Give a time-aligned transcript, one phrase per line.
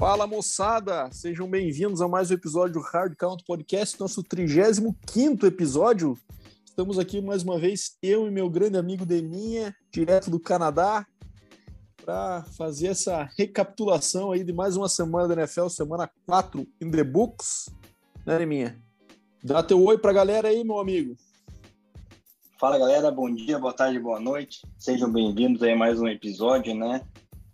[0.00, 6.16] Fala moçada, sejam bem-vindos a mais um episódio do Hard Count Podcast, nosso 35 episódio.
[6.64, 11.06] Estamos aqui mais uma vez, eu e meu grande amigo Deminha, direto do Canadá,
[12.02, 17.04] para fazer essa recapitulação aí de mais uma semana da NFL, semana 4 in the
[17.04, 17.68] books,
[18.24, 18.82] né, Deminha?
[19.44, 21.14] Dá teu oi para a galera aí, meu amigo.
[22.58, 24.66] Fala galera, bom dia, boa tarde, boa noite.
[24.78, 27.02] Sejam bem-vindos aí a mais um episódio, né?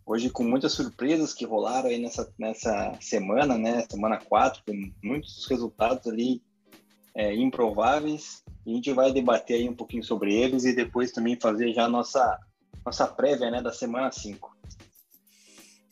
[0.08, 3.84] Hoje com muitas surpresas que rolaram aí nessa, nessa semana, né?
[3.90, 6.40] Semana 4, com muitos resultados ali
[7.12, 8.44] é, improváveis.
[8.64, 11.88] A gente vai debater aí um pouquinho sobre eles e depois também fazer já a
[11.88, 12.38] nossa,
[12.84, 14.56] nossa prévia né, da semana 5.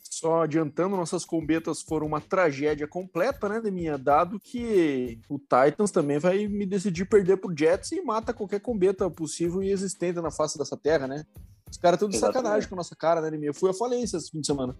[0.01, 6.19] Só adiantando, nossas combetas foram uma tragédia completa, né, minha Dado que o Titans também
[6.19, 10.57] vai me decidir perder pro Jets e mata qualquer combeta possível e existente na face
[10.57, 11.25] dessa terra, né?
[11.75, 13.49] Os caras estão de sacanagem com a nossa cara, né, Deminha?
[13.49, 14.73] Eu fui a falência esse fim de semana.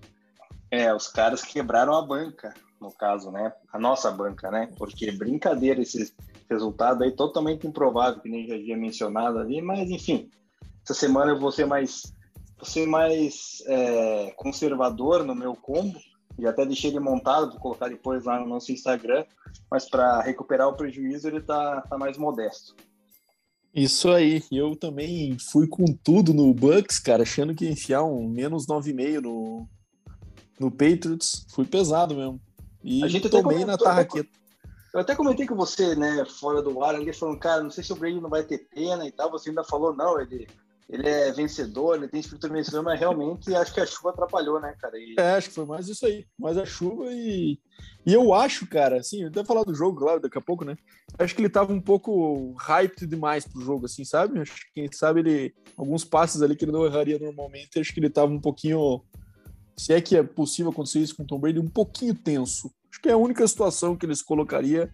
[0.71, 3.51] É, os caras quebraram a banca, no caso, né?
[3.73, 4.69] A nossa banca, né?
[4.77, 6.15] Porque brincadeira esse
[6.49, 10.29] resultado aí totalmente improvável, que nem já havia mencionado ali, mas enfim,
[10.83, 12.13] essa semana eu vou ser mais,
[12.55, 15.99] vou ser mais é, conservador no meu combo,
[16.39, 19.25] e até deixei ele montado, vou colocar depois lá no nosso Instagram,
[19.69, 22.73] mas para recuperar o prejuízo ele tá, tá mais modesto.
[23.75, 28.25] Isso aí, eu também fui com tudo no Bucks, cara, achando que ia enfiar um
[28.25, 29.67] menos 9,5 no,
[30.57, 31.45] no Patriots.
[31.49, 32.39] Fui pesado mesmo.
[32.81, 34.29] E a gente tomei na tarraqueta.
[34.93, 37.91] Eu até comentei com você, né, fora do ar, ali falando, cara, não sei se
[37.91, 39.29] o Brady não vai ter pena e tal.
[39.29, 40.47] Você ainda falou, não, ele,
[40.87, 44.75] ele é vencedor, ele tem espírito vencedor, mas realmente acho que a chuva atrapalhou, né,
[44.79, 44.97] cara?
[44.97, 45.15] E...
[45.17, 47.59] É, acho que foi mais isso aí, mais a chuva e.
[48.05, 50.77] E eu acho, cara, assim, até falar do jogo, claro, daqui a pouco, né?
[51.17, 54.39] Acho que ele tava um pouco hyped demais pro jogo, assim, sabe?
[54.39, 55.55] Acho que, quem sabe, ele.
[55.75, 59.03] Alguns passes ali que ele não erraria normalmente, acho que ele tava um pouquinho.
[59.75, 62.71] Se é que é possível acontecer isso com o Tom Brady, um pouquinho tenso.
[62.91, 64.89] Acho que é a única situação que eles colocaria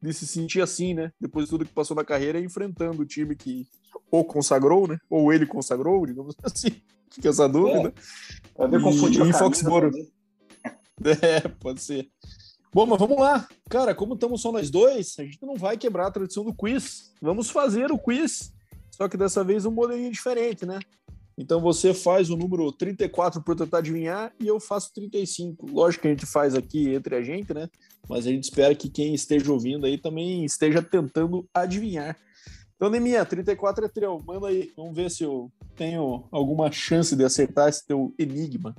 [0.00, 1.12] de se sentir assim, né?
[1.20, 3.66] Depois de tudo que passou na carreira, enfrentando o time que
[4.10, 4.98] ou consagrou, né?
[5.10, 6.80] Ou ele consagrou, digamos assim.
[7.10, 7.94] Fica essa dúvida.
[8.58, 9.92] É, e, em Foxborough.
[11.20, 12.08] É, pode ser.
[12.72, 13.46] Bom, mas vamos lá.
[13.68, 17.12] Cara, como estamos só nós dois, a gente não vai quebrar a tradição do quiz.
[17.20, 18.50] Vamos fazer o quiz.
[18.90, 20.78] Só que dessa vez um modelinho diferente, né?
[21.36, 25.70] Então você faz o número 34 para tentar adivinhar e eu faço 35.
[25.70, 27.68] Lógico que a gente faz aqui entre a gente, né?
[28.08, 32.16] Mas a gente espera que quem esteja ouvindo aí também esteja tentando adivinhar.
[32.76, 34.22] Então, Neminha, 34 é teu.
[34.24, 34.72] Manda aí.
[34.76, 38.74] Vamos ver se eu tenho alguma chance de acertar esse teu enigma.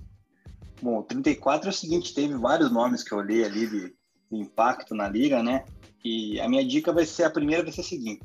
[0.82, 3.94] Bom, 34 é o seguinte: teve vários nomes que eu li ali de,
[4.32, 5.66] de impacto na liga, né?
[6.06, 8.22] E a minha dica vai ser: a primeira vai ser a seguinte.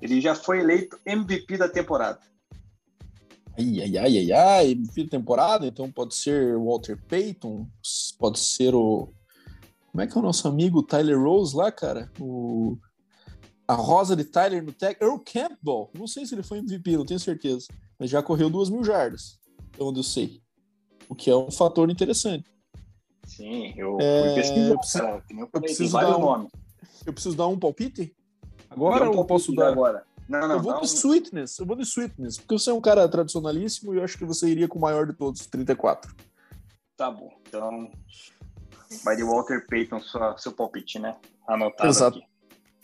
[0.00, 2.20] Ele já foi eleito MVP da temporada.
[3.56, 7.68] Ai, ai, ai, ai, ai, MVP da temporada, então pode ser o Walter Payton,
[8.18, 9.12] pode ser o.
[9.92, 12.10] Como é que é o nosso amigo Tyler Rose lá, cara?
[12.18, 12.78] O
[13.66, 17.06] a rosa de Tyler no Tech, Earl Campbell, não sei se ele foi MVP, não
[17.06, 17.66] tenho certeza,
[17.98, 19.38] mas já correu duas mil jardas,
[19.78, 20.42] é onde eu sei.
[21.08, 22.50] O que é um fator interessante.
[23.24, 24.24] Sim, eu é...
[24.24, 26.48] fui pesquisar, eu preciso, cara, eu, eu preciso dar um,
[27.06, 28.14] Eu preciso dar um palpite?
[28.68, 29.68] Agora um ou posso dar?
[29.68, 30.04] Agora.
[30.28, 33.08] Não, não, eu vou de Sweetness, eu vou de Sweetness, porque você é um cara
[33.08, 36.14] tradicionalíssimo e eu acho que você iria com o maior de todos, 34.
[36.96, 37.90] Tá bom, então
[39.04, 41.16] vai de Walter Payton, sua, seu palpite, né?
[41.46, 42.18] Anotado Exato.
[42.18, 42.26] aqui.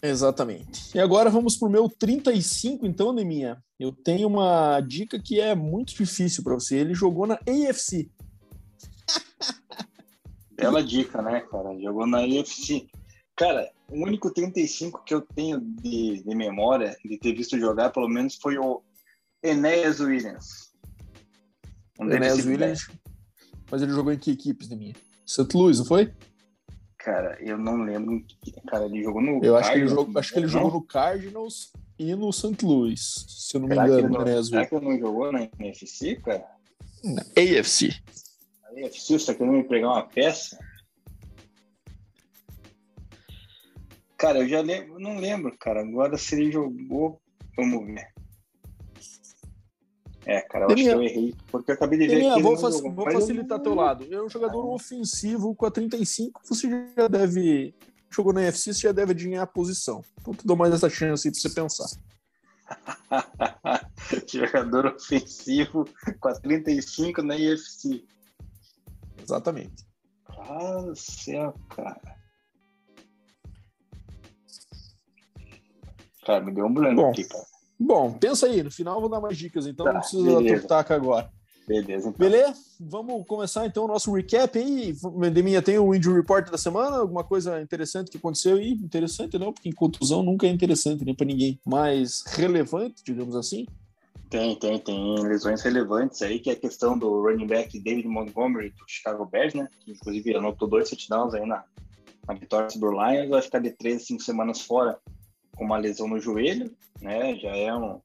[0.03, 0.97] Exatamente.
[0.97, 3.63] E agora vamos para o meu 35, então, Neminha.
[3.79, 6.77] Eu tenho uma dica que é muito difícil para você.
[6.77, 8.11] Ele jogou na AFC.
[10.57, 11.77] Bela dica, né, cara?
[11.81, 12.87] Jogou na AFC.
[13.37, 18.09] Cara, o único 35 que eu tenho de, de memória, de ter visto jogar, pelo
[18.09, 18.83] menos, foi o
[19.43, 20.73] Enéas Williams.
[22.01, 22.89] Um Enéas Williams.
[23.71, 24.95] Mas ele jogou em que equipes, Neminha?
[25.29, 25.55] St.
[25.55, 26.11] Louis, não foi?
[26.97, 28.25] Cara, eu não lembro.
[28.67, 29.45] Cara, ele jogou no.
[29.45, 32.65] Eu acho que ele jogou, acho que ele jogou no Cardinals e no St.
[32.65, 34.09] Louis, se eu não será me engano.
[34.09, 36.47] Que não, será que ele não jogou na NFC, cara?
[37.05, 37.95] Na AFC.
[38.63, 40.59] Na AFC, você tá querendo me pegar uma peça?
[44.17, 45.83] Cara, eu já lembro, não lembro, cara.
[45.83, 47.21] Agora se ele jogou,
[47.55, 48.09] vamos ver.
[50.29, 52.75] É, cara, eu acho que eu errei, porque eu acabei de ver que vou, fac
[52.83, 54.07] vou facilitar teu lado.
[54.13, 54.75] É um jogador ah.
[54.75, 57.75] ofensivo com a 35, você já deve.
[58.11, 60.05] Jogou na UFC, você já deve adivinhar a posição.
[60.21, 61.89] Então te dou mais essa chance aí pra você pensar.
[64.29, 65.89] jogador ofensivo
[66.21, 68.05] com a 35 na UFC.
[69.23, 69.87] Exatamente.
[70.29, 72.19] Ah, céu, cara.
[76.27, 77.11] Cara, me deu um branco Bom.
[77.11, 77.47] aqui, cara.
[77.79, 80.63] Bom, pensa aí, no final eu vou dar mais dicas, então tá, não precisa beleza.
[80.63, 81.31] dar toque agora.
[81.69, 82.19] Beleza, então.
[82.19, 82.55] Beleza?
[82.81, 84.95] Vamos começar então o nosso recap aí.
[85.31, 86.97] Deminha, tem o injury report da semana?
[86.97, 88.73] Alguma coisa interessante que aconteceu aí?
[88.73, 91.61] Interessante não, porque em contusão nunca é interessante, nem para ninguém.
[91.67, 93.67] Mas relevante, digamos assim.
[94.31, 98.71] Tem, tem, tem lesões relevantes aí, que é a questão do running back David Montgomery
[98.71, 99.69] do Chicago Bears, né?
[99.85, 101.65] Que inclusive anotou dois touchdowns aí na,
[102.27, 103.29] na vitória sobre o Lions.
[103.29, 104.99] Vai ficar de três, cinco semanas fora
[105.59, 107.35] com uma lesão no joelho, né?
[107.37, 108.01] Já é um,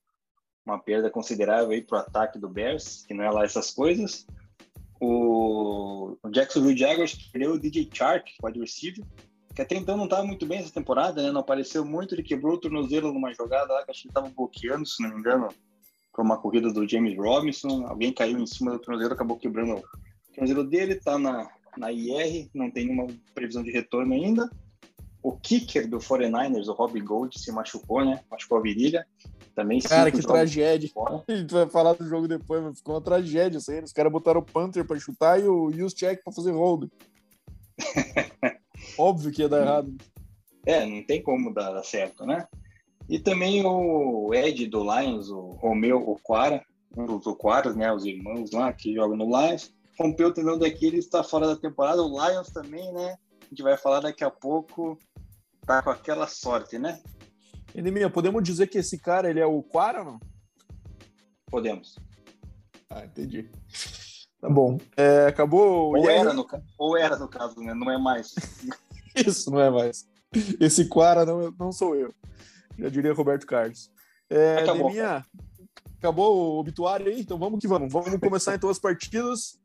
[0.66, 4.26] uma perda considerável aí para o ataque do Bears, que não é lá essas coisas.
[5.00, 9.06] O, o Jacksonville Jaguars perdeu o DJ Chark, wide receiver,
[9.54, 11.32] que até então não estava muito bem essa temporada, né?
[11.32, 14.86] Não apareceu muito, ele quebrou o tornozelo numa jogada lá que acho que estava bloqueando,
[14.86, 15.50] se não me engano,
[16.12, 17.86] para uma corrida do James Robinson.
[17.86, 21.48] Alguém caiu em cima do tornozelo, acabou quebrando o tornozelo dele, está na,
[21.78, 24.50] na IR, não tem nenhuma previsão de retorno ainda.
[25.24, 28.22] O kicker do 49ers, o Rob Gold, se machucou, né?
[28.30, 29.08] Machucou a virilha.
[29.56, 30.90] Também Cara, que tragédia.
[31.28, 33.82] A gente vai falar do jogo depois, mas ficou uma tragédia isso aí.
[33.82, 36.90] Os caras botaram o Panther para chutar e o Check para fazer hold.
[38.98, 39.96] Óbvio que ia dar errado.
[40.66, 42.48] É, não tem como dar certo, né?
[43.10, 46.64] E também o Ed do Lions, o Romeu Oquara,
[46.96, 47.92] um dos Oquaras, né?
[47.92, 49.74] Os irmãos lá que jogam no Lions.
[50.00, 52.02] Rompeu o tendão daquele, está fora da temporada.
[52.02, 53.16] O Lions também, né?
[53.42, 54.98] A gente vai falar daqui a pouco.
[55.66, 57.02] Tá com aquela sorte, né?
[57.74, 60.20] Enemia, podemos dizer que esse cara ele é o Quara ou não?
[61.48, 61.98] Podemos.
[62.90, 63.50] Ah, entendi.
[64.40, 64.78] Tá bom.
[64.98, 65.96] É, acabou.
[65.96, 66.46] Ou era, no,
[66.78, 67.74] ou era, no caso, né?
[67.74, 68.36] Não é mais.
[69.16, 70.08] Isso, não é mais.
[70.60, 72.14] Esse Quara não, não sou eu.
[72.78, 73.90] Já diria Roberto Carlos.
[74.30, 74.88] É, acabou.
[74.88, 75.26] Deminha,
[75.98, 77.92] acabou o obituário aí, então vamos que vamos.
[77.92, 79.60] Vamos começar então as partidas.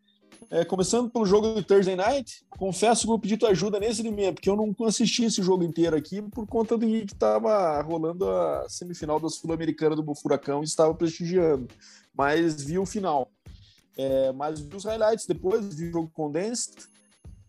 [0.50, 4.33] É, começando pelo jogo do Thursday Night, confesso que vou pedir tua ajuda nesse domingo,
[4.33, 8.67] porque eu não assisti esse jogo inteiro aqui por conta de que estava rolando a
[8.67, 11.69] semifinal da Sul-Americana do Furacão e estava prestigiando,
[12.17, 13.31] mas vi o final.
[13.95, 16.89] É, mas vi os highlights depois, vi o jogo condensed.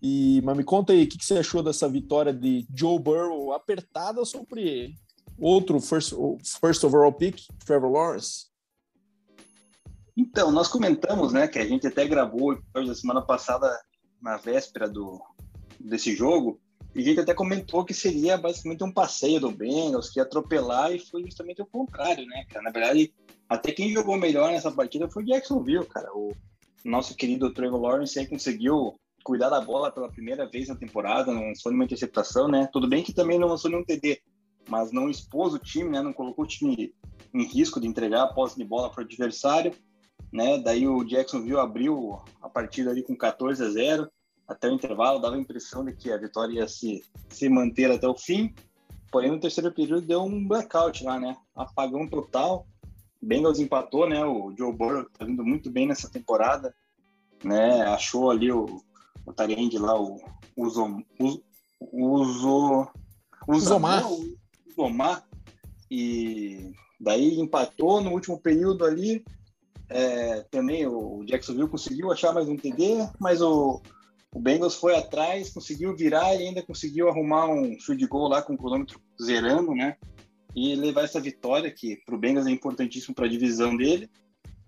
[0.02, 3.54] E, mas me conta aí, o que, que, você achou dessa vitória de Joe Burrow
[3.54, 4.96] apertada sobre
[5.38, 6.14] outro first,
[6.60, 8.49] first overall pick, Trevor Lawrence?
[10.20, 13.74] Então, nós comentamos, né, que a gente até gravou hoje, semana passada,
[14.22, 15.18] na véspera do,
[15.80, 16.60] desse jogo,
[16.94, 20.92] e a gente até comentou que seria basicamente um passeio do Bengals, que ia atropelar,
[20.92, 22.66] e foi justamente o contrário, né, cara?
[22.66, 23.14] Na verdade,
[23.48, 26.12] até quem jogou melhor nessa partida foi o Jacksonville, cara.
[26.14, 26.34] O
[26.84, 31.48] nosso querido Trevor Lawrence aí conseguiu cuidar da bola pela primeira vez na temporada, não
[31.48, 32.68] lançou nenhuma interceptação, né?
[32.74, 34.22] Tudo bem que também não lançou nenhum TD,
[34.68, 36.02] mas não expôs o time, né?
[36.02, 36.94] Não colocou o time
[37.34, 39.74] em risco de entregar a posse de bola para o adversário
[40.32, 40.58] né?
[40.60, 44.10] Daí o Jacksonville abriu a partida ali com 14 a 0
[44.48, 48.08] até o intervalo, dava a impressão de que a vitória ia se, se manter até
[48.08, 48.54] o fim.
[49.12, 51.38] Porém, no terceiro período deu um blackout lá, né?
[51.56, 52.68] Apagão total.
[53.22, 54.26] Bengals empatou, né?
[54.26, 56.74] O Joe Burrow tá vindo muito bem nessa temporada,
[57.44, 57.82] né?
[57.84, 58.82] Achou ali o,
[59.26, 60.20] o Tarend lá, o
[60.58, 61.44] Uso, Uso,
[61.80, 62.88] Uso,
[63.48, 64.04] Uzomar.
[64.68, 65.28] Uzomar.
[65.92, 69.24] E daí empatou no último período ali,
[69.90, 73.82] é, também o Jacksonville conseguiu achar mais um TD, mas o,
[74.32, 78.54] o Bengals foi atrás, conseguiu virar e ainda conseguiu arrumar um field goal lá com
[78.54, 79.98] o cronômetro zerando, né?
[80.56, 84.10] E levar essa vitória, que para o Bengals é importantíssimo para a divisão dele.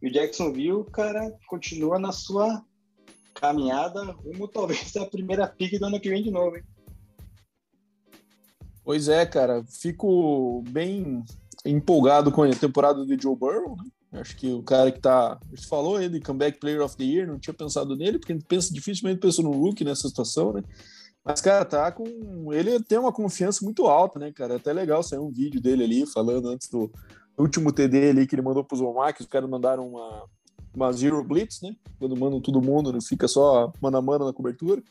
[0.02, 2.64] E o Jacksonville, cara, continua na sua
[3.36, 6.64] caminhada rumo talvez a primeira pick do ano que vem de novo, hein?
[8.84, 9.64] Pois é, cara.
[9.66, 11.24] Fico bem
[11.64, 13.84] empolgado com a temporada de Joe Burrow, né?
[14.14, 15.40] Acho que o cara que tá.
[15.52, 18.36] Você falou aí de comeback player of the year, não tinha pensado nele, porque a
[18.36, 20.64] gente pensa, dificilmente pensa no Rookie nessa situação, né?
[21.24, 22.52] Mas, cara, tá com.
[22.52, 24.54] Ele tem uma confiança muito alta, né, cara?
[24.54, 26.92] É até legal sair um vídeo dele ali falando antes do
[27.38, 30.26] último TD ali que ele mandou pros Omax, os caras mandaram uma,
[30.74, 31.76] uma Zero Blitz, né?
[31.98, 34.84] Quando mandam todo mundo, não fica só mano a mano na cobertura.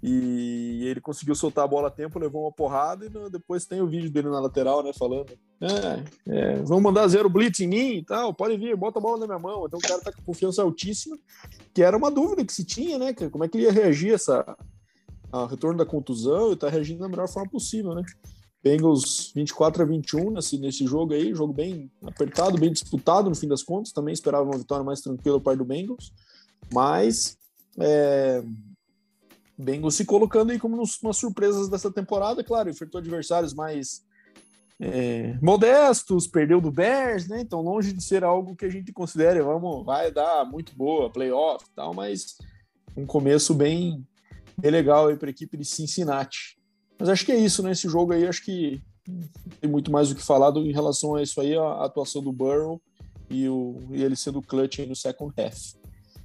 [0.00, 3.86] E ele conseguiu soltar a bola a tempo, levou uma porrada e depois tem o
[3.86, 4.92] vídeo dele na lateral, né?
[4.92, 9.02] Falando: é, é, vamos mandar zero blitz em mim e tal, pode vir, bota a
[9.02, 9.66] bola na minha mão.
[9.66, 11.18] Então o cara tá com confiança altíssima,
[11.74, 13.12] que era uma dúvida que se tinha, né?
[13.12, 14.56] Como é que ele ia reagir essa
[15.32, 18.02] a retorno da contusão e tá reagindo da melhor forma possível, né?
[18.62, 23.46] Bengals 24 a 21 nesse, nesse jogo aí, jogo bem apertado, bem disputado no fim
[23.46, 23.92] das contas.
[23.92, 26.12] Também esperava uma vitória mais tranquila para do Bengals,
[26.72, 27.36] mas
[27.78, 28.42] é,
[29.58, 34.06] Bengals se colocando aí como umas surpresas dessa temporada, claro, enfrentou adversários mais
[34.80, 37.40] é, modestos, perdeu do Bears, né?
[37.40, 41.64] Então, longe de ser algo que a gente considere, vamos, vai dar muito boa, playoff
[41.66, 42.38] e tal, mas
[42.96, 44.06] um começo bem,
[44.56, 46.56] bem legal aí para a equipe de Cincinnati.
[46.96, 47.72] Mas acho que é isso, né?
[47.72, 48.80] Esse jogo aí, acho que
[49.60, 52.80] tem muito mais o que falar em relação a isso aí, a atuação do Burrow
[53.28, 55.74] e, o, e ele sendo clutch aí no second half.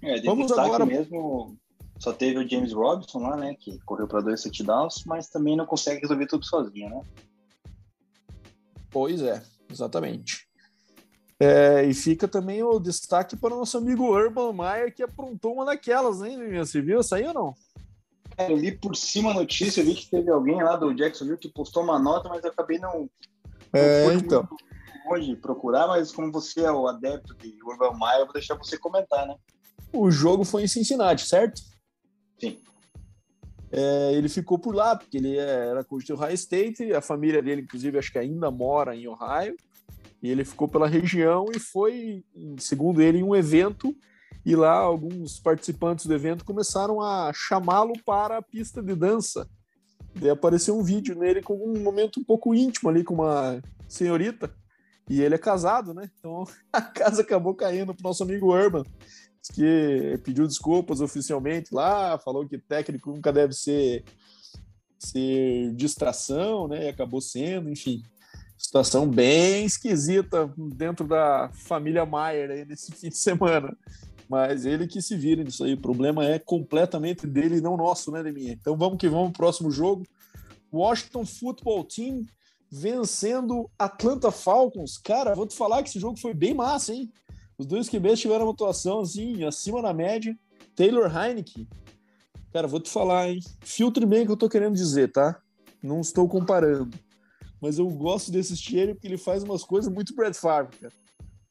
[0.01, 1.57] É, de Vamos agora mesmo
[1.99, 5.65] só teve o James Robinson lá, né, que correu para dois touchdowns, mas também não
[5.65, 7.01] consegue resolver tudo sozinho, né?
[8.91, 10.47] Pois é, exatamente.
[11.39, 15.65] É, e fica também o destaque para o nosso amigo Urban Meyer, que aprontou uma
[15.65, 17.55] daquelas, hein, Você viu essa aí ou não?
[18.37, 21.37] É, eu li por cima a notícia, eu vi que teve alguém lá do Jacksonville
[21.37, 23.09] que postou uma nota, mas eu acabei não.
[23.71, 24.47] É, não então.
[25.05, 28.77] Longe procurar, mas como você é o adepto de Urban Meyer, eu vou deixar você
[28.77, 29.35] comentar, né?
[29.91, 31.61] O jogo foi em Cincinnati, certo?
[32.39, 32.57] Sim.
[33.71, 37.41] É, ele ficou por lá, porque ele é, era coach de Ohio State, a família
[37.41, 39.55] dele, inclusive, acho que ainda mora em Ohio,
[40.21, 42.23] e ele ficou pela região e foi,
[42.59, 43.95] segundo ele, em um evento,
[44.45, 49.49] e lá alguns participantes do evento começaram a chamá-lo para a pista de dança.
[50.21, 54.53] E apareceu um vídeo nele com um momento um pouco íntimo ali com uma senhorita,
[55.09, 56.09] e ele é casado, né?
[56.19, 58.83] Então a casa acabou caindo para nosso amigo Urban
[59.51, 64.03] que pediu desculpas oficialmente lá, falou que técnico nunca deve ser,
[64.97, 66.85] ser distração, né?
[66.85, 68.03] E acabou sendo, enfim.
[68.57, 73.75] Situação bem esquisita dentro da família Maier aí nesse fim de semana.
[74.29, 75.73] Mas ele que se vira nisso aí.
[75.73, 78.53] O problema é completamente dele e não nosso, né, Deminha?
[78.53, 80.05] Então vamos que vamos, próximo jogo.
[80.71, 82.25] Washington Football Team
[82.71, 84.97] vencendo Atlanta Falcons.
[84.97, 87.11] Cara, vou te falar que esse jogo foi bem massa, hein?
[87.57, 90.37] Os dois QBs tiveram uma atuação assim, acima da média.
[90.75, 91.67] Taylor Heineke,
[92.51, 93.39] cara, vou te falar, hein?
[93.61, 95.39] Filtre bem o que eu tô querendo dizer, tá?
[95.81, 96.97] Não estou comparando.
[97.61, 100.93] Mas eu gosto desse ele porque ele faz umas coisas muito Brad Favre, cara.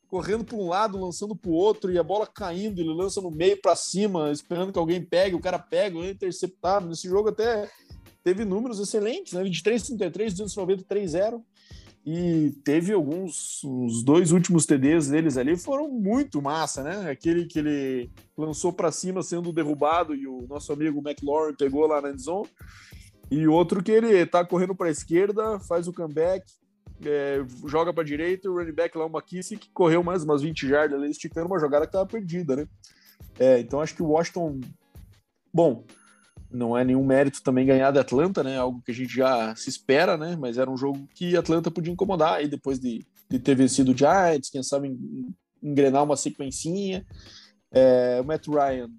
[0.08, 3.30] Correndo para um lado, lançando para o outro e a bola caindo, ele lança no
[3.30, 6.86] meio para cima, esperando que alguém pegue, o cara pega, é interceptado.
[6.86, 7.70] Nesse jogo até
[8.22, 9.42] teve números excelentes, né?
[9.42, 11.44] 23, 33, 293, 0.
[12.04, 17.08] E teve alguns, os dois últimos TDs deles ali foram muito massa, né?
[17.08, 22.00] Aquele que ele lançou para cima sendo derrubado e o nosso amigo McLaurin pegou lá
[22.00, 22.48] na endzone.
[23.30, 26.44] E outro que ele tá correndo para a esquerda, faz o comeback,
[27.06, 31.00] é, joga para direita, o running back lá, o McKissick, correu mais umas 20 jardas
[31.00, 32.68] ali, esticando uma jogada que tava perdida, né?
[33.38, 34.60] É, então acho que o Washington.
[35.54, 35.84] Bom,
[36.52, 38.58] não é nenhum mérito também ganhar de Atlanta, né?
[38.58, 40.36] Algo que a gente já se espera, né?
[40.38, 43.96] Mas era um jogo que Atlanta podia incomodar aí depois de, de ter vencido o
[43.96, 44.96] Giants, quem sabe
[45.62, 47.06] engrenar uma sequencinha.
[47.70, 48.90] É, o Matt Ryan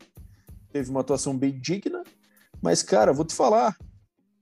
[0.72, 2.04] teve uma atuação bem digna,
[2.62, 3.78] mas, cara, vou te falar,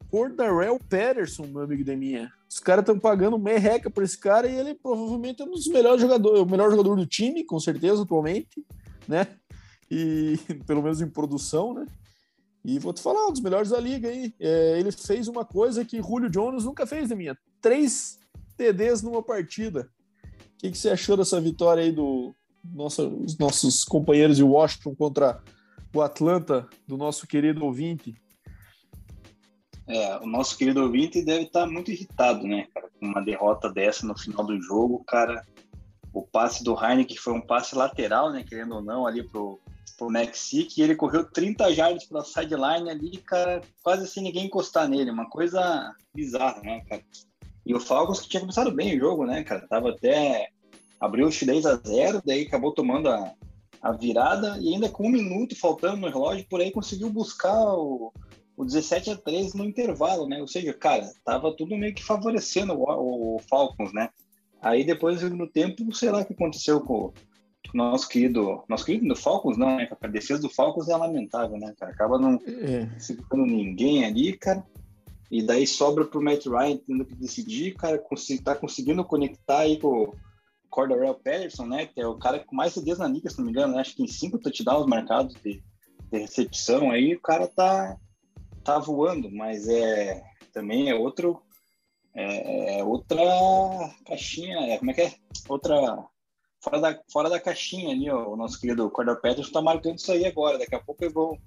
[0.10, 4.56] por Darrell Patterson, meu amigo Deminha, os caras estão pagando merreca por esse cara e
[4.56, 8.66] ele provavelmente é um dos melhores jogadores, o melhor jogador do time, com certeza, atualmente,
[9.08, 9.26] né?
[9.90, 10.38] E
[10.68, 11.86] pelo menos em produção, né?
[12.64, 14.34] E vou te falar, um dos melhores da liga aí.
[14.40, 17.38] É, ele fez uma coisa que Julio Jones nunca fez na minha.
[17.60, 18.20] Três
[18.56, 19.90] TDs numa partida.
[20.24, 24.96] O que, que você achou dessa vitória aí do nosso, os nossos companheiros de Washington
[24.96, 25.42] contra
[25.94, 28.16] o Atlanta, do nosso querido ouvinte?
[29.88, 34.06] É, o nosso querido ouvinte deve estar muito irritado, né, cara, com uma derrota dessa
[34.06, 35.46] no final do jogo, cara.
[36.14, 39.60] O passe do Heineken foi um passe lateral, né, querendo ou não, ali pro,
[39.98, 44.88] pro Mexic e ele correu 30 jardas pela sideline ali, cara, quase sem ninguém encostar
[44.88, 47.04] nele, uma coisa bizarra, né, cara?
[47.66, 49.68] E o Falcons que tinha começado bem o jogo, né, cara?
[49.68, 50.50] Tava até.
[51.00, 53.34] abriu o 10 a 0 daí acabou tomando a,
[53.82, 58.12] a virada e ainda com um minuto faltando no relógio, por aí conseguiu buscar o,
[58.58, 60.42] o 17 a 3 no intervalo, né?
[60.42, 64.10] Ou seja, cara, tava tudo meio que favorecendo o, o Falcons, né?
[64.62, 67.12] Aí depois no tempo, sei lá o que aconteceu com,
[67.74, 69.90] nosso querido, nosso querido do Falcons, não, né?
[70.02, 71.92] A defesa do Falcons é lamentável, né, cara?
[71.92, 72.90] Acaba não é.
[73.00, 74.66] segurando ninguém ali, cara.
[75.30, 78.04] E daí sobra pro Matt Ryan tendo que decidir, cara,
[78.44, 80.16] tá conseguindo conectar aí com o
[80.70, 81.86] Cordarrelle Patterson, né?
[81.86, 83.80] Que é o cara com mais CDs na liga, se não me engano, né?
[83.80, 85.64] Acho que tem cinco touchdowns marcados de,
[86.12, 87.96] de recepção aí, o cara tá,
[88.64, 91.42] tá voando, mas é também é outro
[92.14, 93.22] é, é outra
[94.06, 95.14] caixinha, é, como é que é?
[95.48, 96.06] Outra
[96.62, 100.12] fora da, fora da caixinha ali, ó, o nosso querido Cordell Peters está marcando isso
[100.12, 100.58] aí agora.
[100.58, 101.38] Daqui a pouco eu vou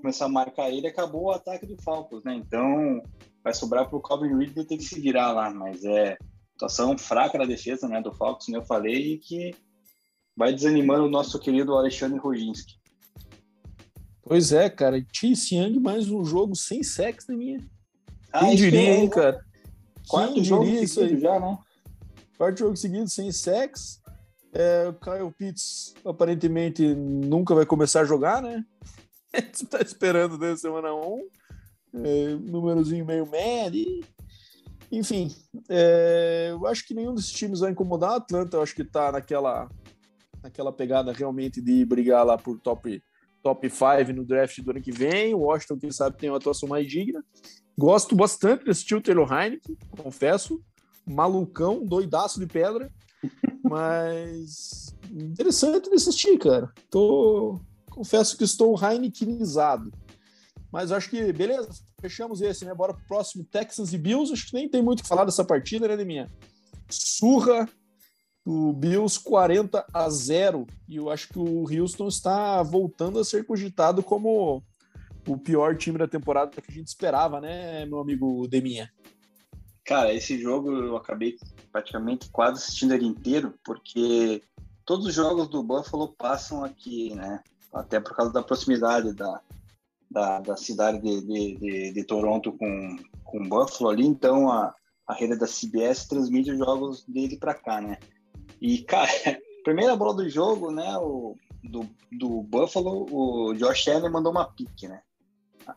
[0.00, 2.34] começar a marcar ele acabou o ataque do Falcons, né?
[2.34, 3.02] Então
[3.44, 6.16] vai sobrar para o Calvin Ridley ter que se virar lá, mas é
[6.52, 9.54] situação fraca na defesa né, do Falcons, como eu falei, e que
[10.36, 12.74] vai desanimando o nosso querido Alexandre Roginski.
[14.22, 15.04] Pois é, cara.
[15.12, 17.58] Chase Young mais um jogo sem sexo na minha.
[18.32, 19.44] Ah, Quem diria, hein, cara?
[20.08, 21.20] Quarto Quem jogo diria isso aí?
[21.20, 21.58] já, né?
[22.38, 24.01] Quarto jogo seguido sem sexo.
[24.52, 28.64] É, o Kyle Pitts aparentemente nunca vai começar a jogar, né?
[29.52, 31.28] Você tá esperando desde semana 1.
[31.94, 34.04] É, númerozinho meio médio.
[34.90, 35.34] Enfim,
[35.70, 38.10] é, eu acho que nenhum desses times vai incomodar.
[38.10, 39.70] A Atlanta, eu acho que tá naquela,
[40.42, 43.02] naquela pegada realmente de brigar lá por top,
[43.42, 45.34] top 5 no draft do ano que vem.
[45.34, 47.24] O Washington, quem sabe, tem uma atuação mais digna.
[47.76, 50.62] Gosto bastante desse o Taylor Heineken, confesso.
[51.06, 52.90] Malucão, doidaço de pedra.
[53.62, 56.72] Mas interessante de assistir, cara.
[56.90, 57.60] Tô...
[57.90, 59.92] Confesso que estou Heinekenizado.
[60.72, 61.68] Mas acho que, beleza,
[62.00, 62.74] fechamos esse, né?
[62.74, 64.32] Bora pro próximo Texans e Bills.
[64.32, 66.30] Acho que nem tem muito o que falar dessa partida, né, minha
[66.88, 67.68] Surra
[68.44, 70.66] do Bills 40 a 0.
[70.88, 74.62] E eu acho que o Houston está voltando a ser cogitado como
[75.26, 78.90] o pior time da temporada que a gente esperava, né, meu amigo Deminha?
[79.84, 81.36] Cara, esse jogo eu acabei
[81.70, 84.42] praticamente quase assistindo ele inteiro, porque
[84.84, 87.42] todos os jogos do Buffalo passam aqui, né?
[87.72, 89.40] Até por causa da proximidade da,
[90.10, 94.74] da, da cidade de, de, de, de, Toronto com, com Buffalo ali, então a,
[95.06, 97.98] a rede da CBS transmite os jogos dele para cá, né?
[98.60, 99.10] E, cara,
[99.64, 104.86] primeira bola do jogo, né, o, do, do Buffalo, o Josh Allen mandou uma pique,
[104.86, 105.02] né?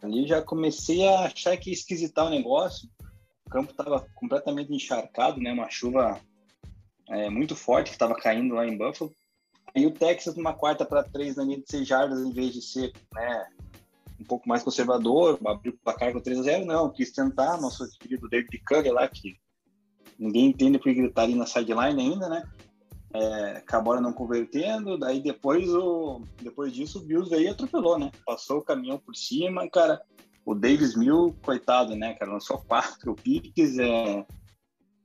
[0.02, 2.90] Ali já comecei a achar que ia esquisitar o negócio.
[3.46, 5.52] O campo estava completamente encharcado, né?
[5.52, 6.20] Uma chuva
[7.10, 9.14] é, muito forte que estava caindo lá em Buffalo.
[9.76, 12.62] Aí o Texas, numa quarta para três, na linha de seis jardas, em vez de
[12.62, 13.48] ser né,
[14.20, 17.86] um pouco mais conservador, abriu o placar com 3 a 0 não, quis tentar, nosso
[18.00, 19.38] querido David Cugger lá, que
[20.18, 22.44] ninguém entende porque ele tá ali na sideline ainda, né?
[23.14, 23.64] É,
[24.02, 28.12] não convertendo, daí depois, o, depois disso o Bills e atropelou, né?
[28.26, 30.02] Passou o caminhão por cima, cara.
[30.46, 32.32] O Davis Mill, coitado, né, cara?
[32.32, 34.26] Lançou quatro piques, é,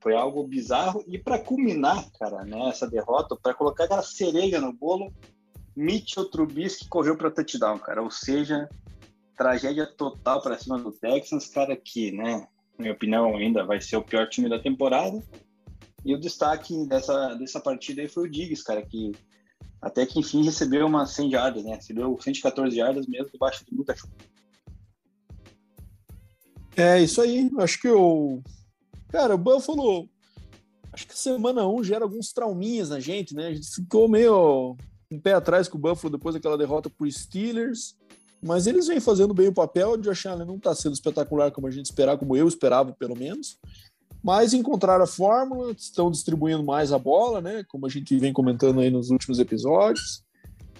[0.00, 1.02] foi algo bizarro.
[1.06, 5.12] E para culminar, cara, né, essa derrota, para colocar aquela cereja no bolo,
[5.74, 8.02] Mitchell Trubisky correu para touchdown, cara.
[8.02, 8.68] Ou seja,
[9.36, 13.96] tragédia total para cima do Texans, cara, que, né, na minha opinião, ainda vai ser
[13.96, 15.22] o pior time da temporada.
[16.04, 19.12] E o destaque dessa, dessa partida aí foi o Diggs, cara, que
[19.80, 21.76] até que enfim recebeu umas 100 jardas, né?
[21.76, 24.12] Recebeu 114 jardas mesmo debaixo de muita chuva.
[26.76, 27.50] É, isso aí.
[27.58, 28.42] Acho que o.
[29.08, 30.08] Cara, o Buffalo.
[30.92, 33.48] Acho que semana 1 gera alguns trauminhas na gente, né?
[33.48, 34.76] A gente ficou meio
[35.10, 37.96] um pé atrás com o Buffalo depois daquela derrota pro Steelers.
[38.42, 39.92] Mas eles vêm fazendo bem o papel.
[39.92, 43.16] O Josh Allen não está sendo espetacular como a gente esperava, como eu esperava, pelo
[43.16, 43.58] menos.
[44.22, 47.64] Mas encontraram a fórmula, estão distribuindo mais a bola, né?
[47.68, 50.22] Como a gente vem comentando aí nos últimos episódios.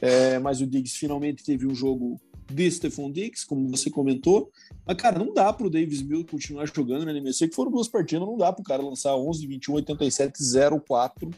[0.01, 2.19] É, mas o Diggs finalmente teve um jogo
[2.51, 4.51] de Stephon Diggs, como você comentou.
[4.87, 7.89] Mas, cara, não dá para o Davis Mills continuar jogando na NMC, que foram duas
[7.89, 10.39] partidas, não dá para o cara lançar 11, 21, 87,
[10.87, 11.31] 04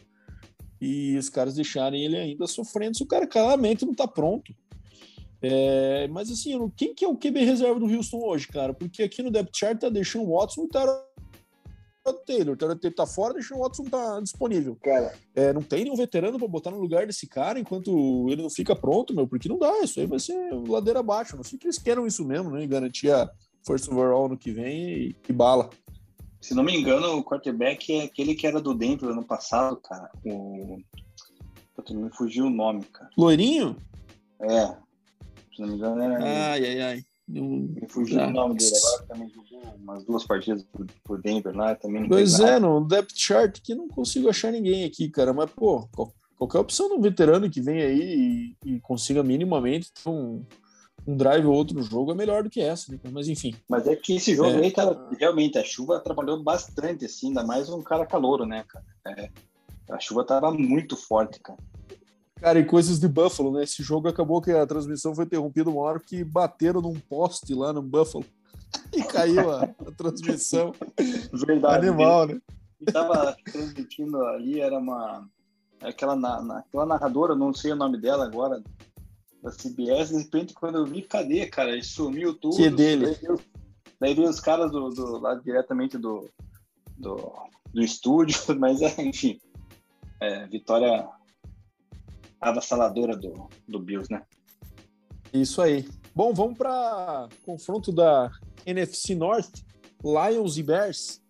[0.81, 4.53] e os caras deixarem ele ainda sofrendo se o cara claramente não está pronto.
[5.41, 8.73] É, mas assim, quem que é o QB reserva do Houston hoje, cara?
[8.73, 10.69] Porque aqui no depth chart tá deixando o Watson e o
[12.11, 12.55] Taylor.
[12.55, 14.75] O Taylor tá fora, deixando o Watson tá disponível.
[14.83, 18.49] Cara, é, não tem nenhum veterano para botar no lugar desse cara enquanto ele não
[18.49, 19.79] fica pronto, meu, porque não dá.
[19.81, 20.35] Isso aí vai ser
[20.67, 21.37] ladeira abaixo.
[21.37, 22.67] Não sei que eles queiram isso mesmo, né?
[22.67, 23.29] Garantir a
[23.65, 25.69] first overall no que vem e, e bala.
[26.41, 30.11] Se não me engano, o quarterback é aquele que era do Denver ano passado, cara.
[30.25, 30.77] O.
[31.73, 33.09] Puta, me fugiu o nome, cara.
[33.17, 33.77] Loirinho?
[34.41, 34.67] É,
[35.55, 36.21] se não me engano, era.
[36.21, 37.05] Ai, ai, ai.
[37.27, 41.73] Me fugiu o nome dele agora, também jogou umas duas partidas por, por Denver lá,
[41.73, 42.07] também.
[42.07, 45.87] Pois é, no depth chart que não consigo achar ninguém aqui, cara, mas, pô,
[46.37, 50.43] qualquer opção de um veterano que vem aí e, e consiga minimamente ter um,
[51.07, 52.99] um drive ou outro no jogo é melhor do que essa, né?
[53.11, 53.55] mas enfim.
[53.69, 54.63] Mas é que esse jogo é.
[54.63, 58.85] aí, cara, realmente, a chuva atrapalhou bastante, assim, ainda mais um cara calouro, né, cara?
[59.07, 59.29] É,
[59.89, 61.59] a chuva tava muito forte, cara.
[62.43, 63.63] Cara, e coisas de Buffalo, né?
[63.63, 67.71] Esse jogo acabou que a transmissão foi interrompida uma hora que bateram num poste lá
[67.71, 68.25] no Buffalo
[68.93, 70.73] e caiu a, a transmissão.
[71.31, 71.87] Verdade.
[71.87, 72.41] Animal, né?
[72.81, 75.25] E tava transmitindo ali, era uma.
[75.79, 78.61] Aquela, na, aquela narradora, não sei o nome dela agora,
[79.41, 81.71] da CBS, de repente, quando eu vi, cadê, cara?
[81.71, 82.57] Ele sumiu tudo.
[82.57, 83.17] Que dele?
[84.01, 86.29] Daí veio os caras do, do, lá diretamente do,
[86.97, 87.31] do,
[87.73, 89.39] do estúdio, mas é, enfim.
[90.19, 91.07] É, vitória
[92.49, 94.23] avassaladora do, do Bills, né?
[95.33, 95.85] Isso aí.
[96.15, 98.31] Bom, vamos para confronto da
[98.65, 99.63] NFC North,
[100.03, 101.21] Lions e Bears.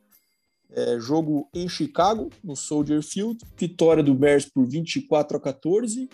[0.76, 3.39] É, jogo em Chicago, no Soldier Field.
[3.58, 6.10] Vitória do Bears por 24 a 14.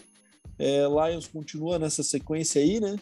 [0.60, 2.98] É, Lions continua nessa sequência aí, né?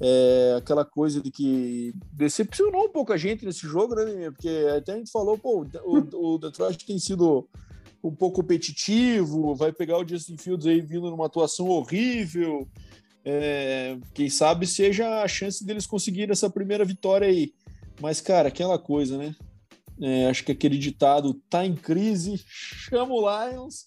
[0.00, 4.30] É, aquela coisa de que decepcionou um pouco a gente nesse jogo, né?
[4.30, 7.46] Porque até a gente falou, pô, o, o Detroit tem sido
[8.02, 12.68] um pouco competitivo, vai pegar o Justin Fields aí vindo numa atuação horrível.
[13.24, 17.52] É, quem sabe seja a chance deles conseguirem essa primeira vitória aí.
[18.00, 19.34] Mas, cara, aquela coisa, né?
[20.00, 23.86] É, acho que aquele ditado tá em crise, chama o Lions,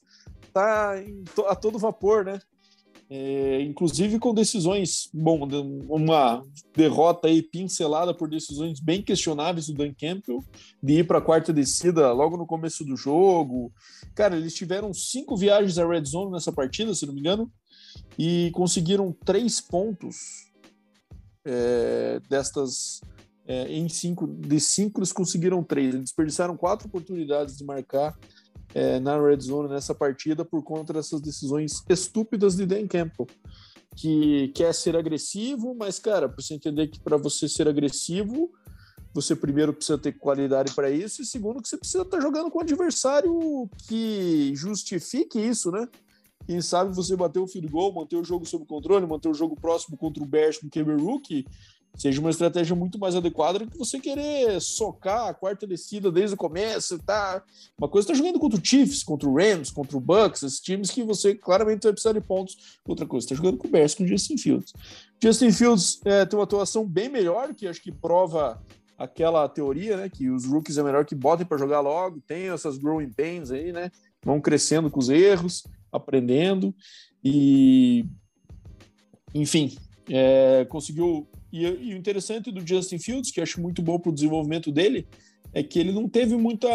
[0.54, 2.40] tá em, a todo vapor, né?
[3.16, 5.48] É, inclusive com decisões, bom,
[5.88, 6.44] uma
[6.76, 10.44] derrota aí pincelada por decisões bem questionáveis do Dan Campbell,
[10.82, 13.72] de ir para a quarta descida logo no começo do jogo.
[14.16, 17.52] Cara, eles tiveram cinco viagens à red zone nessa partida, se não me engano,
[18.18, 20.52] e conseguiram três pontos
[21.46, 23.00] é, destas
[23.46, 24.26] é, em cinco.
[24.26, 25.94] De cinco, eles conseguiram três.
[25.94, 28.18] Eles desperdiçaram quatro oportunidades de marcar
[28.74, 33.28] é, na red zone nessa partida por conta dessas decisões estúpidas de Dan Campbell,
[33.96, 38.52] que quer ser agressivo, mas, cara, para você entender que para você ser agressivo,
[39.14, 42.50] você primeiro precisa ter qualidade para isso, e segundo, que você precisa estar tá jogando
[42.50, 45.88] com um adversário que justifique isso, né?
[46.46, 49.56] Quem sabe você bater o field goal, manter o jogo sob controle, manter o jogo
[49.56, 51.46] próximo contra o Bears com o Rookie,
[51.96, 56.34] seja uma estratégia muito mais adequada do que você querer socar a quarta descida desde
[56.34, 57.44] o começo, tá?
[57.78, 60.90] Uma coisa está jogando contra o Chiefs, contra o Rams, contra o Bucks, esses times
[60.90, 62.80] que você claramente vai precisar de pontos.
[62.88, 64.74] Outra coisa, está jogando com o Bears, com o Justin Fields.
[65.22, 68.62] Justin Fields é, tem uma atuação bem melhor, que acho que prova
[68.98, 72.78] aquela teoria, né, que os rookies é melhor que botem para jogar logo, tem essas
[72.78, 73.92] growing pains aí, né?
[74.24, 76.74] Vão crescendo com os erros, aprendendo
[77.24, 78.06] e
[79.34, 79.76] enfim,
[80.10, 84.10] é, conseguiu e, e, o interessante do Justin Fields, que eu acho muito bom para
[84.10, 85.08] o desenvolvimento dele,
[85.54, 86.68] é que ele não teve muita,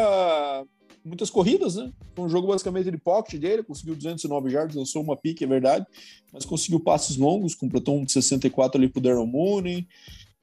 [1.04, 1.92] muitas corridas, né?
[2.14, 5.84] Foi um jogo basicamente de pocket dele, conseguiu 209 yards, lançou uma pique, é verdade,
[6.32, 9.84] mas conseguiu passes longos, completou um de 64 ali para o Darren Mooney,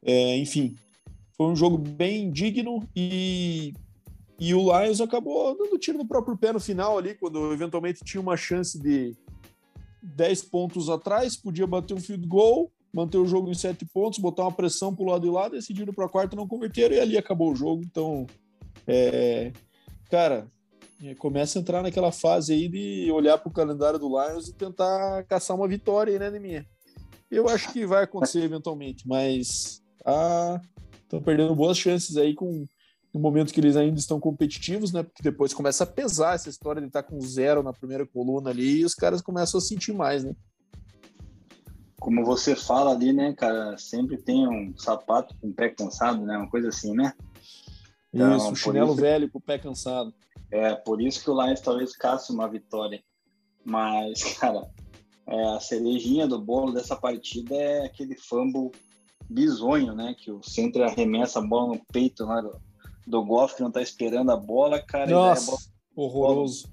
[0.04, 0.76] é, enfim.
[1.38, 3.74] Foi um jogo bem digno e,
[4.38, 8.20] e o Lions acabou dando tiro no próprio pé no final ali, quando eventualmente tinha
[8.20, 9.16] uma chance de
[10.04, 14.44] 10 pontos atrás, podia bater um field goal, manter o jogo em sete pontos, botar
[14.44, 17.18] uma pressão para o lado e lá, decidiram para a quarta, não converteram e ali
[17.18, 17.84] acabou o jogo.
[17.84, 18.26] Então,
[18.88, 19.52] é,
[20.10, 20.48] cara,
[21.04, 24.54] é, começa a entrar naquela fase aí de olhar para o calendário do Lions e
[24.54, 26.66] tentar caçar uma vitória aí, né, Neminha?
[27.30, 32.66] Eu acho que vai acontecer eventualmente, mas estão ah, perdendo boas chances aí com
[33.14, 35.02] no momento que eles ainda estão competitivos, né?
[35.02, 38.80] Porque depois começa a pesar essa história de estar com zero na primeira coluna ali
[38.80, 40.34] e os caras começam a sentir mais, né?
[42.06, 46.38] Como você fala ali, né, cara, sempre tem um sapato com o pé cansado, né,
[46.38, 47.12] uma coisa assim, né?
[48.14, 50.14] Então, isso, chinelo isso, velho com o pé cansado.
[50.52, 53.04] É, por isso que o Lions talvez casse uma vitória.
[53.66, 54.70] Mas, cara,
[55.26, 58.70] é, a cerejinha do bolo dessa partida é aquele fumble
[59.28, 62.62] bizonho, né, que o centro arremessa a bola no peito lá do,
[63.08, 65.10] do Goff, que não tá esperando a bola, cara.
[65.10, 65.62] Nossa, bola,
[65.96, 66.72] horroroso.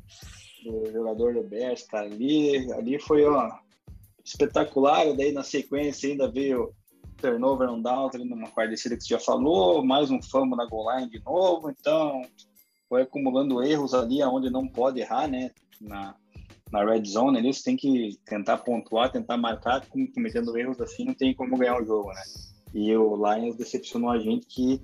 [0.62, 3.61] Do jogador do Bears, cara, ali, ali foi, ó,
[4.24, 5.12] espetacular.
[5.16, 6.72] Daí na sequência ainda veio
[7.16, 10.96] turnover on down, numa quarta descida que você já falou, mais um fumble na goal
[10.96, 11.70] line de novo.
[11.70, 12.22] Então
[12.88, 15.50] foi acumulando erros ali onde não pode errar, né?
[15.80, 16.14] Na,
[16.70, 21.14] na red zone ali, você tem que tentar pontuar, tentar marcar, cometendo erros assim, não
[21.14, 22.22] tem como ganhar o jogo, né?
[22.74, 24.80] E o Lions decepcionou a gente que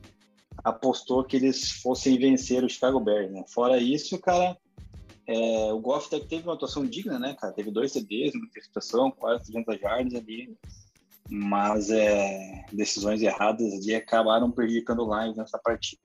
[0.62, 3.44] apostou que eles fossem vencer o Chicago Bears, né?
[3.48, 4.56] Fora isso, cara,
[5.28, 7.52] é, o Goff até teve uma atuação digna, né, cara?
[7.52, 10.56] Teve dois CDs, uma interceptação, quase 300 yards ali.
[11.30, 16.00] Mas é, decisões erradas ali acabaram prejudicando o Lions nessa partida.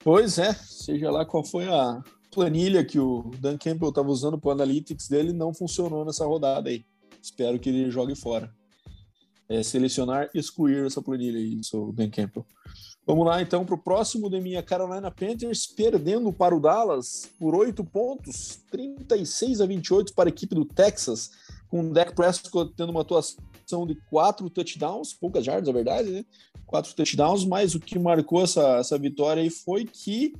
[0.00, 4.48] Pois é, seja lá qual foi a planilha que o Dan Campbell estava usando para
[4.48, 6.84] o Analytics dele, não funcionou nessa rodada aí.
[7.22, 8.52] Espero que ele jogue fora.
[9.48, 12.44] É, selecionar, excluir essa planilha aí, o Dan Campbell.
[13.06, 17.54] Vamos lá então para o próximo de minha Carolina Panthers, perdendo para o Dallas por
[17.54, 21.30] 8 pontos, 36 a 28 para a equipe do Texas,
[21.68, 26.24] com o Dak Prescott tendo uma atuação de quatro touchdowns, poucas jardas, é verdade, né?
[26.66, 30.32] Quatro touchdowns, mas o que marcou essa, essa vitória aí foi que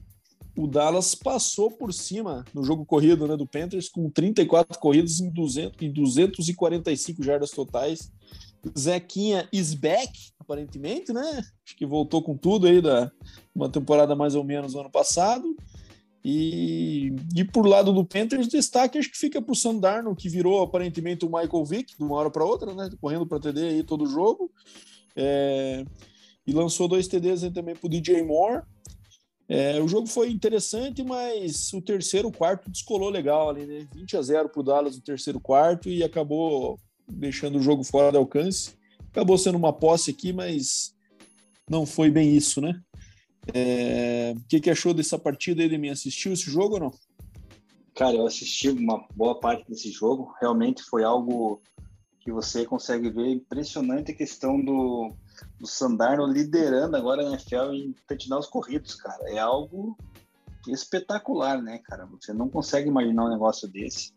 [0.56, 5.28] o Dallas passou por cima no jogo corrido né, do Panthers com 34 corridas em,
[5.28, 8.10] 200, em 245 jardas totais.
[8.78, 11.42] Zequinha is back, aparentemente, né?
[11.64, 13.10] Acho que voltou com tudo aí da
[13.54, 15.56] uma temporada mais ou menos no ano passado.
[16.24, 20.62] E, e por lado do Panthers, destaque acho que fica para o Sandarno, que virou
[20.62, 22.88] aparentemente o Michael Vick de uma hora para outra, né?
[23.00, 24.50] Correndo para TD aí todo jogo.
[25.14, 25.84] É,
[26.46, 28.62] e lançou dois TDs aí também para o DJ Moore.
[29.46, 33.86] É, o jogo foi interessante, mas o terceiro quarto descolou legal ali, né?
[33.94, 38.10] 20 a 0 para o Dallas no terceiro quarto e acabou deixando o jogo fora
[38.10, 38.76] de alcance.
[39.10, 40.94] Acabou sendo uma posse aqui, mas
[41.68, 42.80] não foi bem isso, né?
[43.52, 44.34] É...
[44.36, 45.62] O que, que achou dessa partida?
[45.62, 46.92] Ele me assistiu esse jogo ou não?
[47.94, 50.34] Cara, eu assisti uma boa parte desse jogo.
[50.40, 51.62] Realmente foi algo
[52.18, 55.14] que você consegue ver impressionante a questão do,
[55.60, 59.30] do Sandarno liderando agora na NFL em touchdowns corridos, cara.
[59.30, 59.96] É algo
[60.66, 62.06] espetacular, né, cara?
[62.06, 64.12] Você não consegue imaginar um negócio desse.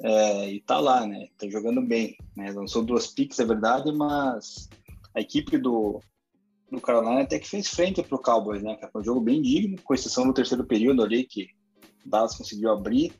[0.00, 1.28] É, e tá lá, né?
[1.36, 2.50] Tá jogando bem, né?
[2.52, 4.68] Lançou duas picks, é verdade, mas
[5.14, 6.00] a equipe do,
[6.70, 8.78] do Carolina até que fez frente pro Cowboys, né?
[8.92, 11.48] Foi um jogo bem digno, com exceção do terceiro período ali, que
[12.04, 13.12] Dallas conseguiu abrir.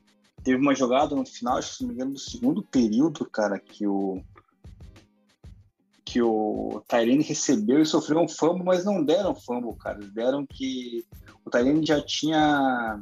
[0.43, 3.59] Teve uma jogada no final, acho que se não me engano, do segundo período, cara,
[3.59, 4.21] que o
[6.05, 9.99] que o Tyrene recebeu e sofreu um fumble, mas não deram fumble, cara.
[9.99, 11.05] Deram que
[11.45, 12.99] o Tyrene já tinha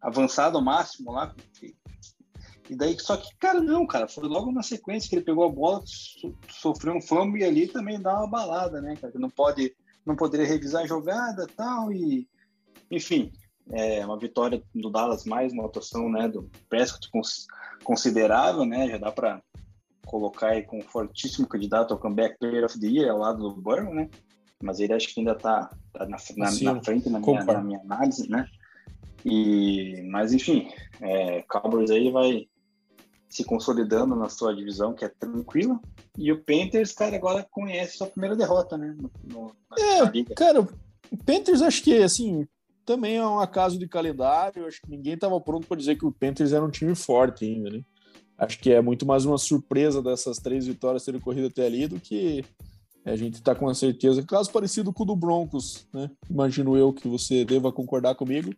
[0.00, 1.34] avançado ao máximo lá.
[2.70, 5.48] E daí, só que, cara, não, cara, foi logo na sequência que ele pegou a
[5.48, 9.12] bola, so, sofreu um fumble e ali também dá uma balada, né, cara?
[9.16, 9.74] Não pode,
[10.06, 12.28] não poderia revisar a jogada tal, e
[12.88, 13.32] enfim,
[13.72, 17.10] é uma vitória do Dallas, mais uma atuação, né, do Prescott
[17.82, 19.42] considerável, né, já dá para
[20.06, 23.60] colocar aí com um fortíssimo candidato ao comeback player of the year ao lado do
[23.60, 24.08] Burrow, né?
[24.62, 27.80] Mas ele acho que ainda está tá na, na, na, frente na minha, na minha,
[27.80, 28.46] análise, né?
[29.24, 30.68] E, mas enfim,
[31.00, 32.48] é, Cowboys aí vai
[33.30, 35.80] se consolidando na sua divisão, que é tranquila.
[36.18, 38.94] E o Panthers, cara, agora conhece sua primeira derrota, né?
[38.98, 42.46] No, no, é, cara, o Panthers acho que, assim,
[42.84, 44.66] também é um acaso de calendário.
[44.66, 47.70] Acho que ninguém estava pronto para dizer que o Panthers era um time forte ainda,
[47.70, 47.84] né?
[48.36, 52.00] Acho que é muito mais uma surpresa dessas três vitórias terem corrido até ali do
[52.00, 52.44] que
[53.04, 54.24] a gente está com a certeza.
[54.24, 56.10] Caso parecido com o do Broncos, né?
[56.28, 58.52] Imagino eu que você deva concordar comigo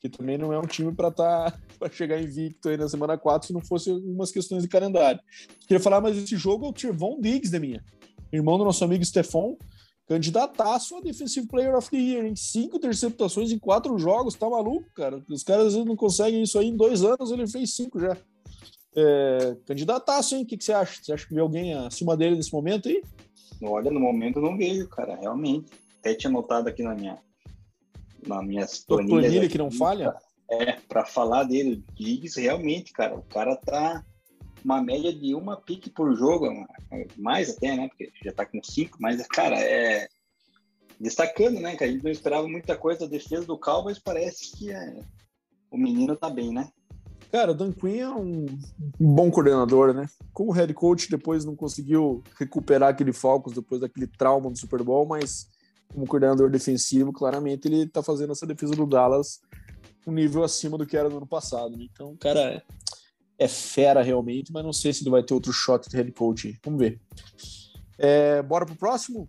[0.00, 1.58] que também não é um time para tá,
[1.92, 5.20] chegar invicto aí na semana 4 se não fosse algumas questões de calendário.
[5.60, 7.84] Queria falar, mas esse jogo é o Tirvon Diggs, da minha.
[8.32, 9.56] Irmão do nosso amigo Stefan,
[10.06, 14.88] candidataço a Defensive Player of the Year, em cinco interceptações em quatro jogos, tá maluco,
[14.94, 15.22] cara?
[15.28, 18.16] Os caras às vezes não conseguem isso aí em dois anos, ele fez cinco já.
[18.96, 20.42] É, candidataço, hein?
[20.42, 21.00] O que, que você acha?
[21.02, 23.02] Você acha que vê alguém acima dele nesse momento aí?
[23.62, 25.70] Olha, no momento eu não vejo, cara, realmente.
[25.98, 27.18] Até tinha notado aqui na minha,
[28.26, 29.20] na minha planilha.
[29.20, 30.14] planilha que não falha?
[30.50, 34.04] É, para falar dele, Diggs, realmente, cara, o cara tá
[34.64, 36.46] uma média de uma pique por jogo,
[37.16, 37.88] mais até, né?
[37.88, 40.08] Porque já tá com cinco, mas, cara, é.
[40.98, 44.70] Destacando, né, que a gente não esperava muita coisa da defesa do Cowboys, parece que
[44.70, 45.00] é...
[45.70, 46.68] o menino tá bem, né?
[47.32, 48.44] Cara, o Dan Quinn é um
[48.98, 50.06] bom coordenador, né?
[50.32, 55.06] Como head coach, depois não conseguiu recuperar aquele Falcons depois daquele trauma do Super Bowl,
[55.06, 55.48] mas
[55.92, 59.40] como coordenador defensivo, claramente ele tá fazendo essa defesa do Dallas
[60.06, 61.76] um nível acima do que era no ano passado.
[61.76, 61.86] Né?
[61.92, 62.62] Então, o cara é,
[63.38, 66.58] é, fera realmente, mas não sei se ele vai ter outro shot de head coach.
[66.64, 67.00] Vamos ver.
[67.98, 69.28] É, bora pro próximo?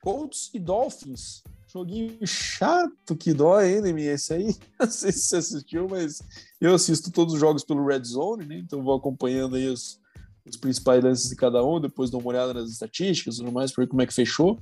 [0.00, 1.42] Colts e Dolphins.
[1.72, 4.02] Joguinho chato que dói, hein, Demi?
[4.02, 6.20] Esse aí, não sei se você assistiu, mas
[6.60, 8.58] eu assisto todos os jogos pelo Red Zone, né?
[8.58, 10.00] Então vou acompanhando aí os,
[10.44, 13.70] os principais lances de cada um, depois dou uma olhada nas estatísticas e tudo mais,
[13.70, 14.58] para ver como é que fechou.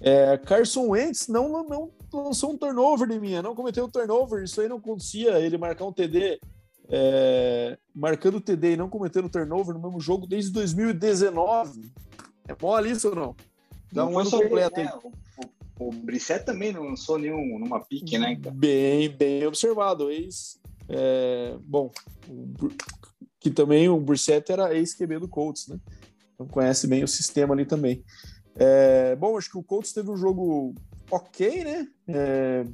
[0.00, 1.64] É, Carson Wentz não, não,
[2.12, 5.56] não, lançou um turnover de minha, não cometeu um turnover, isso aí não acontecia, ele
[5.56, 6.40] marcar um TD,
[6.88, 11.90] é, marcando TD e não cometendo turnover no mesmo jogo desde 2019.
[12.46, 13.36] É mole isso ou não?
[13.92, 14.86] Dá não um ano completo aí.
[14.86, 14.92] Né?
[15.78, 18.36] O, Brissett também não lançou nenhum numa pique, né?
[18.52, 20.10] Bem, bem observado.
[20.10, 21.90] Ex, é, bom,
[23.40, 25.78] que também o Brissett era ex-QB do Colts, né?
[26.34, 28.04] Então conhece bem o sistema ali também.
[28.56, 30.74] É, bom, acho que o Colts teve um jogo
[31.10, 31.88] ok, né?
[32.08, 32.64] É,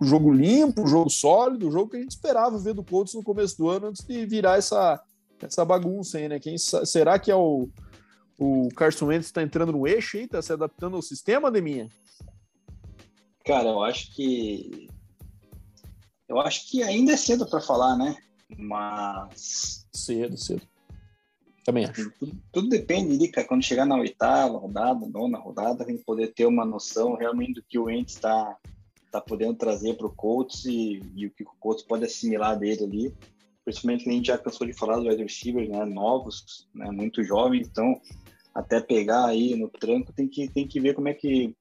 [0.00, 3.14] um jogo limpo, um jogo sólido, um jogo que a gente esperava ver do Colts
[3.14, 5.02] no começo do ano antes de virar essa,
[5.40, 6.38] essa bagunça aí, né?
[6.38, 7.68] Quem, será que é o,
[8.38, 11.88] o Carson Wentz está entrando no eixo aí, está se adaptando ao sistema, Deminha?
[13.44, 14.88] Cara, eu acho que
[16.28, 18.14] eu acho que ainda é cedo para falar, né?
[18.56, 20.62] Mas cedo, cedo.
[21.68, 22.10] Também acho.
[22.12, 26.28] Tudo, tudo depende de, cara, quando chegar na oitava rodada, nona rodada, a gente poder
[26.28, 28.56] ter uma noção realmente do que o Ents está
[29.12, 32.84] tá podendo trazer para o Colts e, e, o que o Colts pode assimilar dele
[32.84, 33.14] ali.
[33.66, 37.22] Principalmente que a gente já cansou de falar dos wide receivers, né, novos, né, muito
[37.22, 38.00] jovens, então
[38.54, 41.54] até pegar aí no tranco tem que, tem que ver como é que,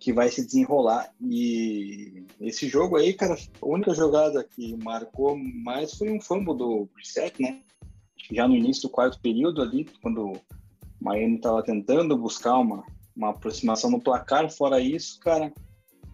[0.00, 1.12] que vai se desenrolar.
[1.20, 6.88] E esse jogo aí, cara, a única jogada que marcou mais foi um fumble do
[6.92, 7.60] Brissett, né?
[8.30, 10.40] Já no início do quarto período ali, quando o
[11.00, 12.84] Miami estava tentando buscar uma,
[13.16, 14.50] uma aproximação no placar.
[14.50, 15.52] Fora isso, cara,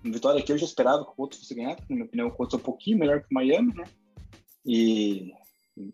[0.02, 2.54] vitória que eu já esperava que o Colts fosse ganhar, na minha opinião, o Colts
[2.54, 3.84] é um pouquinho melhor que o Miami, né?
[4.64, 5.32] E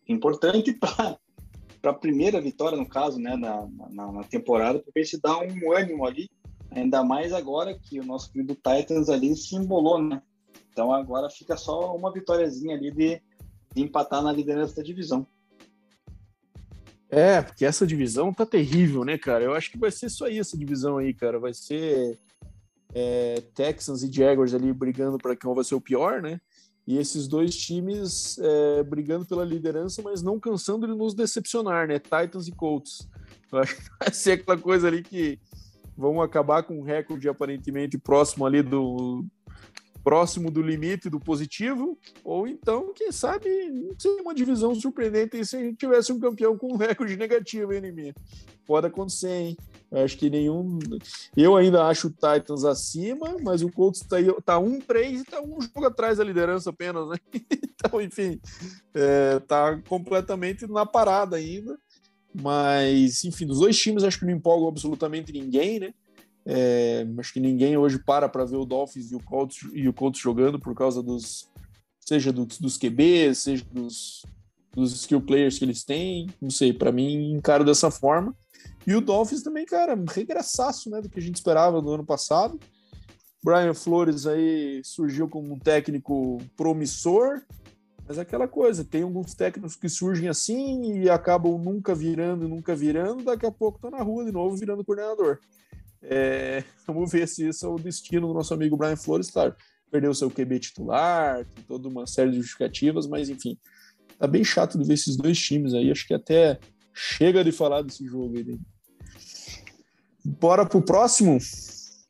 [0.08, 0.72] importante
[1.80, 5.72] para a primeira vitória, no caso, né, na, na, na temporada, porque se dá um
[5.72, 6.28] ânimo ali,
[6.70, 10.22] ainda mais agora que o nosso querido Titans ali se embolou, né?
[10.72, 13.22] Então agora fica só uma vitóriazinha ali de,
[13.74, 15.26] de empatar na liderança da divisão.
[17.10, 19.44] É, porque essa divisão tá terrível, né, cara?
[19.44, 21.40] Eu acho que vai ser só aí essa divisão aí, cara.
[21.40, 22.18] Vai ser
[22.94, 26.40] é, Texans e Jaguars ali brigando para quem vai ser o pior, né?
[26.86, 31.98] E esses dois times é, brigando pela liderança, mas não cansando de nos decepcionar, né?
[31.98, 33.08] Titans e Colts.
[33.52, 35.38] Eu acho que vai ser aquela coisa ali que
[35.96, 39.24] vão acabar com um recorde aparentemente próximo ali do
[40.02, 43.48] próximo do limite do positivo, ou então, quem sabe,
[43.98, 47.80] seria uma divisão surpreendente se a gente tivesse um campeão com um recorde negativo, hein,
[47.80, 48.14] Nimi?
[48.66, 49.56] Pode acontecer, hein?
[49.92, 50.78] Acho que nenhum.
[51.36, 55.42] Eu ainda acho o Titans acima, mas o Colts tá, tá um 3 e tá
[55.42, 57.16] um jogo atrás da liderança apenas, né?
[57.82, 58.38] Então, enfim,
[58.92, 61.78] é, tá completamente na parada ainda.
[62.34, 65.94] Mas, enfim, dos dois times acho que não empolgam absolutamente ninguém, né?
[66.46, 69.92] É, acho que ninguém hoje para para ver o Dolphins e o Colts, e o
[69.92, 71.50] Colts jogando por causa dos
[72.00, 74.24] seja dos, dos QBs, seja dos,
[74.74, 78.34] dos skill players que eles têm, não sei, para mim encaro dessa forma.
[78.84, 82.58] E o Dolphins também, cara, regressaço, né, do que a gente esperava no ano passado.
[83.42, 87.42] Brian Flores aí surgiu como um técnico promissor,
[88.06, 92.74] mas é aquela coisa, tem alguns técnicos que surgem assim e acabam nunca virando, nunca
[92.74, 95.38] virando, daqui a pouco tá na rua de novo virando coordenador.
[96.02, 99.54] É, vamos ver se isso é o destino do nosso amigo Brian Flores, claro.
[99.90, 103.58] Perdeu seu QB titular, tem toda uma série de justificativas, mas enfim,
[104.18, 105.90] tá bem chato de ver esses dois times aí.
[105.90, 106.60] Acho que até
[106.94, 108.58] chega de falar desse jogo aí.
[110.24, 111.38] Bora pro próximo.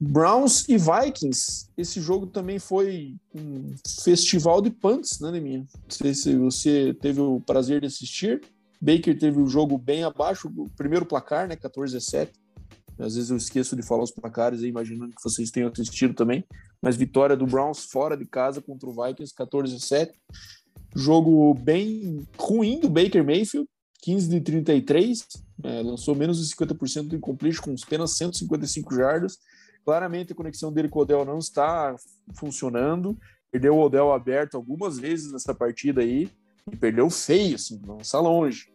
[0.00, 1.68] Browns e Vikings.
[1.76, 5.66] Esse jogo também foi um festival de punts, né, Neminha?
[5.74, 8.40] Não sei se você teve o prazer de assistir.
[8.81, 12.33] Baker teve o jogo bem abaixo, o primeiro placar, né, 14 a 7.
[13.00, 16.44] Às vezes eu esqueço de falar os placares, imaginando que vocês tenham assistido também.
[16.82, 20.12] Mas vitória do Browns fora de casa contra o Vikings, 14 a 7.
[20.94, 23.68] Jogo bem ruim do Baker Mayfield,
[24.02, 25.26] 15 de 33,
[25.62, 29.38] é, lançou menos de 50% do incompletion com apenas 155 jardas.
[29.84, 31.94] Claramente a conexão dele com o Odell não está
[32.34, 33.18] funcionando.
[33.50, 36.30] Perdeu o Odell aberto algumas vezes nessa partida aí
[36.70, 38.72] e perdeu feio, assim, lança longe.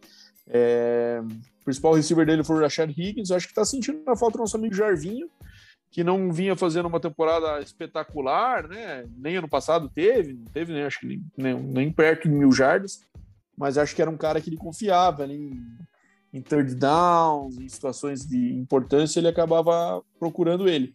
[0.47, 1.21] É,
[1.65, 3.31] o principal receiver dele foi o Rashad Higgins.
[3.31, 5.27] Acho que está sentindo a falta do nosso amigo Jarvinho,
[5.89, 9.03] que não vinha fazendo uma temporada espetacular, né?
[9.17, 10.85] Nem ano passado teve, não teve, né?
[10.85, 13.01] Acho que nem, nem perto de mil jardas,
[13.57, 17.67] mas acho que era um cara que ele confiava ali em, em third downs, em
[17.67, 20.93] situações de importância, ele acabava procurando ele.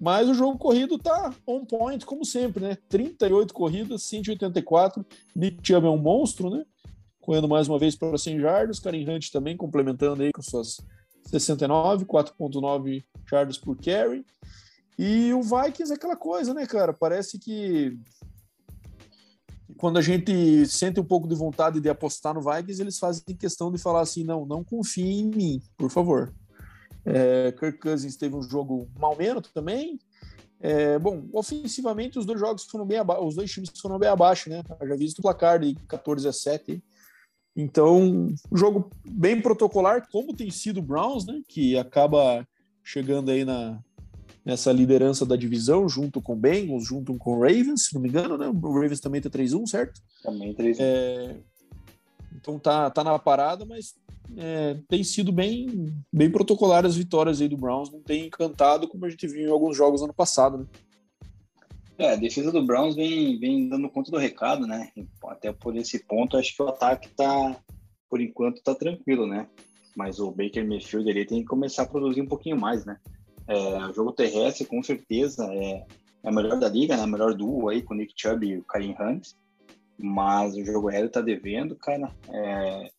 [0.00, 2.76] Mas o jogo corrido tá on point, como sempre, né?
[2.88, 5.06] 38 corridas, 184.
[5.34, 6.64] Nick Chubb é um monstro, né?
[7.28, 10.80] Correndo mais uma vez para 100 jardas, Karen Hunt também complementando aí com suas
[11.26, 14.24] 69, 4.9 jardas por carry.
[14.98, 16.90] E o Vikings é aquela coisa, né, cara?
[16.94, 17.98] Parece que
[19.76, 23.70] quando a gente sente um pouco de vontade de apostar no Vikings, eles fazem questão
[23.70, 26.32] de falar assim: não, não confie em mim, por favor.
[27.04, 29.98] É, Kirk Cousins teve um jogo mal menos também.
[30.60, 34.48] É, bom, ofensivamente os dois jogos foram bem abaixo, os dois times foram bem abaixo,
[34.48, 34.62] né?
[34.80, 36.82] Eu já visto o placar de 14 a 7
[37.60, 41.42] então, jogo bem protocolar, como tem sido o Browns, né?
[41.48, 42.46] Que acaba
[42.84, 43.80] chegando aí na,
[44.44, 48.08] nessa liderança da divisão, junto com o Bengals, junto com o Ravens, se não me
[48.08, 48.46] engano, né?
[48.46, 50.00] O Ravens também tá 3-1, certo?
[50.22, 50.76] Também 3-1.
[50.78, 51.36] É,
[52.36, 53.96] então tá, tá na parada, mas
[54.36, 59.04] é, tem sido bem, bem protocolar as vitórias aí do Browns, não tem encantado como
[59.04, 60.66] a gente viu em alguns jogos ano passado, né?
[61.98, 64.92] É, a defesa do Browns vem, vem dando conta do recado, né?
[65.24, 67.60] Até por esse ponto, acho que o ataque tá,
[68.08, 69.48] por enquanto, tá tranquilo, né?
[69.96, 73.00] Mas o Baker Mayfield ele tem que começar a produzir um pouquinho mais, né?
[73.48, 73.56] É,
[73.86, 75.84] o jogo terrestre, com certeza, é,
[76.22, 77.02] é a melhor da liga, né?
[77.02, 79.30] A melhor duo aí com o Nick Chubb e o Karim Hunt.
[79.98, 82.14] Mas o jogo aéreo tá devendo, cara.
[82.28, 82.90] É,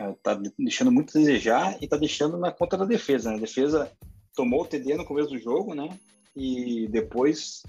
[0.00, 3.36] é, tá deixando muito a desejar e tá deixando na conta da defesa, né?
[3.36, 3.92] A defesa
[4.34, 5.90] tomou o TD no começo do jogo, né?
[6.34, 7.62] E depois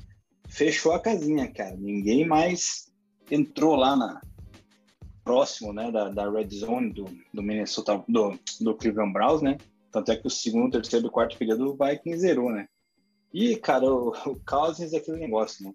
[0.49, 1.75] fechou a casinha, cara.
[1.77, 2.91] Ninguém mais
[3.31, 4.21] entrou lá na
[5.23, 9.57] próximo, né, da, da red zone do, do Minnesota, do, do Cleveland Browns, né?
[9.91, 12.67] Tanto é que o segundo, terceiro e quarto período o Vikings zerou, né?
[13.31, 15.73] E, cara, o, o Cousins é aquele negócio, né?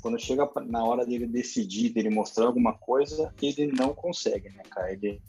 [0.00, 4.92] Quando chega na hora dele decidir, dele mostrar alguma coisa, ele não consegue, né, cara?
[4.92, 5.20] Ele,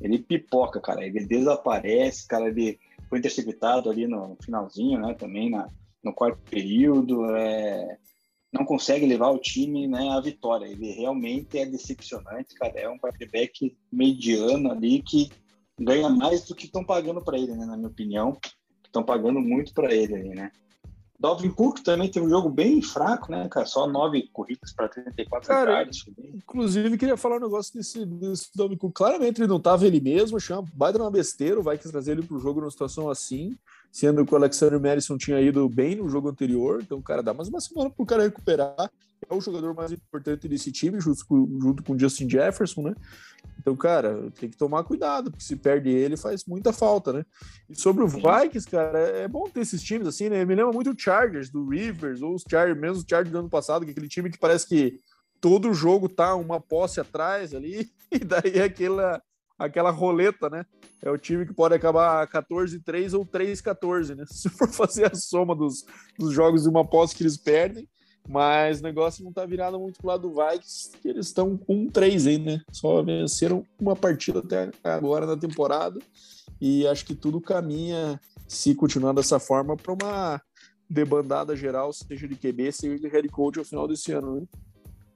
[0.00, 1.04] ele pipoca, cara.
[1.04, 2.48] Ele desaparece, cara.
[2.48, 2.78] Ele
[3.08, 5.14] foi interceptado ali no finalzinho, né?
[5.14, 5.68] Também na,
[6.02, 7.24] no quarto período.
[7.34, 7.98] É
[8.52, 10.66] não consegue levar o time né, à vitória.
[10.66, 12.78] Ele realmente é decepcionante, cara.
[12.78, 15.30] É um quarterback mediano ali que
[15.78, 18.36] ganha mais do que estão pagando para ele, né, na minha opinião.
[18.84, 20.50] Estão pagando muito para ele ali, né?
[21.18, 23.66] Dalvin Cook também teve um jogo bem fraco, né, cara?
[23.66, 25.88] Só nove corridas para 34 cara,
[26.34, 28.94] Inclusive, queria falar um negócio desse, desse Dalvin Cook.
[28.94, 32.36] Claramente ele não estava ele mesmo, chama, vai dar uma besteira, vai trazer ele para
[32.36, 33.54] o jogo numa situação assim
[33.90, 37.48] sendo que o Alexander Madison tinha ido bem no jogo anterior, então, cara, dá mais
[37.48, 38.90] uma semana pro cara recuperar.
[39.28, 42.94] é o jogador mais importante desse time, junto com, junto com o Justin Jefferson, né?
[43.58, 47.24] Então, cara, tem que tomar cuidado, porque se perde ele, faz muita falta, né?
[47.68, 50.44] E sobre o Vikings, cara, é bom ter esses times assim, né?
[50.44, 53.50] Me lembra muito o Chargers, do Rivers, ou os Chargers, mesmo os Chargers do ano
[53.50, 55.00] passado, que é aquele time que parece que
[55.40, 59.22] todo jogo tá uma posse atrás ali, e daí é aquela,
[59.60, 60.64] aquela roleta, né?
[61.02, 64.24] É o time que pode acabar 14-3 ou 3-14, né?
[64.32, 65.84] Se for fazer a soma dos,
[66.18, 67.86] dos jogos de uma posse que eles perdem,
[68.26, 71.86] mas o negócio não tá virado muito pro lado do Vikings, que eles estão com
[71.88, 72.60] 3 aí, né?
[72.72, 76.00] Só venceram uma partida até agora na temporada.
[76.60, 80.42] E acho que tudo caminha, se continuar dessa forma, para uma
[80.88, 84.46] debandada geral, seja de QB, seja de head coach ao final desse ano, né?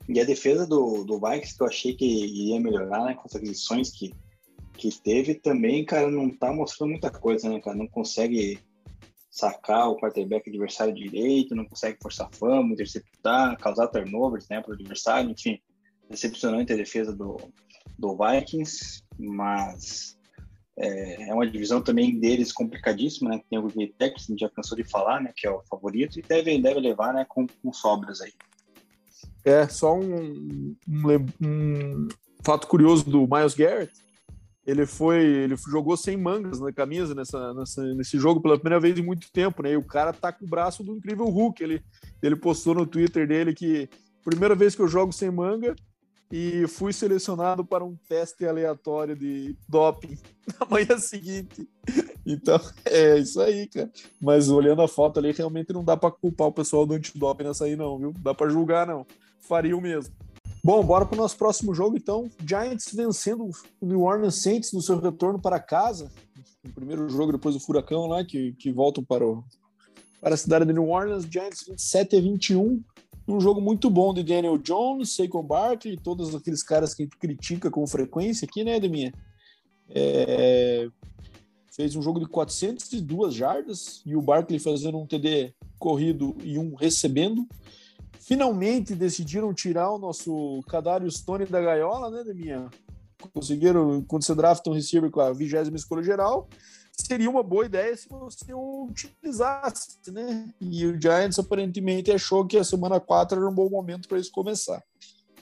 [0.08, 3.14] E a defesa do, do Vikings, que eu achei que iria melhorar, né?
[3.14, 4.14] Com as aquisições que,
[4.76, 7.76] que teve, também, cara, não tá mostrando muita coisa, né, cara?
[7.76, 8.58] Não consegue
[9.34, 14.74] sacar o quarterback adversário direito, não consegue forçar fama, interceptar, causar turnovers né, para o
[14.74, 15.60] adversário, enfim,
[16.08, 17.36] decepcionante a defesa do,
[17.98, 20.16] do Vikings, mas
[20.76, 24.40] é, é, uma divisão também deles complicadíssima, né, tem o Green Tech, que a gente
[24.40, 27.44] já cansou de falar, né, que é o favorito, e deve, deve levar né, com,
[27.60, 28.32] com sobras aí.
[29.44, 32.08] É, só um, um, um
[32.44, 33.92] fato curioso do Miles Garrett,
[34.66, 38.98] ele foi, ele jogou sem mangas na camisa nessa, nessa, nesse jogo pela primeira vez
[38.98, 39.72] em muito tempo, né?
[39.72, 41.62] E o cara tá com o braço do incrível Hulk.
[41.62, 41.82] Ele,
[42.22, 43.88] ele postou no Twitter dele que
[44.24, 45.76] primeira vez que eu jogo sem manga
[46.32, 50.18] e fui selecionado para um teste aleatório de doping
[50.58, 51.68] na manhã seguinte.
[52.26, 53.90] Então, é isso aí, cara.
[54.20, 57.66] Mas olhando a foto ali, realmente não dá para culpar o pessoal do antidoping nessa
[57.66, 58.14] aí, não, viu?
[58.18, 59.06] Dá para julgar, não.
[59.40, 60.14] Faria o mesmo.
[60.64, 62.30] Bom, bora para o nosso próximo jogo, então.
[62.42, 63.50] Giants vencendo
[63.82, 66.10] o New Orleans Saints no seu retorno para casa.
[66.66, 69.44] O primeiro jogo depois do Furacão lá, que, que voltam para, o,
[70.22, 71.26] para a cidade de New Orleans.
[71.30, 72.82] Giants 27 a 21.
[73.28, 77.18] Um jogo muito bom de Daniel Jones, Saquon Barkley, todos aqueles caras que a gente
[77.18, 79.12] critica com frequência aqui, né, Deminha?
[79.90, 80.88] É...
[81.76, 86.74] Fez um jogo de 402 jardas e o Barkley fazendo um TD corrido e um
[86.74, 87.46] recebendo
[88.26, 92.70] finalmente decidiram tirar o nosso Cadário Stone da gaiola, né, Deminha?
[93.32, 96.48] Conseguiram, quando você drafta um receiver com a vigésima escolha geral,
[96.92, 100.48] seria uma boa ideia se você o utilizasse, né?
[100.60, 104.32] E o Giants aparentemente achou que a semana 4 era um bom momento para isso
[104.32, 104.82] começar.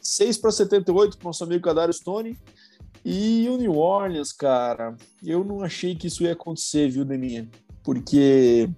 [0.01, 2.37] 6 para 78 para o nosso amigo Cadário Stone.
[3.05, 7.49] E o New Orleans, cara, eu não achei que isso ia acontecer, viu, Deminha?
[7.83, 8.69] Porque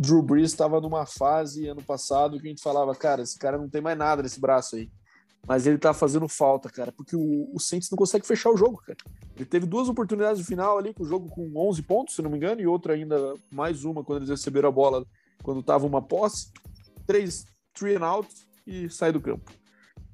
[0.00, 3.68] Drew Brees estava numa fase ano passado que a gente falava, cara, esse cara não
[3.68, 4.90] tem mais nada nesse braço aí.
[5.46, 8.78] Mas ele tá fazendo falta, cara, porque o, o Saints não consegue fechar o jogo,
[8.78, 8.96] cara.
[9.36, 12.30] Ele teve duas oportunidades no final ali, com o jogo com 11 pontos, se não
[12.30, 15.04] me engano, e outra ainda, mais uma, quando eles receberam a bola,
[15.42, 16.50] quando tava uma posse.
[17.06, 17.44] Três
[17.74, 18.28] three and out
[18.66, 19.50] e sai do campo.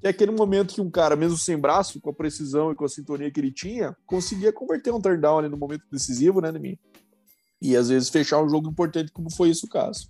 [0.01, 2.83] Que é aquele momento que um cara, mesmo sem braço, com a precisão e com
[2.83, 6.51] a sintonia que ele tinha, conseguia converter um turn down ali no momento decisivo, né,
[6.51, 6.77] Nemi?
[7.61, 10.09] E às vezes fechar um jogo importante, como foi esse o caso.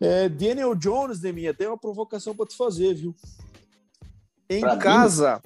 [0.00, 3.14] É, Daniel Jones, Deminha, tem uma provocação para te fazer, viu?
[4.48, 5.40] Em pra casa,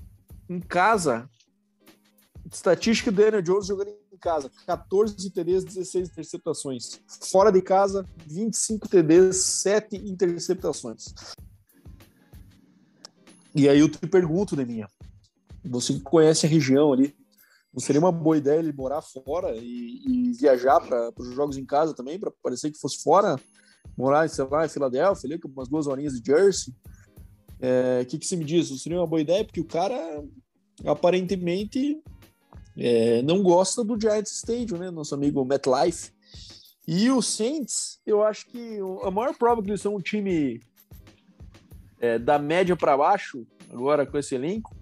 [0.49, 0.57] mim?
[0.57, 1.29] em casa,
[2.51, 7.01] estatística do Daniel Jones jogando em casa: 14 TDs, 16 interceptações.
[7.07, 11.15] Fora de casa, 25 TDs, 7 interceptações.
[13.55, 14.89] E aí eu te pergunto, Deminha,
[15.65, 17.15] você que conhece a região ali,
[17.73, 21.65] não seria uma boa ideia ele morar fora e, e viajar para os jogos em
[21.65, 23.37] casa também, para parecer que fosse fora?
[23.97, 26.73] Morar, sei lá, em Filadélfia, ali, com umas duas horinhas de Jersey.
[26.73, 26.77] O
[27.61, 28.71] é, que, que você me diz?
[28.71, 29.45] Não seria uma boa ideia?
[29.45, 30.23] Porque o cara
[30.85, 32.03] aparentemente
[32.77, 34.91] é, não gosta do Giants Stadium, né?
[34.91, 36.13] Nosso amigo MetLife.
[36.87, 40.61] E o Saints, eu acho que a maior prova que eles são um time
[42.01, 44.77] é, da média para baixo, agora com esse elenco,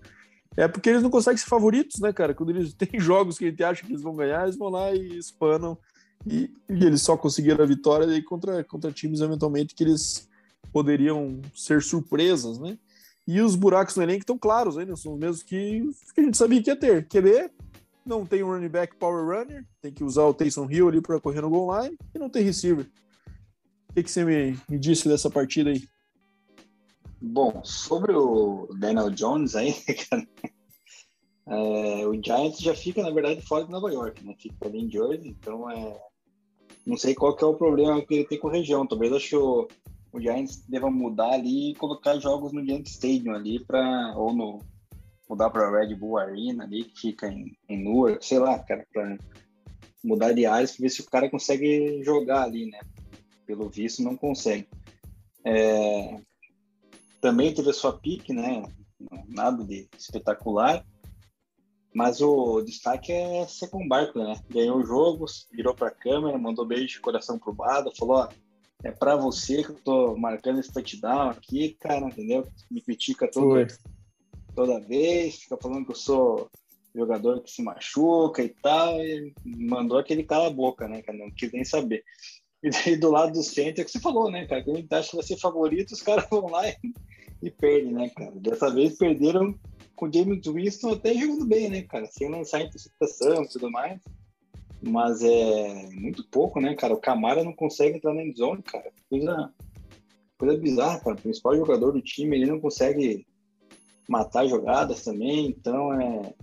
[0.56, 2.34] é porque eles não conseguem ser favoritos, né, cara?
[2.34, 4.94] Quando eles têm jogos que a gente acha que eles vão ganhar, eles vão lá
[4.94, 5.78] e espanam.
[6.26, 10.28] E, e eles só conseguiram a vitória aí contra, contra times, eventualmente, que eles
[10.72, 12.78] poderiam ser surpresas, né?
[13.26, 15.82] E os buracos no elenco estão claros ainda, são os mesmos que,
[16.14, 17.06] que a gente sabia que ia ter.
[17.06, 17.50] QB,
[18.04, 21.20] não tem um running back power runner, tem que usar o Taysom Hill ali para
[21.20, 22.86] correr no goal line, e não tem receiver.
[23.88, 25.88] O que, que você me, me disse dessa partida aí?
[27.20, 29.74] Bom, sobre o Daniel Jones aí,
[31.46, 34.34] é, o Giants já fica, na verdade, fora de Nova York, né?
[34.38, 36.00] Fica ali em Jersey, então é...
[36.86, 38.86] Não sei qual que é o problema que ele tem com a região.
[38.86, 39.68] Talvez acho que o,
[40.18, 44.62] Giants deva mudar ali e colocar jogos no Giants Stadium ali, pra, ou no,
[45.28, 49.18] mudar para Red Bull Arena ali, que fica em, em Newark, sei lá, cara, para
[50.02, 52.80] mudar de áreas para ver se o cara consegue jogar ali, né?
[53.46, 54.66] Pelo visto, não consegue.
[55.44, 56.18] É,
[57.20, 58.62] também teve a sua pique, né?
[59.28, 60.84] Nada de espetacular.
[61.92, 64.40] Mas o destaque é Secon Barkley, né?
[64.48, 68.28] Ganhou o jogo, virou para a câmera, mandou beijo de coração pro Bada, falou: ó,
[68.84, 72.46] é para você que eu tô marcando esse touchdown aqui, cara, entendeu?
[72.70, 73.66] Me critica toda,
[74.54, 76.48] toda vez, fica falando que eu sou
[76.94, 81.18] jogador que se machuca e tal, e mandou aquele cala a boca, né, cara?
[81.18, 82.04] Não quis nem saber.
[82.62, 84.62] E daí do lado do centro, é que você falou, né, cara?
[84.62, 86.76] Quando a gente acha que vai ser favorito, os caras vão lá e,
[87.42, 88.32] e perdem, né, cara?
[88.32, 89.58] Dessa vez perderam
[89.96, 92.06] com o James Winston até jogando bem, né, cara?
[92.06, 94.00] Sem lançar interceptação e tudo mais.
[94.82, 96.94] Mas é muito pouco, né, cara?
[96.94, 98.90] O Camara não consegue entrar na endzone, cara.
[99.08, 99.52] Coisa,
[100.38, 101.16] coisa bizarra, cara.
[101.16, 103.26] O principal jogador do time, ele não consegue
[104.08, 105.48] matar jogadas também.
[105.48, 106.34] Então é.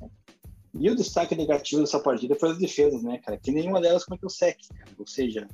[0.80, 3.38] E o destaque negativo dessa partida foi as defesas, né, cara?
[3.38, 4.92] Que nenhuma delas cometeu sec, cara.
[5.00, 5.48] Ou seja,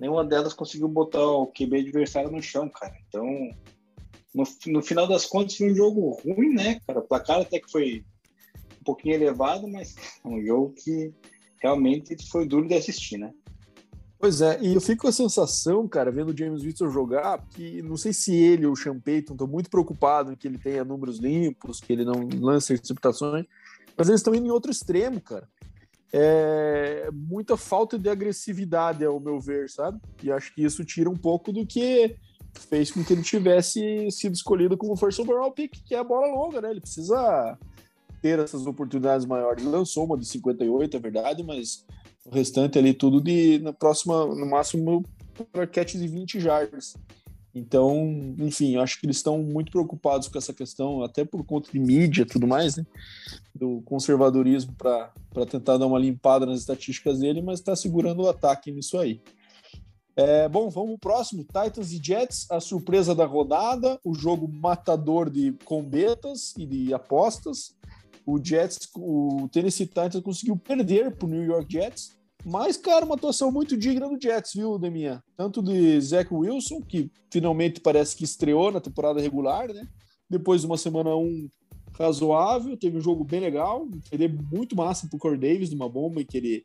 [0.00, 2.96] nenhuma delas conseguiu botar o QB adversário no chão, cara.
[3.06, 3.24] Então,
[4.34, 7.00] no, no final das contas, foi um jogo ruim, né, cara?
[7.00, 8.02] O placar até que foi
[8.80, 9.94] um pouquinho elevado, mas
[10.24, 11.12] um jogo que
[11.62, 13.30] realmente foi duro de assistir, né?
[14.18, 17.80] Pois é, e eu fico com a sensação, cara, vendo o James Winston jogar, que
[17.80, 20.84] não sei se ele ou o Sean Payton estão muito preocupados em que ele tenha
[20.84, 23.46] números limpos, que ele não lance interceptações,
[23.96, 25.48] mas eles estão indo em outro extremo, cara.
[26.12, 30.00] É muita falta de agressividade, ao meu ver, sabe?
[30.22, 32.16] E acho que isso tira um pouco do que
[32.58, 36.26] fez com que ele tivesse sido escolhido como first overall pick, que é a bola
[36.26, 36.70] longa, né?
[36.70, 37.56] Ele precisa
[38.20, 39.62] ter essas oportunidades maiores.
[39.62, 41.84] Ele lançou uma de 58, é verdade, mas
[42.24, 45.04] o restante ali tudo de na próxima, no máximo,
[45.52, 46.94] para catch de 20 jardas.
[47.54, 51.80] Então, enfim, acho que eles estão muito preocupados com essa questão, até por conta de
[51.80, 52.86] mídia e tudo mais, né?
[53.54, 58.70] Do conservadorismo para tentar dar uma limpada nas estatísticas dele, mas está segurando o ataque
[58.70, 59.20] nisso aí.
[60.16, 61.44] É, bom, vamos pro próximo.
[61.44, 67.74] Titans e Jets, a surpresa da rodada, o jogo matador de combetas e de apostas.
[68.26, 73.52] O Jets, o Tennessee Titans conseguiu perder pro New York Jets, mas, cara, uma atuação
[73.52, 75.22] muito digna do Jets, viu, Deminha?
[75.36, 79.86] Tanto de Zach Wilson, que finalmente parece que estreou na temporada regular, né?
[80.28, 81.48] Depois de uma semana um
[81.98, 86.22] razoável, teve um jogo bem legal, ele é muito massa pro Corey Davis, numa bomba
[86.22, 86.64] em que ele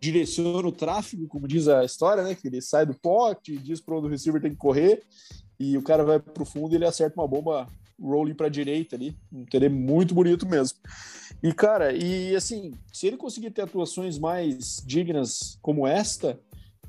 [0.00, 2.34] direciona o tráfego, como diz a história, né?
[2.34, 5.02] Que ele sai do pote, diz para onde o receiver tem que correr,
[5.58, 7.66] e o cara vai pro fundo e ele acerta uma bomba
[8.00, 10.78] rolling para direita ali, um TD muito bonito mesmo.
[11.42, 16.38] E cara, e assim, se ele conseguir ter atuações mais dignas como esta,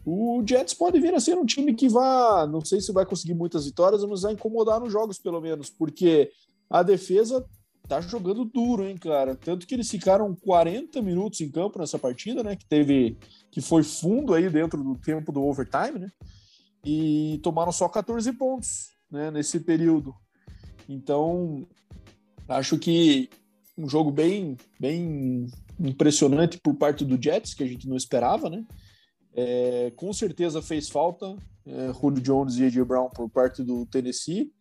[0.06, 3.34] o Jets pode vir a ser um time que vá, não sei se vai conseguir
[3.34, 6.32] muitas vitórias, mas vai incomodar nos jogos pelo menos, porque
[6.70, 7.46] a defesa
[7.90, 9.36] tá jogando duro, hein, cara.
[9.36, 12.56] Tanto que eles ficaram 40 minutos em campo nessa partida, né?
[12.56, 13.18] Que teve.
[13.52, 16.12] que foi fundo aí dentro do tempo do overtime, né?
[16.86, 19.32] E tomaram só 14 pontos, né?
[19.32, 20.14] Nesse período.
[20.90, 21.68] Então,
[22.48, 23.30] acho que
[23.78, 25.48] um jogo bem, bem
[25.80, 28.66] impressionante por parte do Jets, que a gente não esperava, né?
[29.34, 34.52] É, com certeza fez falta é, Julio Jones e AJ Brown por parte do Tennessee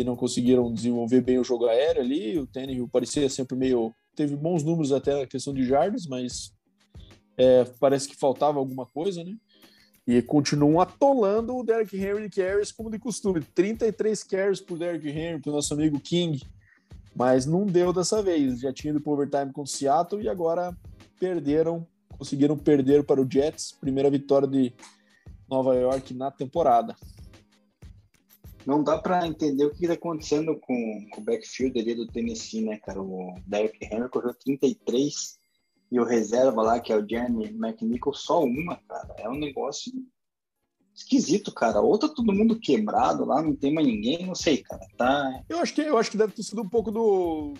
[0.00, 2.38] que não conseguiram desenvolver bem o jogo aéreo ali.
[2.38, 3.94] O Tannehill parecia sempre meio.
[4.16, 6.54] Teve bons números até na questão de jardas, mas
[7.36, 9.36] é, parece que faltava alguma coisa, né?
[10.10, 13.40] E continuam atolando o Derrick Henry de carries como de costume.
[13.54, 16.42] 33 carries por Derrick Henry, para o nosso amigo King.
[17.14, 18.58] Mas não deu dessa vez.
[18.58, 20.76] Já tinha ido para overtime com o Seattle e agora
[21.20, 21.86] perderam,
[22.18, 23.70] conseguiram perder para o Jets.
[23.70, 24.72] Primeira vitória de
[25.48, 26.96] Nova York na temporada
[28.66, 32.62] não dá para entender o que está acontecendo com, com, o backfield ali do Tennessee,
[32.62, 33.00] né, cara?
[33.00, 35.39] O Derrick Henry correu 33
[35.90, 39.14] e o reserva lá, que é o Jeremy McNichol, só uma, cara.
[39.18, 39.92] É um negócio
[40.94, 41.80] esquisito, cara.
[41.80, 44.86] Ou tá todo mundo quebrado lá, não tem mais ninguém, não sei, cara.
[44.96, 45.42] Tá...
[45.48, 47.54] Eu acho que, eu acho que deve ter sido um pouco do,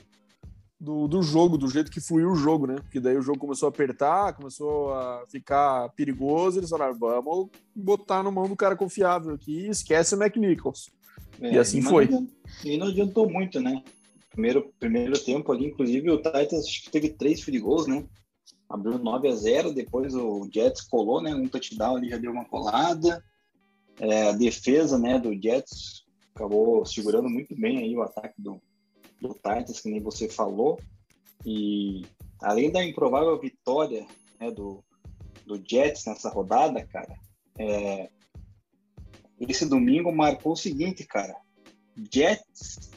[0.78, 2.76] do, do, jogo, do jeito que fluiu o jogo, né?
[2.76, 8.22] Porque daí o jogo começou a apertar, começou a ficar perigoso, eles falaram, vamos botar
[8.22, 10.90] no mão do cara confiável aqui esquece o McNichols.
[11.40, 12.08] É, e assim foi.
[12.64, 13.82] E não adiantou muito, né?
[14.30, 18.04] Primeiro, primeiro tempo ali, inclusive, o Titans acho que teve três free goals, né?
[18.70, 21.34] Abriu 9 a 0 depois o Jets colou, né?
[21.34, 23.22] Um touchdown ali já deu uma colada.
[23.98, 28.62] É, a defesa, né, do Jets acabou segurando muito bem aí o ataque do,
[29.20, 30.80] do Titans, que nem você falou.
[31.44, 32.06] E
[32.40, 34.06] além da improvável vitória
[34.38, 34.84] né, do,
[35.44, 37.14] do Jets nessa rodada, cara,
[37.58, 38.08] é,
[39.40, 41.34] esse domingo marcou o seguinte, cara.
[42.10, 42.92] Jets,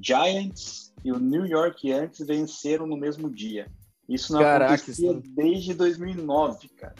[0.00, 3.66] Giants e o New York Yankees venceram no mesmo dia.
[4.08, 5.22] Isso não Caraca, acontecia isso...
[5.34, 6.94] desde 2009, cara.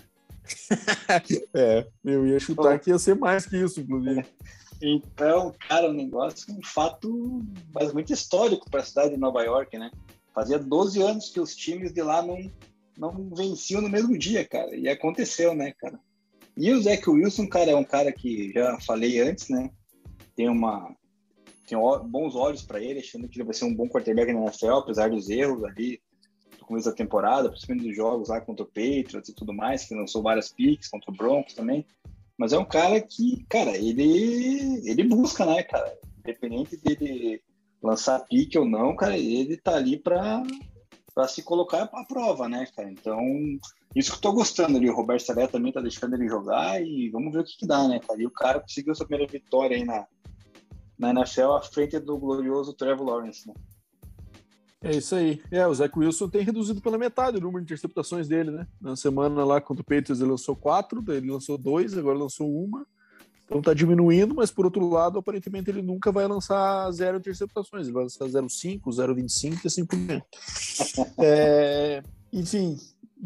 [1.54, 2.78] é, eu ia chutar é.
[2.78, 4.24] que ia ser mais que isso, inclusive.
[4.82, 7.42] Então, cara, o negócio é um fato
[7.72, 9.90] mas muito histórico para a cidade de Nova York, né?
[10.34, 12.52] Fazia 12 anos que os times de lá não,
[12.98, 14.76] não venciam no mesmo dia, cara.
[14.76, 15.98] E aconteceu, né, cara?
[16.58, 19.70] E o Zach Wilson, cara, é um cara que já falei antes, né?
[20.34, 20.94] Tem uma
[21.66, 24.72] tem bons olhos para ele, achando que ele vai ser um bom quarterback na NFL,
[24.72, 26.00] apesar dos erros ali
[26.66, 30.22] começo da temporada, principalmente dos jogos lá contra o Patriots e tudo mais, que lançou
[30.22, 31.86] várias picks contra o Broncos também.
[32.36, 35.96] Mas é um cara que, cara, ele ele busca, né, cara?
[36.18, 37.42] Independente dele
[37.82, 40.42] lançar pique ou não, cara, ele tá ali para
[41.14, 42.90] para se colocar à prova, né, cara?
[42.90, 43.18] Então,
[43.94, 44.90] isso que eu tô gostando ali.
[44.90, 47.88] O Roberto Salé também tá deixando ele jogar e vamos ver o que, que dá,
[47.88, 48.20] né, cara?
[48.20, 50.06] E o cara conseguiu sua primeira vitória aí na,
[50.98, 53.54] na NFL à frente do glorioso Trevor Lawrence, né?
[54.82, 55.40] É isso aí.
[55.50, 58.66] É, o Zach Wilson tem reduzido pela metade o número de interceptações dele, né?
[58.80, 62.48] Na semana lá contra o Patriots ele lançou quatro, daí ele lançou dois, agora lançou
[62.48, 62.86] uma.
[63.44, 67.94] Então tá diminuindo, mas por outro lado, aparentemente ele nunca vai lançar zero interceptações, ele
[67.94, 70.26] vai lançar 0,5, 0,25 e assim por diante.
[71.18, 72.02] É,
[72.32, 72.76] enfim,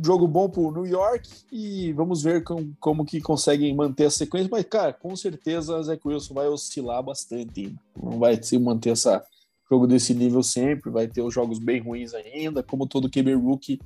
[0.02, 4.48] jogo bom pro New York e vamos ver com, como que conseguem manter a sequência,
[4.50, 9.24] mas cara, com certeza o Zach Wilson vai oscilar bastante, não vai se manter essa
[9.70, 13.80] jogo desse nível sempre, vai ter os jogos bem ruins ainda, como todo QB rookie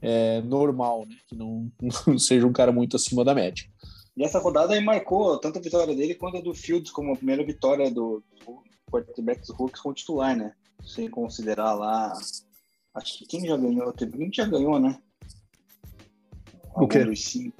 [0.00, 1.16] é, normal, né?
[1.26, 1.70] que não,
[2.06, 3.66] não seja um cara muito acima da média.
[4.14, 7.16] E essa rodada aí marcou tanto a vitória dele quanto a do Fields como a
[7.16, 10.52] primeira vitória do, do quarterback dos Rooks com o titular, né?
[10.84, 12.12] Sem considerar lá.
[12.94, 13.88] Acho que quem já ganhou?
[13.88, 15.00] Um que já ganhou, né?
[16.74, 17.04] O quê?
[17.04, 17.56] Dos cinco,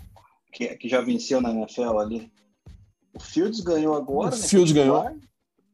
[0.52, 2.30] que, que já venceu na NFL ali.
[3.14, 4.46] O Fields ganhou agora, o né?
[4.46, 5.06] Fields ganhou.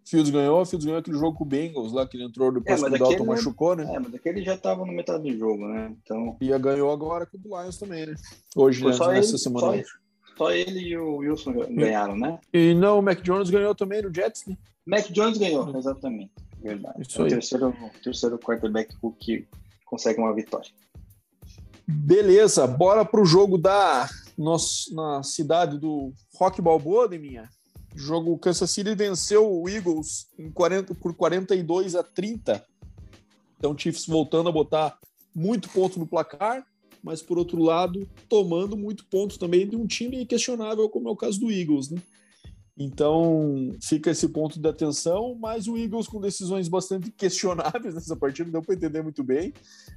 [0.09, 2.89] Fields ganhou, Fields ganhou aquele jogo com o Bengals lá, que ele entrou depois é,
[2.89, 3.85] que o Dalton machucou, né?
[3.95, 5.95] É, mas aquele já tava no metade do jogo, né?
[6.03, 6.37] Então...
[6.41, 8.15] E ganhou agora com o Lions também, né?
[8.57, 8.91] Hoje, né?
[8.91, 9.85] nessa ele, semana.
[9.85, 9.91] Só,
[10.37, 12.39] só ele e o Wilson ganharam, né?
[12.53, 14.57] E não, o Mac Jones ganhou também no Jets, né?
[14.87, 16.33] Mac Jones ganhou, exatamente.
[16.63, 17.03] Verdade.
[17.03, 19.47] Isso é o terceiro, terceiro quarterback que
[19.85, 20.71] consegue uma vitória.
[21.87, 27.49] Beleza, bora pro jogo da nossa, na cidade do Rock Balboa, de minha.
[27.99, 32.65] O jogo Kansas City venceu o Eagles em 40, por 42 a 30.
[33.59, 34.97] Então, o Chiefs voltando a botar
[35.35, 36.65] muito ponto no placar
[37.03, 41.17] mas por outro lado, tomando muito ponto também de um time questionável, como é o
[41.17, 42.01] caso do Eagles, né?
[42.79, 48.45] Então fica esse ponto de atenção, mas o Eagles com decisões bastante questionáveis nessa partida,
[48.45, 49.53] não deu para entender muito bem.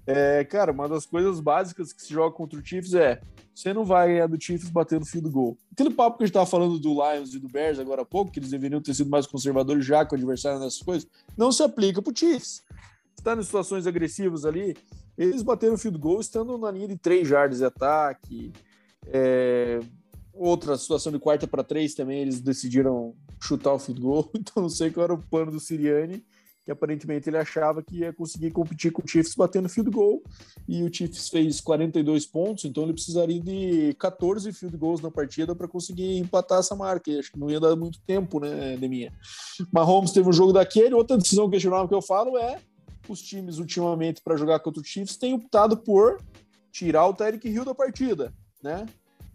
[0.07, 3.21] É, cara, uma das coisas básicas que se joga contra o Chiefs é
[3.53, 5.57] você não vai ganhar do Chiefs batendo fio do gol.
[5.71, 8.31] Aquele papo que a gente estava falando do Lions e do Bears agora há pouco,
[8.31, 11.07] que eles deveriam ter sido mais conservadores já com o adversário nessas coisas,
[11.37, 12.63] não se aplica para o Chiefs.
[13.15, 14.75] Está em situações agressivas ali,
[15.15, 18.51] eles bateram field goal estando na linha de três jardas de ataque.
[19.05, 19.79] É,
[20.41, 24.31] outra situação de quarta para três também, eles decidiram chutar o field goal.
[24.35, 26.25] Então não sei qual era o plano do Siriani,
[26.65, 30.23] que aparentemente ele achava que ia conseguir competir com o Chiefs batendo field goal.
[30.67, 35.55] E o Chiefs fez 42 pontos, então ele precisaria de 14 field goals na partida
[35.55, 37.11] para conseguir empatar essa marca.
[37.11, 39.13] E acho que não ia dar muito tempo, né, Deminha?
[39.71, 40.95] Mahomes teve um jogo daquele.
[40.95, 42.59] Outra decisão questionável que eu falo é
[43.07, 46.19] os times ultimamente para jogar contra o Chiefs têm optado por
[46.71, 48.33] tirar o Tyreek Hill da partida,
[48.63, 48.87] né?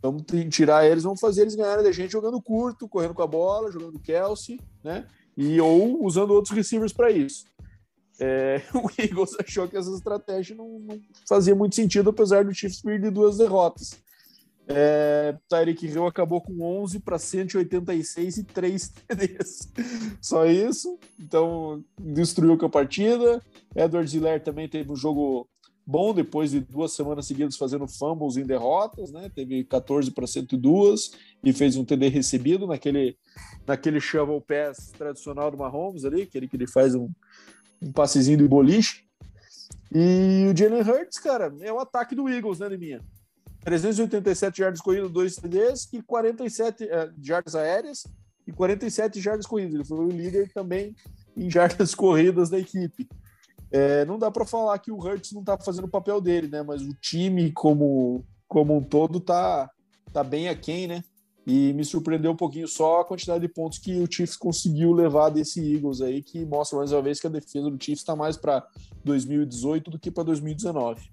[0.07, 3.71] Vamos tirar eles, vamos fazer eles ganharem da gente jogando curto, correndo com a bola,
[3.71, 5.07] jogando Kelsey, né?
[5.37, 7.45] E ou usando outros receivers para isso.
[8.19, 12.81] É, o Eagles achou que essa estratégia não, não, fazia muito sentido, apesar do Chiefs
[12.81, 13.99] perder duas derrotas.
[14.69, 19.73] É, Tyreek Hill acabou com 11 para 186 e 3 TDs.
[20.21, 20.99] Só isso.
[21.19, 23.41] Então, destruiu com a partida.
[23.75, 25.49] Edward Ziller também teve um jogo
[25.87, 29.31] bom depois de duas semanas seguidas fazendo fumbles em derrotas, né?
[29.33, 31.13] Teve 14 para 102
[31.45, 33.17] e fez um TD recebido naquele
[33.67, 37.09] naquele shovel pass tradicional do Mahomes ali, aquele que ele faz um,
[37.81, 39.05] um passezinho de boliche.
[39.95, 43.01] E o Jalen Hurts, cara, é o ataque do Eagles, né, Liminha?
[43.65, 46.89] 387 jardas corridas, 2 TDs e 47 uh,
[47.21, 48.07] jardas aéreas
[48.47, 49.75] e 47 jardas corridas.
[49.75, 50.95] Ele foi o líder também
[51.37, 53.09] em jardas corridas da equipe.
[53.71, 56.63] É, não dá para falar que o Hurts não está fazendo o papel dele, né?
[56.63, 59.71] Mas o time como, como um todo tá,
[60.13, 61.03] tá bem aquém, né?
[61.47, 65.31] E me surpreendeu um pouquinho só a quantidade de pontos que o Chiefs conseguiu levar
[65.31, 68.37] desse Eagles aí, que mostra mais uma vez que a defesa do Chiefs está mais
[68.37, 68.67] para
[69.05, 71.09] 2018 do que para 2019.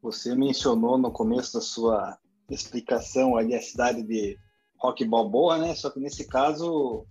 [0.00, 2.18] Você mencionou no começo da sua
[2.50, 4.38] explicação ali a cidade de
[4.78, 5.74] Rock Balboa, né?
[5.74, 7.06] Só que nesse caso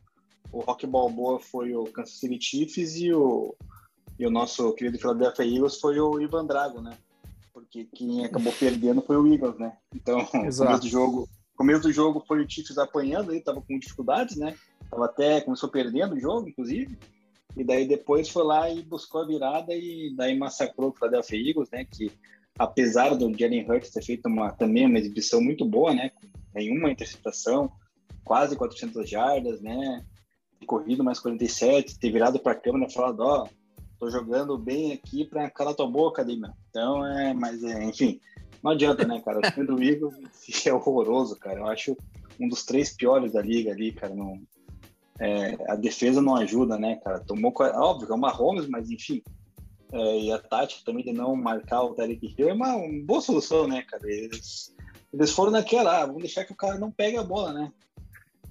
[0.52, 3.56] o Rock Balboa foi o Kansas City Chiefs e o,
[4.20, 6.98] e o nosso querido Philadelphia Eagles foi o Ivan Drago, né?
[7.54, 9.78] Porque quem acabou perdendo foi o Eagles, né?
[9.96, 10.68] Então, Exato.
[10.68, 14.56] começo do jogo, começo do jogo foi o Chiefs apanhando, aí tava com dificuldades, né?
[14.89, 16.98] Tava até, começou perdendo o jogo, inclusive.
[17.56, 21.70] E daí depois foi lá e buscou a virada e daí massacrou o Philadelphia Eagles,
[21.72, 21.86] né?
[21.86, 22.12] Que
[22.58, 26.12] apesar do Jalen Hurts ter feito uma, também uma exibição muito boa, né?
[26.54, 27.72] Nenhuma interceptação,
[28.24, 30.06] quase 400 jardas, né?
[30.66, 33.49] Corrido mais 47, ter virado para a câmera e falado, ó, oh,
[33.99, 36.49] tô jogando bem aqui para calar tua boca meu.
[36.70, 38.20] Então, é, mas, é, enfim,
[38.64, 39.39] não adianta, né, cara?
[39.39, 40.16] O time do Eagles
[40.66, 41.59] é horroroso, cara.
[41.59, 41.97] Eu acho
[42.39, 44.14] um dos três piores da liga ali, cara.
[44.14, 44.41] Não,
[45.20, 47.20] é, a defesa não ajuda, né, cara?
[47.20, 49.22] Tomou, óbvio, é uma Holmes, mas enfim.
[49.93, 53.22] É, e a tática também de não marcar o Tarek Hill é uma, uma, boa
[53.22, 54.03] solução, né, cara?
[54.09, 54.74] Eles,
[55.14, 57.72] eles foram naquela, ah, vamos deixar que o cara não pegue a bola, né?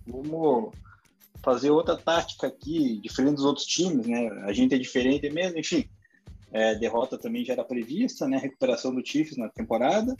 [0.06, 0.70] Vamos
[1.43, 4.28] fazer outra tática aqui, diferente dos outros times, né?
[4.45, 5.88] A gente é diferente mesmo, enfim.
[6.53, 8.36] É, derrota também já era prevista, né?
[8.36, 10.16] Recuperação do Chiefs na temporada.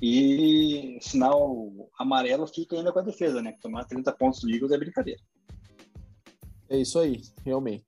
[0.00, 3.54] E sinal amarelo fica ainda com a defesa, né?
[3.60, 5.20] Tomar 30 pontos do é brincadeira.
[6.68, 7.84] É isso aí, realmente.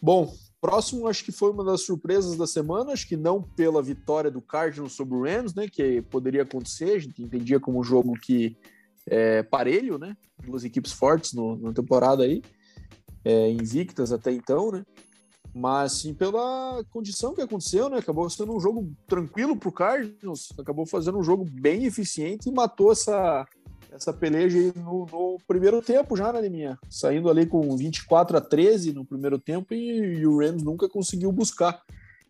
[0.00, 4.30] Bom, próximo acho que foi uma das surpresas da semana, acho que não pela vitória
[4.30, 5.68] do Cardinals sobre o Rams, né?
[5.68, 8.56] Que poderia acontecer, a gente entendia como um jogo que
[9.06, 10.16] é parelho, né?
[10.44, 12.42] Duas equipes fortes no, na temporada aí,
[13.24, 14.84] é, invictas até então, né?
[15.52, 17.98] Mas sim pela condição que aconteceu, né?
[17.98, 22.52] Acabou sendo um jogo tranquilo para o Cardinals, acabou fazendo um jogo bem eficiente e
[22.52, 23.46] matou essa,
[23.92, 28.92] essa peleja no, no, primeiro tempo já, né, minha Saindo ali com 24 a 13
[28.92, 31.82] no primeiro tempo e, e, o Rams nunca conseguiu buscar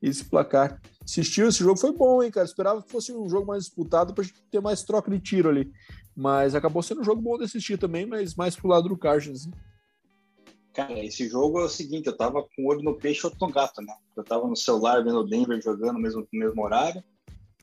[0.03, 0.81] esse placar.
[1.05, 2.47] Assistiu esse jogo, foi bom, hein, cara?
[2.47, 5.71] Esperava que fosse um jogo mais disputado para ter mais troca de tiro ali.
[6.21, 9.47] Mas acabou sendo um jogo bom de assistir também, mas mais pro lado do Cardinals.
[9.47, 9.53] Né?
[10.75, 13.51] Cara, esse jogo é o seguinte, eu tava com o olho no peixe outro no
[13.51, 13.95] gato, né?
[14.14, 17.03] Eu tava no celular vendo o Denver jogando no mesmo, no mesmo horário,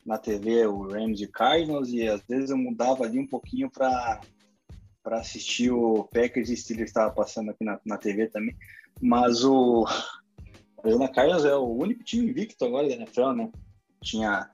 [0.04, 4.22] na TV o Rams e Cardinals, e às vezes eu mudava ali um pouquinho para
[5.04, 8.58] para assistir o Packers e Steelers estava passando aqui na, na TV também.
[9.00, 9.86] Mas o
[10.84, 13.52] Arizona Cardinals é o único time invicto agora da NFL, né?
[14.02, 14.50] Tinha,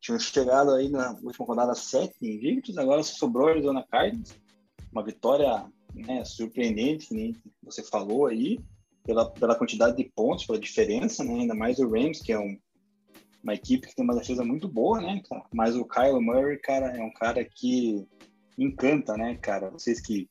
[0.00, 4.34] tinha chegado aí na última rodada sete invictos, agora sobrou o Arizona Cardinals.
[4.92, 8.58] Uma vitória né, surpreendente, nem você falou aí,
[9.04, 11.34] pela, pela quantidade de pontos, pela diferença, né?
[11.34, 12.58] Ainda mais o Rams, que é um,
[13.42, 15.44] uma equipe que tem uma defesa muito boa, né, cara?
[15.52, 18.06] Mas o Kyle Murray, cara, é um cara que
[18.56, 19.70] encanta, né, cara?
[19.70, 20.28] Vocês que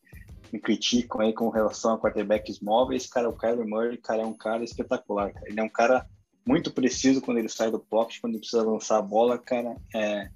[0.52, 4.34] me criticam aí com relação a quarterbacks móveis, cara, o Kyler Murray, cara, é um
[4.34, 5.46] cara espetacular, cara.
[5.48, 6.08] Ele é um cara
[6.48, 9.76] muito preciso quando ele sai do pocket, quando ele precisa lançar a bola, cara.
[9.94, 10.30] É,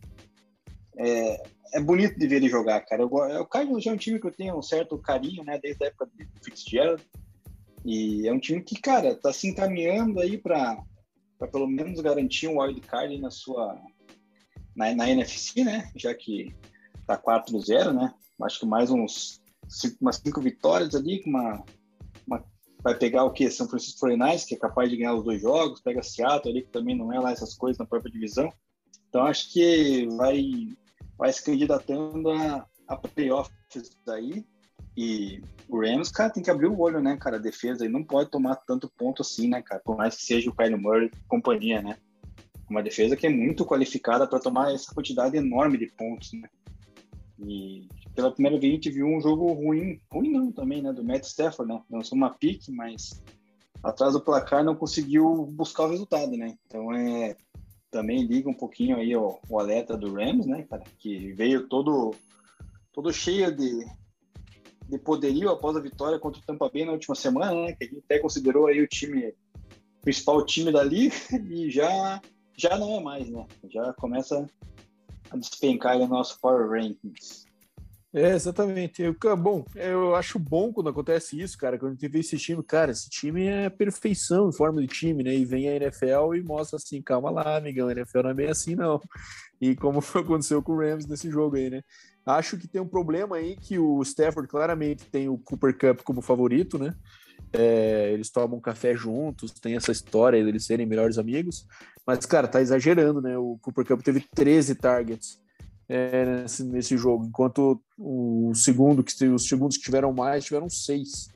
[0.97, 1.43] é,
[1.73, 3.01] é bonito de ver ele jogar, cara.
[3.01, 5.87] Eu, o Cardinals é um time que eu tenho um certo carinho, né, desde a
[5.87, 7.01] época do Fitzgerald.
[7.85, 10.83] E é um time que, cara, tá se encaminhando aí para
[11.51, 13.81] pelo menos garantir um wild card na sua
[14.75, 15.89] na, na NFC, né?
[15.95, 16.53] Já que
[17.07, 18.13] tá 4-0, né?
[18.43, 19.41] Acho que mais uns
[19.99, 21.63] umas cinco vitórias ali, uma, uma
[22.83, 23.49] vai pegar o que?
[23.49, 26.71] São Francisco 49ers, que é capaz de ganhar os dois jogos, pega Seattle ali, que
[26.71, 28.51] também não é lá essas coisas na própria divisão.
[29.09, 30.69] Então acho que vai
[31.17, 33.51] vai se candidatando a, a playoffs
[34.07, 34.43] aí.
[34.97, 37.37] E o Rams, cara, tem que abrir o olho, né, cara?
[37.37, 39.81] A defesa aí não pode tomar tanto ponto assim, né, cara?
[39.85, 41.97] Por mais que seja o Kyle Murray companhia, né?
[42.69, 46.49] Uma defesa que é muito qualificada para tomar essa quantidade enorme de pontos, né?
[47.47, 50.93] E pela primeira vez a gente viu um jogo ruim, ruim não também, né?
[50.93, 51.81] Do Matt Stafford, né?
[51.89, 53.23] Lançou uma pique, mas
[53.83, 56.55] atrás do placar não conseguiu buscar o resultado, né?
[56.67, 57.35] Então é
[57.91, 62.15] também liga um pouquinho aí o, o alerta do Rams, né, cara, que veio todo
[62.93, 63.85] todo cheio de,
[64.87, 67.87] de poderio após a vitória contra o Tampa Bay na última semana, né, que a
[67.87, 69.33] gente até considerou aí o time
[70.01, 71.15] principal time da liga
[71.51, 72.21] e já
[72.57, 73.45] já não é mais, né?
[73.69, 74.45] Já começa
[75.31, 77.45] a despencar o nosso power rankings.
[78.13, 79.01] É, exatamente.
[79.01, 81.79] Eu, bom, eu acho bom quando acontece isso, cara.
[81.79, 85.33] Quando vê esse time, cara, esse time é perfeição em forma de time, né?
[85.33, 88.49] E vem a NFL e mostra assim, calma lá, amigão, a NFL não é bem
[88.49, 88.99] assim, não.
[89.61, 91.81] E como aconteceu com o Rams nesse jogo aí, né?
[92.25, 96.21] Acho que tem um problema aí que o Stafford claramente tem o Cooper Cup como
[96.21, 96.93] favorito, né?
[97.53, 101.65] É, eles tomam café juntos, tem essa história deles serem melhores amigos.
[102.05, 103.37] Mas, cara, tá exagerando, né?
[103.37, 105.39] O Cooper Cup teve 13 targets
[105.87, 111.29] é, nesse, nesse, jogo, enquanto o segundo, que os segundos que tiveram mais, tiveram seis.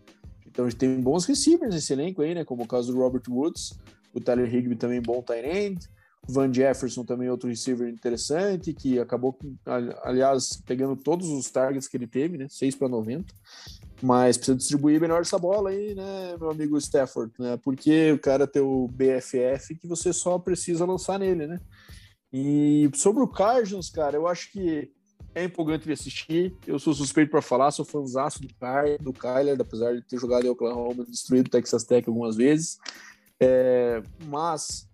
[0.47, 2.45] Então a gente tem bons receivers nesse elenco aí, né?
[2.45, 3.77] Como o caso do Robert Woods,
[4.13, 5.89] o Tyler Higby também bom tight end,
[6.27, 9.37] Van Jefferson também outro receiver interessante, que acabou,
[10.03, 12.47] aliás, pegando todos os targets que ele teve, né?
[12.49, 13.33] 6 para 90.
[14.01, 17.57] Mas precisa distribuir melhor essa bola aí, né, meu amigo Stafford, né?
[17.63, 21.59] Porque o cara tem o BFF que você só precisa lançar nele, né?
[22.31, 24.91] E sobre o Cardinals, cara, eu acho que
[25.33, 26.55] é empolgante de assistir.
[26.65, 30.45] Eu sou suspeito para falar, sou fãzaço do, Ky, do Kyler, apesar de ter jogado
[30.45, 32.77] em Oklahoma e destruído o Texas Tech algumas vezes.
[33.39, 34.89] É, mas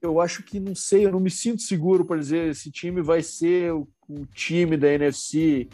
[0.00, 3.22] eu acho que não sei, eu não me sinto seguro para dizer esse time vai
[3.22, 5.68] ser o, o time da NFC,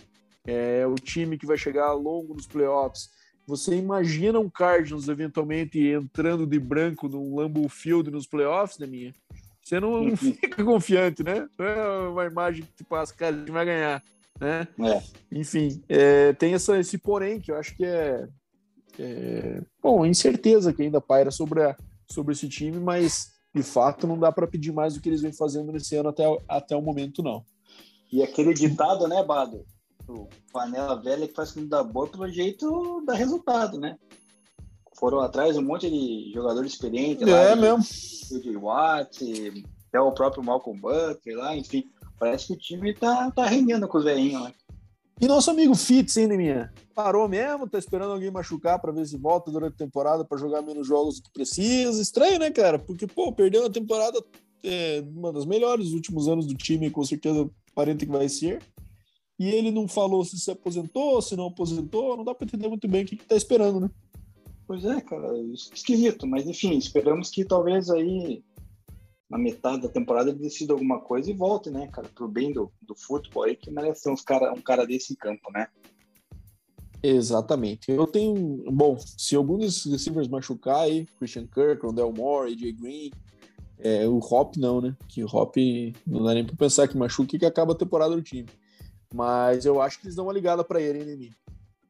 [0.47, 3.11] é, o time que vai chegar longo nos playoffs.
[3.47, 9.12] Você imagina um Cardinals eventualmente entrando de branco num Lambeau Field nos playoffs, da minha?
[9.62, 11.47] Você não, não, fica confiante, né?
[11.59, 14.03] Não é uma imagem que te passa, cara, a gente vai ganhar,
[14.40, 14.68] né?
[14.78, 15.03] É.
[15.32, 18.28] Enfim, é, tem essa, esse porém que eu acho que é,
[18.99, 21.76] é, bom, incerteza que ainda paira sobre, a,
[22.11, 25.32] sobre esse time, mas de fato não dá para pedir mais do que eles vêm
[25.32, 27.45] fazendo nesse ano até, até o momento, não.
[28.12, 29.64] E aquele ditado, né, Bado?
[30.09, 33.96] O panela velha que faz comida boa, pelo jeito dá resultado, né?
[34.98, 37.24] Foram atrás um monte de jogador experiente.
[37.24, 37.82] É lá, mesmo.
[38.40, 41.84] De Watt, até o próprio Malcolm Butler lá, enfim.
[42.18, 44.52] Parece que o time tá, tá rendendo com os velhinhos lá.
[45.20, 46.72] E nosso amigo Fitz, hein, minha?
[46.94, 50.61] Parou mesmo, tá esperando alguém machucar para ver se volta durante a temporada para jogar
[50.62, 52.02] menos jogos do que precisa.
[52.02, 52.78] Estranho, né, cara?
[52.78, 54.22] Porque, pô, perdeu a temporada,
[54.62, 58.61] é, uma das melhores últimos anos do time, com certeza aparenta que vai ser.
[59.39, 62.87] E ele não falou se se aposentou, se não aposentou, não dá para entender muito
[62.87, 63.91] bem o que, que tá esperando, né?
[64.66, 68.43] Pois é, cara, esquisito, mas enfim, esperamos que talvez aí
[69.28, 72.70] na metade da temporada ele decida alguma coisa e volte, né, cara, pro bem do,
[72.80, 75.66] do futebol aí, que merece ser uns cara, um cara desse em campo, né?
[77.03, 77.91] Exatamente.
[77.91, 78.64] Eu tenho.
[78.72, 83.11] Bom, se algum desses receivers machucar aí, Christian Kirk, Rondell Moore, AJ Green,
[83.78, 84.97] é, o Hop não, né?
[85.07, 85.55] Que o Hop
[86.07, 88.49] não dá nem pra pensar que machuque que acaba a temporada do time.
[89.15, 91.37] Mas eu acho que eles dão uma ligada para ele, hein,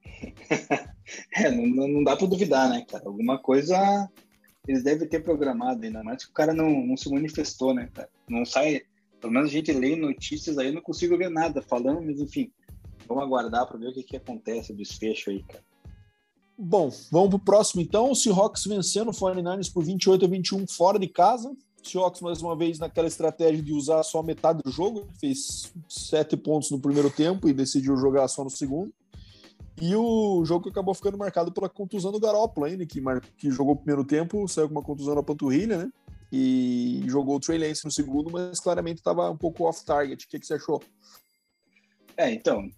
[1.35, 3.05] é, não, não dá para duvidar, né, cara?
[3.07, 4.11] Alguma coisa
[4.69, 8.11] eles devem ter programado ainda mais que o cara não, não se manifestou, né, cara?
[8.29, 8.83] Não sai,
[9.23, 12.53] pelo menos a gente lê notícias aí, eu não consigo ver nada falando, mas enfim,
[13.09, 15.65] vamos aguardar para ver o que, que acontece, o desfecho aí, cara.
[16.59, 18.11] Bom, vamos pro próximo então.
[18.11, 21.55] O Seahawks vencendo o 49ers por 28 a 21 fora de casa.
[21.89, 25.09] Seahawks, mais uma vez, naquela estratégia de usar só metade do jogo.
[25.21, 28.93] Fez sete pontos no primeiro tempo e decidiu jogar só no segundo.
[29.81, 33.21] E o jogo acabou ficando marcado pela contusão do Garoppolo ainda, que, mar...
[33.37, 35.93] que jogou o primeiro tempo, saiu com uma contusão na panturrilha, né?
[36.33, 40.25] E jogou o Trey Lance no segundo, mas claramente estava um pouco off-target.
[40.25, 40.83] O que, que você achou?
[42.17, 42.69] É, então,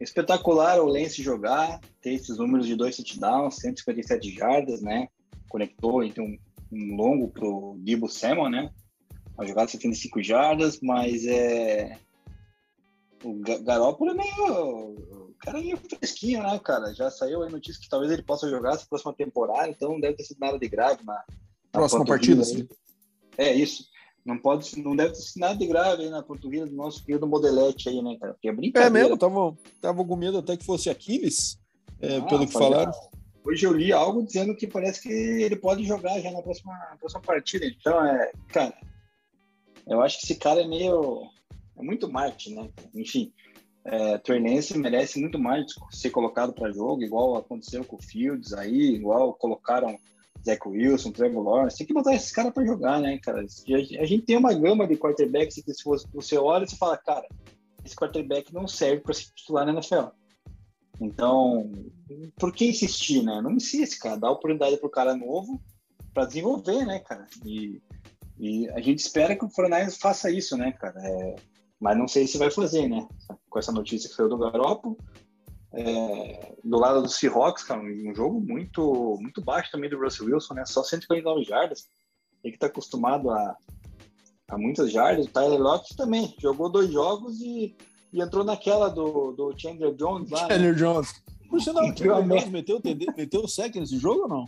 [0.00, 5.08] espetacular o Lance jogar, ter esses números de dois touchdowns, 157 jardas, né?
[5.48, 6.24] Conectou então
[6.72, 8.70] um, longo pro Debo Samuel, né?
[9.34, 11.98] Uma jogada de 75 jardas, mas é
[13.22, 16.94] o Garoppolo é meio cara é meio fresquinho, né, cara?
[16.94, 20.16] Já saiu aí notícia que talvez ele possa jogar essa próxima temporada, então não deve
[20.16, 21.22] ter sido nada de grave na, na
[21.72, 22.44] próxima partida.
[22.44, 22.68] Sim.
[23.38, 23.84] É isso.
[24.24, 27.26] Não pode, não deve ter sido nada de grave aí na portuguesa do nosso querido
[27.26, 28.34] Modelete aí, né, cara?
[28.34, 28.98] Porque é brincadeira.
[28.98, 31.58] É mesmo, tava, tava com medo até que fosse Aquiles,
[32.00, 32.92] é, ah, pelo que falaram.
[33.44, 36.96] Hoje eu li algo dizendo que parece que ele pode jogar já na próxima, na
[36.96, 37.66] próxima partida.
[37.66, 38.74] Então, é, cara,
[39.86, 41.28] eu acho que esse cara é meio.
[41.78, 42.70] É muito marketing, né?
[42.94, 43.32] Enfim,
[43.84, 48.94] é, Turnense merece muito mais ser colocado para jogo, igual aconteceu com o Fields aí,
[48.94, 49.98] igual colocaram
[50.44, 51.78] Zach Wilson, Trevor Lawrence.
[51.78, 53.40] Tem que botar esses caras para jogar, né, cara?
[53.40, 57.26] A gente tem uma gama de quarterbacks que se você olha e fala, cara,
[57.84, 60.08] esse quarterback não serve para se titular na NFL.
[61.00, 61.72] Então,
[62.38, 63.40] por que insistir, né?
[63.40, 64.18] Não insiste, cara.
[64.18, 65.60] Dá oportunidade pro cara novo
[66.12, 67.26] para desenvolver, né, cara?
[67.44, 67.80] E,
[68.38, 71.00] e, a gente espera que o Fortnite faça isso, né, cara?
[71.02, 71.36] É,
[71.80, 73.08] mas não sei se vai fazer, né?
[73.48, 74.98] Com essa notícia que saiu do Garoppolo.
[75.72, 80.54] É, do lado do Seahawks, cara, um jogo muito muito baixo também do Russell Wilson,
[80.54, 80.64] né?
[80.66, 81.86] Só 149 jardas.
[82.42, 83.56] Ele que tá acostumado a,
[84.48, 85.26] a muitas jardas.
[85.26, 87.76] O Tyler Lockett também jogou dois jogos e,
[88.12, 90.42] e entrou naquela do, do Chandler Jones lá.
[90.42, 90.54] Né?
[90.54, 90.78] Chandler né?
[90.78, 91.22] Jones.
[91.48, 92.80] Por sinal, o Chandler Jones meteu,
[93.16, 94.46] meteu o sec nesse jogo ou não?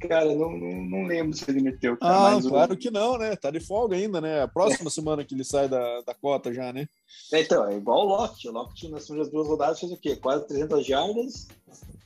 [0.00, 1.96] Cara, não, não, não, lembro se ele meteu.
[2.00, 3.36] ah, claro que não, né?
[3.36, 4.42] Tá de folga ainda, né?
[4.42, 4.90] A próxima é.
[4.90, 6.88] semana que ele sai da, da cota já, né?
[7.32, 8.48] É, então, é igual o Lockett.
[8.48, 10.16] O Lockett nas primeiras duas rodadas fez o quê?
[10.16, 11.48] Quase 300 jardas.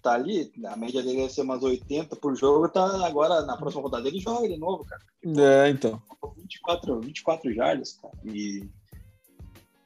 [0.03, 2.69] Tá ali, a média dele deve ser umas 80 por jogo.
[2.69, 5.03] Tá agora, na próxima rodada, ele joga de novo, cara.
[5.25, 6.01] É, então.
[6.37, 8.15] 24, 24 jardas, cara.
[8.25, 8.69] E,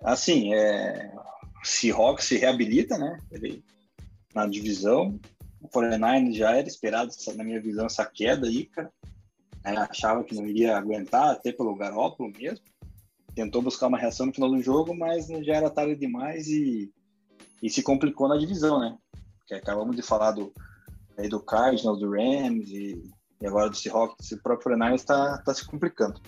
[0.03, 1.13] assim, é...
[1.65, 3.19] Seahawks se reabilita, né?
[3.31, 3.65] Ele,
[4.35, 5.19] na divisão.
[5.61, 8.93] O 49 já era esperado, na minha visão, essa queda aí, cara.
[9.65, 12.65] Achava que não iria aguentar, até pelo Garópolo mesmo.
[13.35, 16.93] Tentou buscar uma reação no final do jogo, mas já era tarde demais e,
[17.63, 18.99] e se complicou na divisão, né?
[19.39, 20.53] Porque acabamos de falar do,
[21.17, 23.01] aí do Cardinals, do Rams e,
[23.41, 24.33] e agora do Seahawks.
[24.33, 26.21] O próprio 49 está tá se complicando.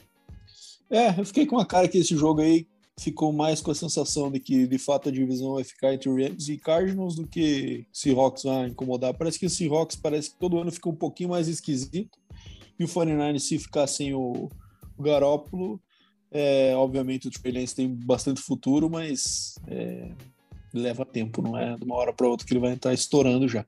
[0.89, 2.68] É, eu fiquei com uma cara que esse jogo aí
[2.99, 6.49] ficou mais com a sensação de que de fato a divisão vai ficar entre Rams
[6.49, 9.14] e Cardinals do que Seahawks vai incomodar.
[9.14, 12.18] Parece que o Seahawks parece que todo ano fica um pouquinho mais esquisito
[12.78, 14.49] e o 49 se ficar sem o,
[14.97, 15.80] o Garópolo,
[16.30, 20.11] é, obviamente o Trey Lance tem bastante futuro, mas é,
[20.72, 23.64] leva tempo, não é de uma hora para outra que ele vai estar estourando já.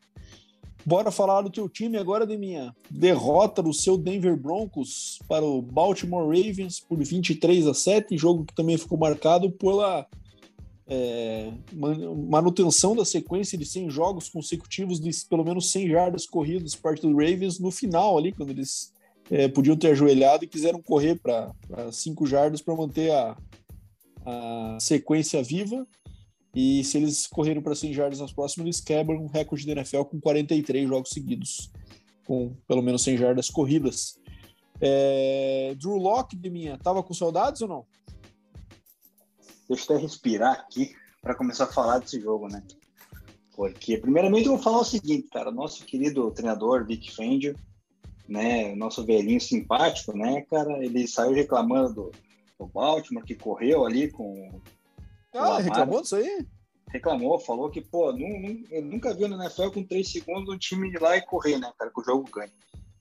[0.87, 5.61] Bora falar do teu time agora, de minha derrota do seu Denver Broncos para o
[5.61, 10.07] Baltimore Ravens por 23 a 7, jogo que também ficou marcado pela
[10.87, 11.51] é,
[12.29, 17.17] manutenção da sequência de 100 jogos consecutivos de pelo menos 100 jardas corridas parte do
[17.17, 18.93] Ravens no final ali, quando eles
[19.29, 21.53] é, podiam ter ajoelhado e quiseram correr para
[21.91, 23.37] 5 jardas para manter a,
[24.25, 25.85] a sequência viva.
[26.57, 30.05] E se eles correram para 100 jardas nas próximas, eles quebram o recorde da NFL
[30.05, 31.71] com 43 jogos seguidos,
[32.27, 34.19] com pelo menos 100 jardas corridas.
[34.81, 35.75] É...
[35.79, 37.87] Drew Locke, de minha, tava com saudades ou não?
[39.69, 42.63] Deixa eu até respirar aqui para começar a falar desse jogo, né?
[43.55, 45.51] Porque, primeiramente, eu vou falar o seguinte, cara.
[45.51, 47.55] Nosso querido treinador, Vic Fangio,
[48.27, 48.75] né?
[48.75, 50.83] Nosso velhinho simpático, né, cara?
[50.83, 52.13] Ele saiu reclamando do,
[52.59, 54.59] do Baltimore, que correu ali com
[55.39, 56.47] ah, reclamou disso aí?
[56.89, 60.59] Reclamou, falou que, pô, não, não, eu nunca vi no NFL com 3 segundos um
[60.59, 62.53] time ir lá e correr, né, cara, que o jogo ganha.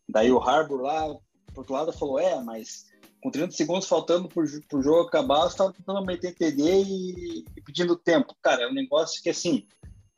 [0.10, 1.08] Daí o Harbour lá,
[1.54, 2.86] por outro lado, falou, é, mas
[3.22, 7.62] com 30 segundos faltando pro, pro jogo acabar, você tava tentando meter TD e, e,
[7.62, 8.36] pedindo tempo.
[8.42, 9.66] Cara, é um negócio que, assim,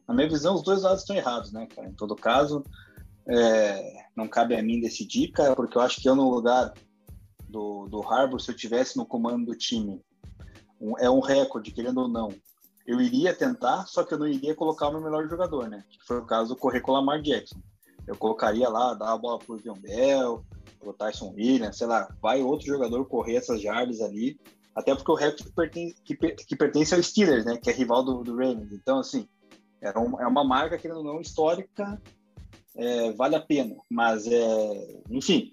[0.07, 1.87] na minha visão, os dois lados estão errados, né, cara?
[1.87, 2.63] Em todo caso,
[3.29, 6.73] é, não cabe a mim decidir, cara, porque eu acho que eu, no lugar
[7.47, 10.01] do, do Harbour, se eu tivesse no comando do time
[10.79, 12.33] um, é um recorde, querendo ou não.
[12.85, 15.83] Eu iria tentar, só que eu não iria colocar o meu melhor jogador, né?
[15.89, 17.59] Que foi o caso do correr com o Lamar Jackson.
[18.07, 20.45] Eu colocaria lá, dar a bola pro John Bell,
[20.79, 24.39] pro Tyson Williams, sei lá, vai outro jogador correr essas jardas ali,
[24.73, 27.57] até porque o recorde pertence, que, que pertence ao Steelers, né?
[27.57, 28.71] Que é rival do, do Ravens.
[28.71, 29.27] Então, assim,
[29.81, 32.01] é, um, é uma marca, querendo ou não, histórica,
[32.75, 33.75] é, vale a pena.
[33.89, 35.49] Mas, é, enfim,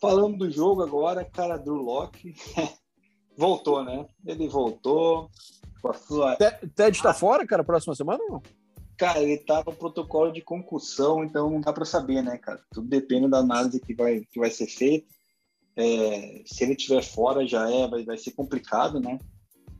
[0.00, 2.34] falando do jogo agora, cara, Drew Locke,
[3.36, 4.06] Voltou, né?
[4.24, 5.30] Ele voltou.
[5.80, 6.36] Com a sua...
[6.74, 8.42] Ted tá fora, cara, próxima semana ou não?
[8.96, 12.62] Cara, ele tá no protocolo de concussão, então não dá para saber, né, cara?
[12.72, 15.06] Tudo depende da análise que vai, que vai ser feita.
[15.76, 19.18] É, se ele estiver fora, já é, vai, vai ser complicado, né?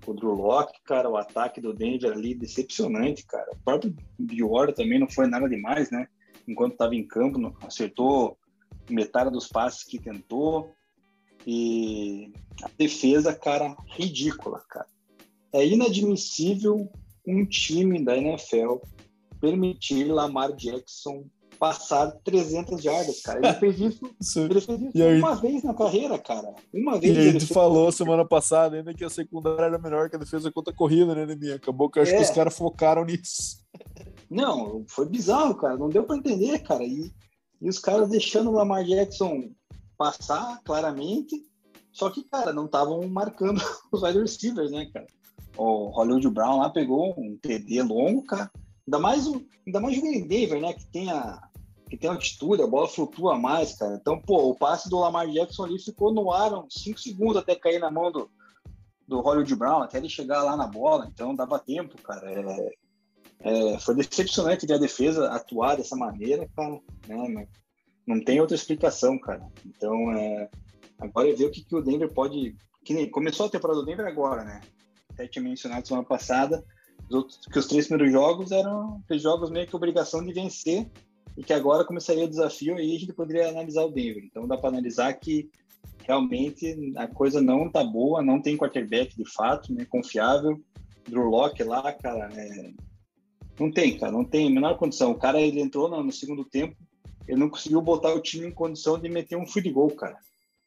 [0.07, 3.50] O Drew Locke, cara, o ataque do Denver ali, decepcionante, cara.
[3.52, 6.09] O próprio Dior também não foi nada demais, né?
[6.46, 8.36] Enquanto estava em campo, acertou
[8.90, 10.74] metade dos passes que tentou.
[11.47, 12.32] E
[12.62, 14.86] a defesa, cara, ridícula, cara.
[15.53, 16.90] É inadmissível
[17.26, 18.76] um time da NFL
[19.40, 21.26] permitir Lamar Jackson
[21.59, 23.38] passar 300 jardas, cara.
[23.38, 25.18] Ele fez isso, ele fez isso aí...
[25.18, 26.55] uma vez na carreira, cara.
[26.72, 27.16] Uma vez.
[27.16, 30.51] E aí tu falou semana passada ainda que a secundária era melhor que a defesa
[30.51, 31.57] contra a corrida, né, Neminha?
[31.57, 32.16] Acabou que eu acho é.
[32.16, 33.62] que os caras focaram nisso.
[34.28, 35.76] Não, foi bizarro, cara.
[35.76, 36.82] Não deu para entender, cara.
[36.82, 37.12] E,
[37.61, 39.51] e os caras deixando o Lamar Jackson
[39.97, 41.45] passar claramente.
[41.92, 43.61] Só que, cara, não estavam marcando
[43.92, 45.07] os wide receivers, né, cara?
[45.57, 48.51] O Hollywood Brown lá pegou um TD longo, cara.
[48.86, 50.72] Ainda mais, um, ainda mais jogando em Denver, né?
[50.72, 51.40] Que tem, a,
[51.88, 53.97] que tem altitude, a bola flutua mais, cara.
[54.01, 57.55] Então, pô, o passe do Lamar Jackson ali ficou no ar uns 5 segundos até
[57.55, 58.28] cair na mão do,
[59.07, 61.09] do Hollywood Brown, até ele chegar lá na bola.
[61.12, 62.30] Então, dava tempo, cara.
[62.30, 62.74] É,
[63.40, 66.80] é, foi decepcionante ver a defesa atuar dessa maneira, cara.
[67.07, 67.47] Né?
[68.07, 69.46] Não tem outra explicação, cara.
[69.64, 70.48] Então, é,
[70.98, 72.57] agora é ver o que, que o Denver pode.
[72.84, 74.61] Que nem, começou a temporada do Denver agora, né?
[75.11, 76.64] Até tinha mencionado semana passada
[77.09, 80.88] os outros, que os três primeiros jogos eram jogos meio que obrigação de vencer
[81.36, 84.24] e que agora começaria o desafio e a gente poderia analisar o Denver.
[84.24, 85.50] Então dá para analisar que
[86.07, 89.84] realmente a coisa não tá boa, não tem quarterback de fato, né?
[89.84, 90.61] Confiável.
[91.07, 92.72] Drew Locke lá, cara, é...
[93.61, 95.11] não tem, cara, não tem a menor condição.
[95.11, 96.76] O cara ele entrou no, no segundo tempo
[97.26, 100.18] ele não conseguiu botar o time em condição de meter um field goal, cara.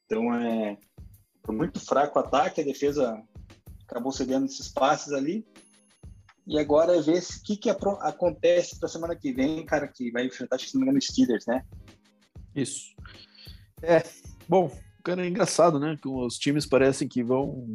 [0.04, 0.76] Então é
[1.48, 3.22] foi muito fraco o ataque, a defesa
[3.88, 5.46] acabou cedendo esses passes ali.
[6.46, 10.26] E agora é ver o que, que acontece para semana que vem, cara, que vai
[10.26, 11.64] enfrentar, acho que se não me engano, Steelers, né?
[12.54, 12.94] Isso.
[13.82, 14.02] É,
[14.46, 14.70] bom,
[15.02, 15.98] cara, é engraçado, né?
[16.00, 17.66] Que os times parecem que vão.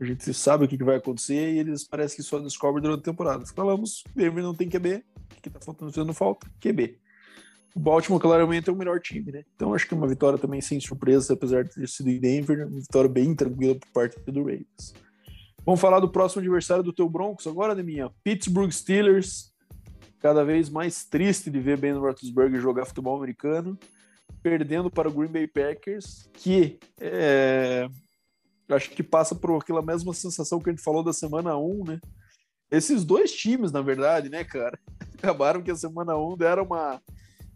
[0.00, 3.00] A gente sabe o que, que vai acontecer e eles parecem que só descobrem durante
[3.00, 3.46] a temporada.
[3.46, 5.04] Falamos, Denver não tem QB,
[5.38, 6.48] o que tá faltando, fazendo falta?
[6.60, 7.05] QB
[7.76, 9.44] o Baltimore claramente é o melhor time, né?
[9.54, 12.66] Então acho que é uma vitória também sem surpresa, apesar de ter sido em Denver,
[12.66, 14.94] uma vitória bem tranquila por parte do Ravens.
[15.62, 19.52] Vamos falar do próximo adversário do teu Broncos agora, minha Pittsburgh Steelers.
[20.20, 23.78] Cada vez mais triste de ver Ben Roethlisberger jogar futebol americano,
[24.42, 27.86] perdendo para o Green Bay Packers, que é,
[28.70, 32.00] acho que passa por aquela mesma sensação que a gente falou da semana 1, né?
[32.70, 34.78] Esses dois times, na verdade, né, cara?
[35.18, 37.02] Acabaram que a semana 1 deram uma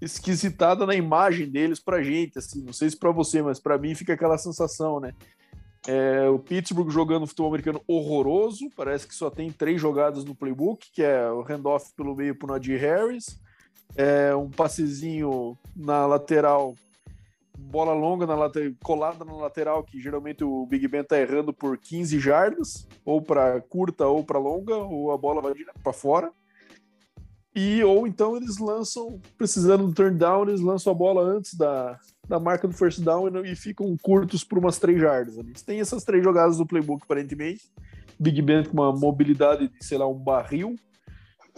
[0.00, 3.94] esquisitada na imagem deles pra gente, assim, não sei se pra você, mas pra mim
[3.94, 5.12] fica aquela sensação, né?
[5.86, 10.90] É, o Pittsburgh jogando futebol americano horroroso, parece que só tem três jogadas no playbook,
[10.92, 13.40] que é o handoff pelo meio pro Nadir Harris,
[13.96, 16.74] é, um passezinho na lateral,
[17.58, 21.78] bola longa na lateral, colada na lateral, que geralmente o Big Ben tá errando por
[21.78, 26.30] 15 jardas, ou para curta ou para longa, ou a bola vai para fora.
[27.54, 31.98] E ou então eles lançam, precisando do turn down, eles lançam a bola antes da,
[32.28, 35.36] da marca do first down e, e ficam curtos por umas três jardas.
[35.36, 37.62] Eles têm essas três jogadas do playbook, aparentemente.
[38.18, 40.76] Big Ben com uma mobilidade de, sei lá, um barril.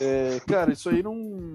[0.01, 1.53] É, cara, isso aí não.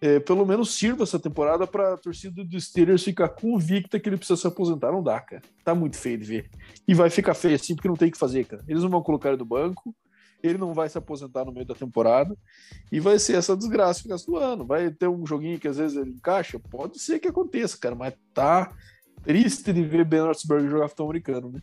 [0.00, 4.16] É, pelo menos sirva essa temporada para a torcida do Steelers ficar convicta que ele
[4.16, 4.92] precisa se aposentar.
[4.92, 5.42] Não dá, cara.
[5.64, 6.50] Tá muito feio de ver.
[6.86, 8.62] E vai ficar feio assim porque não tem o que fazer, cara.
[8.68, 9.94] Eles não vão colocar ele do banco
[10.42, 12.36] ele não vai se aposentar no meio da temporada
[12.90, 14.66] e vai ser essa desgraça o do ano.
[14.66, 16.58] Vai ter um joguinho que às vezes ele encaixa?
[16.58, 18.72] Pode ser que aconteça, cara, mas tá
[19.22, 21.60] triste de ver Ben Roethlisberger jogar futebol americano, né?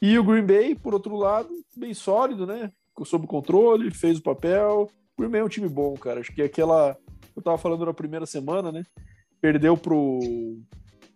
[0.00, 2.70] E o Green Bay, por outro lado, bem sólido, né?
[3.04, 4.90] Sob controle, fez o papel.
[5.16, 6.20] O Green Bay é um time bom, cara.
[6.20, 6.96] Acho que aquela.
[7.34, 8.82] Eu tava falando na primeira semana, né?
[9.40, 10.20] Perdeu pro,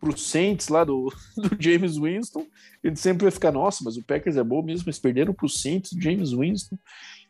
[0.00, 2.46] pro Saints lá do, do James Winston,
[2.82, 5.92] ele sempre vai ficar, nossa, mas o Packers é bom mesmo, eles perderam pro Saints,
[5.92, 6.78] do James Winston,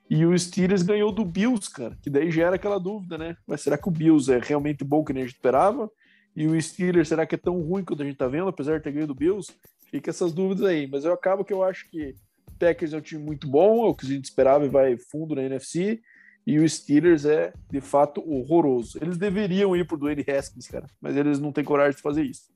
[0.09, 3.37] e o Steelers ganhou do Bills, cara, que daí gera aquela dúvida, né?
[3.47, 5.91] Mas será que o Bills é realmente bom que nem a gente esperava?
[6.35, 8.85] E o Steelers, será que é tão ruim quanto a gente tá vendo, apesar de
[8.85, 9.53] ter ganho do Bills?
[9.91, 12.15] Fica essas dúvidas aí, mas eu acabo que eu acho que
[12.59, 15.35] Packers é um time muito bom, é o que a gente esperava e vai fundo
[15.35, 16.01] na NFC,
[16.47, 18.99] e o Steelers é, de fato, horroroso.
[19.01, 22.51] Eles deveriam ir pro Dwayne Haskins, cara, mas eles não têm coragem de fazer isso.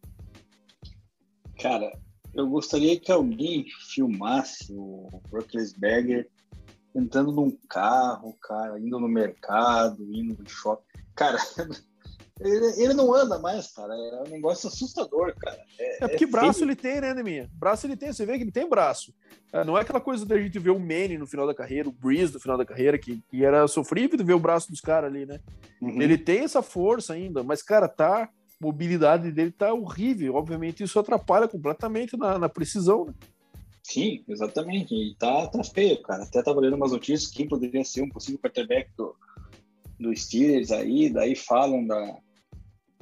[1.61, 1.93] Cara,
[2.35, 5.09] eu gostaria que alguém filmasse o
[5.78, 6.28] Berger
[6.95, 10.85] entrando num carro, cara, indo no mercado, indo no shopping.
[11.14, 11.39] Cara,
[12.41, 13.95] ele, ele não anda mais, cara.
[13.95, 15.61] É um negócio assustador, cara.
[15.78, 16.70] É, é porque é braço feio.
[16.70, 17.49] ele tem, né, Neminha?
[17.55, 19.14] Braço ele tem, você vê que ele tem braço.
[19.53, 21.93] É, não é aquela coisa da gente ver o Manny no final da carreira, o
[21.93, 25.11] Breeze no final da carreira, que, que era sofrível de ver o braço dos caras
[25.11, 25.39] ali, né?
[25.80, 26.03] Uhum.
[26.03, 28.28] Ele tem essa força ainda, mas, cara, tá
[28.61, 30.35] mobilidade dele tá horrível.
[30.35, 33.14] Obviamente, isso atrapalha completamente na, na precisão, né?
[33.82, 34.95] Sim, exatamente.
[34.95, 36.24] E tá, tá feio, cara.
[36.24, 39.14] Até tava lendo umas notícias quem poderia ser um possível quarterback do,
[40.01, 42.16] do Steelers aí, daí falam da,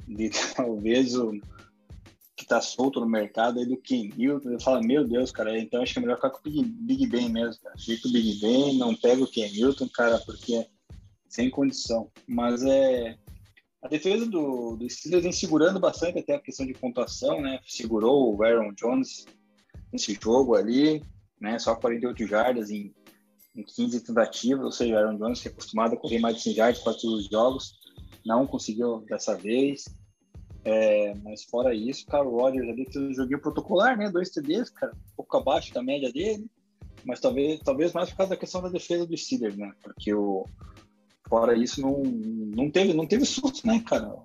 [0.07, 1.31] de talvez o
[2.35, 4.51] que tá solto no mercado aí do Ken Newton.
[4.51, 7.07] Eu falo, meu Deus, cara, então acho que é melhor ficar com o Big, Big
[7.07, 7.75] Ben mesmo, cara.
[7.77, 10.67] Fica o Big Ben, não pega o Ken Newton, cara, porque é
[11.29, 12.11] sem condição.
[12.27, 13.17] Mas é
[13.83, 17.59] a defesa do, do Steelers vem segurando bastante até a questão de pontuação, né?
[17.67, 19.25] Segurou o Aaron Jones
[19.91, 21.03] nesse jogo ali,
[21.39, 21.59] né?
[21.59, 22.93] Só 48 jardas em,
[23.53, 26.43] em 15 tentativas, ou seja, o Aaron Jones, que é acostumado a correr mais de
[26.43, 27.77] 100 jardas para todos os jogos,
[28.25, 29.85] não conseguiu dessa vez.
[30.65, 34.09] É, mas fora isso, cara, o Rodgers ali fez um joguinho protocolar, né?
[34.09, 36.45] Dois TDs, cara, um pouco abaixo da média dele,
[37.03, 39.73] mas talvez, talvez mais por causa da questão da defesa do Steelers, né?
[39.83, 40.45] Porque o,
[41.27, 44.15] Fora isso, não, não, teve, não teve susto, né, cara?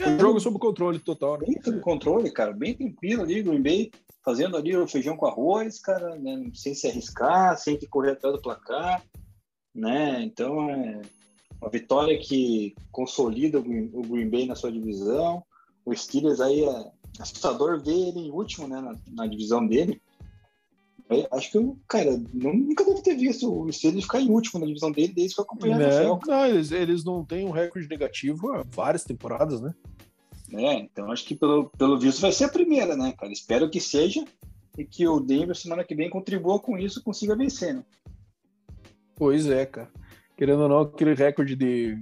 [0.00, 1.46] Um jogo sob controle total, né?
[1.46, 2.52] Bem sob controle, cara.
[2.52, 3.90] Bem tranquilo ali, Green Bay,
[4.24, 6.50] fazendo ali o feijão com arroz, cara, né?
[6.54, 9.04] sem se arriscar, sem que correr atrás do placar,
[9.74, 10.22] né?
[10.22, 11.00] Então, é
[11.62, 15.44] uma vitória que consolida o Green, Bay na sua divisão.
[15.84, 16.90] O Steelers aí é
[17.20, 20.02] assustador ver ele em último, né, na, na divisão dele.
[21.30, 24.90] Acho que eu, cara, nunca deve ter visto o Steelers ficar em último na divisão
[24.90, 25.86] dele desde que eu acompanhei né?
[25.86, 29.74] a Não, eles, eles não têm um recorde negativo há várias temporadas, né?
[30.54, 33.32] É, então acho que pelo, pelo visto vai ser a primeira, né, cara?
[33.32, 34.24] Espero que seja
[34.76, 37.84] e que o Denver semana que vem contribua com isso e consiga vencer, né?
[39.14, 39.90] Pois é, cara.
[40.42, 41.96] Querendo ou não, aquele recorde de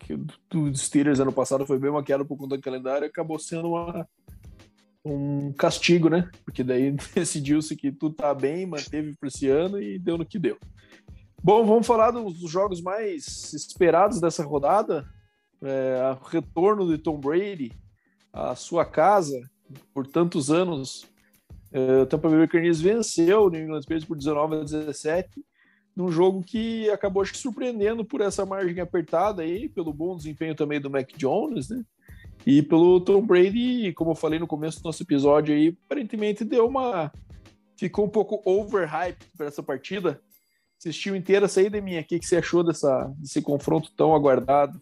[0.00, 0.18] que
[0.50, 4.06] do Steelers ano passado foi bem maquiado por conta do calendário acabou sendo uma,
[5.02, 6.28] um castigo, né?
[6.44, 10.38] Porque daí decidiu-se que tudo tá bem, manteve para esse ano e deu no que
[10.38, 10.58] deu.
[11.42, 15.08] Bom, vamos falar dos jogos mais esperados dessa rodada.
[15.62, 17.72] É, o retorno de Tom Brady
[18.30, 19.40] à sua casa
[19.94, 21.06] por tantos anos.
[21.72, 25.42] É, o Tampa Bay Buccaneers venceu o New England Patriots por 19 a 17
[25.94, 30.80] num jogo que acabou acho surpreendendo por essa margem apertada aí, pelo bom desempenho também
[30.80, 31.84] do Mac Jones, né?
[32.46, 36.66] E pelo Tom Brady, como eu falei no começo do nosso episódio aí, aparentemente deu
[36.66, 37.12] uma.
[37.76, 40.20] Ficou um pouco overhype para essa partida.
[40.78, 42.00] Assistiu inteira essa aí, Deminha.
[42.00, 44.80] O que, que você achou dessa, desse confronto tão aguardado?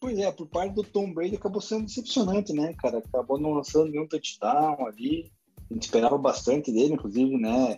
[0.00, 2.98] Pois é, por parte do Tom Brady acabou sendo decepcionante, né, cara?
[2.98, 5.30] Acabou não lançando nenhum touchdown ali.
[5.70, 7.76] A gente esperava bastante dele, inclusive, né?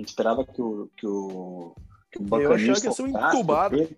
[0.00, 1.74] A gente esperava que o, que o,
[2.10, 3.88] que o Eu achava que ia ser um entubado.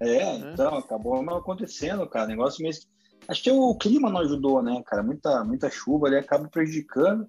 [0.00, 2.26] É, é, então, acabou não acontecendo, cara.
[2.26, 2.84] O negócio mesmo.
[3.26, 5.02] Acho que o clima não ajudou, né, cara?
[5.02, 7.26] Muita, muita chuva ali acaba prejudicando.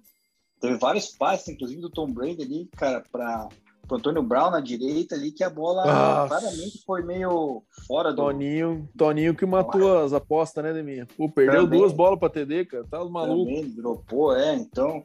[0.60, 3.48] Teve vários passes, inclusive do Tom Brady ali, cara, para
[3.90, 6.26] o Antônio Brown na direita ali, que a bola Ah.
[6.28, 8.16] claramente foi meio fora do.
[8.22, 11.08] Toninho, Toninho que matou as apostas, né, Deminha?
[11.16, 11.80] Pô, perdeu Também.
[11.80, 12.84] duas bolas pra TD, cara.
[12.84, 13.46] Tá maluco.
[13.46, 15.04] Também dropou, é, então.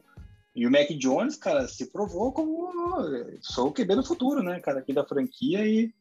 [0.56, 2.70] E o Mac Jones, cara, se provou como
[3.42, 5.92] sou o QB do futuro, né, cara, aqui da franquia e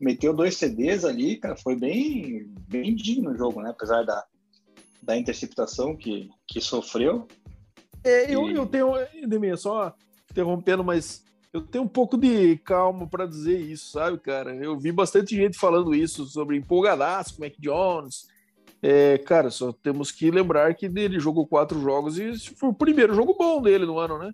[0.00, 4.24] meteu dois CDs ali, cara, foi bem, bem digno o jogo, né, apesar da,
[5.00, 7.28] da interceptação que, que sofreu.
[8.02, 8.92] É, eu, E- eu tenho,
[9.28, 9.94] Deminha, só
[10.28, 14.54] interrompendo, mas eu tenho um pouco de calma pra dizer isso, sabe, cara?
[14.56, 18.28] Eu vi bastante gente falando isso sobre empolgadaço com o Mac Jones.
[18.82, 23.14] É, cara, só temos que lembrar que ele jogou quatro jogos e foi o primeiro
[23.14, 24.32] jogo bom dele no ano, né?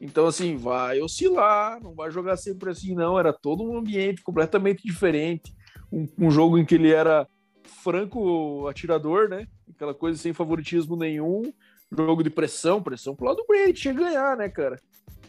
[0.00, 3.18] Então, assim, vai oscilar, não vai jogar sempre assim, não.
[3.18, 5.52] Era todo um ambiente completamente diferente.
[5.90, 7.26] Um, um jogo em que ele era
[7.64, 9.46] franco atirador, né?
[9.74, 11.42] Aquela coisa sem favoritismo nenhum.
[11.90, 14.78] Jogo de pressão, pressão pro lado do Brady, tinha que ganhar, né, cara?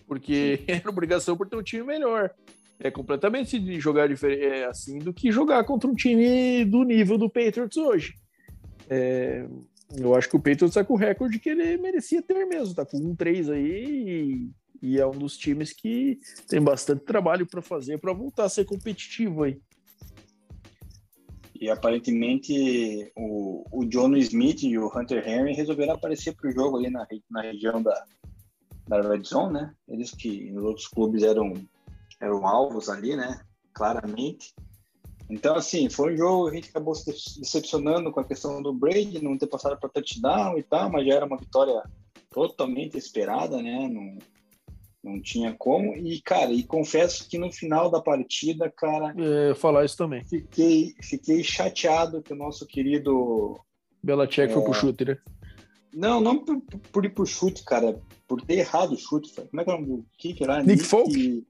[0.05, 2.29] Porque era obrigação por ter um time melhor.
[2.79, 7.29] É completamente de jogar é, assim do que jogar contra um time do nível do
[7.29, 8.18] Patriots hoje.
[8.89, 9.47] É,
[9.95, 12.85] eu acho que o Patriots tá com o recorde que ele merecia ter mesmo, tá
[12.85, 14.49] com um 3 aí
[14.81, 18.49] e, e é um dos times que tem bastante trabalho para fazer para voltar a
[18.49, 19.59] ser competitivo aí.
[21.59, 26.89] E aparentemente o, o John Smith e o Hunter Henry resolveram aparecer pro jogo ali
[26.89, 28.05] na, na região da,
[28.87, 29.75] da Red Zone, né?
[29.87, 31.53] Eles que nos outros clubes eram,
[32.21, 33.41] eram alvos ali, né?
[33.73, 34.53] Claramente.
[35.29, 37.05] Então, assim, foi um jogo, a gente acabou se
[37.39, 41.13] decepcionando com a questão do Brady, não ter passado para touchdown e tal, mas já
[41.15, 41.83] era uma vitória
[42.31, 43.87] totalmente esperada, né?
[43.87, 44.17] Não,
[45.03, 45.95] não tinha como.
[45.95, 50.23] E, cara, e confesso que no final da partida, cara, É, falar isso também.
[50.25, 53.59] fiquei, fiquei chateado que o nosso querido.
[54.03, 55.17] Belichick foi pro chute, né?
[55.93, 56.59] Não, não por,
[56.91, 59.31] por ir pro chute, cara, por ter errado o chute.
[59.33, 59.47] cara.
[59.47, 60.63] Como é que é o nome do kicker lá?
[60.63, 61.45] Nick Folk?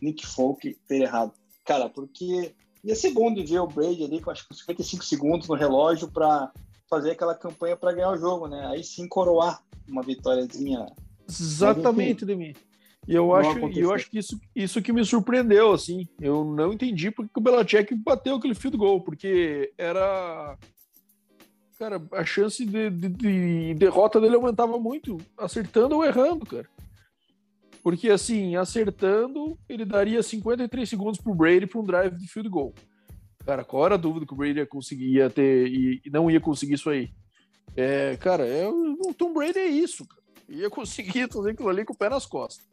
[0.00, 1.32] Nick Folk ter errado.
[1.64, 2.54] Cara, porque
[2.94, 6.50] ser bom de ver o Brady ali com acho que 55 segundos no relógio para
[6.88, 8.66] fazer aquela campanha para ganhar o jogo, né?
[8.66, 10.86] Aí sim coroar uma vitóriazinha.
[11.28, 12.56] Exatamente, Demi.
[13.08, 13.82] E eu acho, e aconteceu.
[13.84, 16.06] eu acho que isso, isso que me surpreendeu, assim.
[16.20, 20.56] Eu não entendi porque que o Belichick bateu aquele field goal, porque era.
[21.78, 26.68] Cara, a chance de, de- de derrota dele aumentava muito, acertando ou errando, cara.
[27.82, 32.74] Porque, assim, acertando, ele daria 53 segundos pro Brady para um drive de field goal.
[33.44, 36.30] Cara, qual era a dúvida que o Brady ia conseguir ia ter e, e não
[36.30, 37.10] ia conseguir isso aí?
[37.76, 40.20] É, cara, é, o Tom Brady é isso, cara.
[40.48, 42.66] Ia conseguir fazer aquilo ali com o pé nas costas.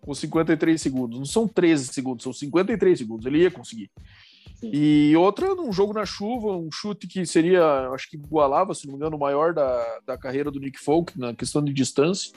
[0.00, 1.18] Com 53 segundos.
[1.18, 3.26] Não são 13 segundos, são 53 segundos.
[3.26, 3.90] Ele ia conseguir.
[4.56, 4.70] Sim.
[4.72, 8.92] E outra, num jogo na chuva, um chute que seria, acho que igualava, se não
[8.92, 12.32] me engano, o maior da, da carreira do Nick Folk na questão de distância.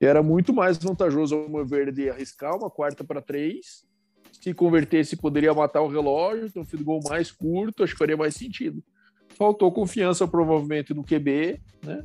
[0.00, 3.86] Era muito mais vantajoso, ao meu ver, de arriscar uma quarta para três.
[4.32, 8.16] Se convertesse, poderia matar o relógio, ter um field goal mais curto, acho que faria
[8.16, 8.82] mais sentido.
[9.30, 12.04] Faltou confiança, provavelmente, no QB, né?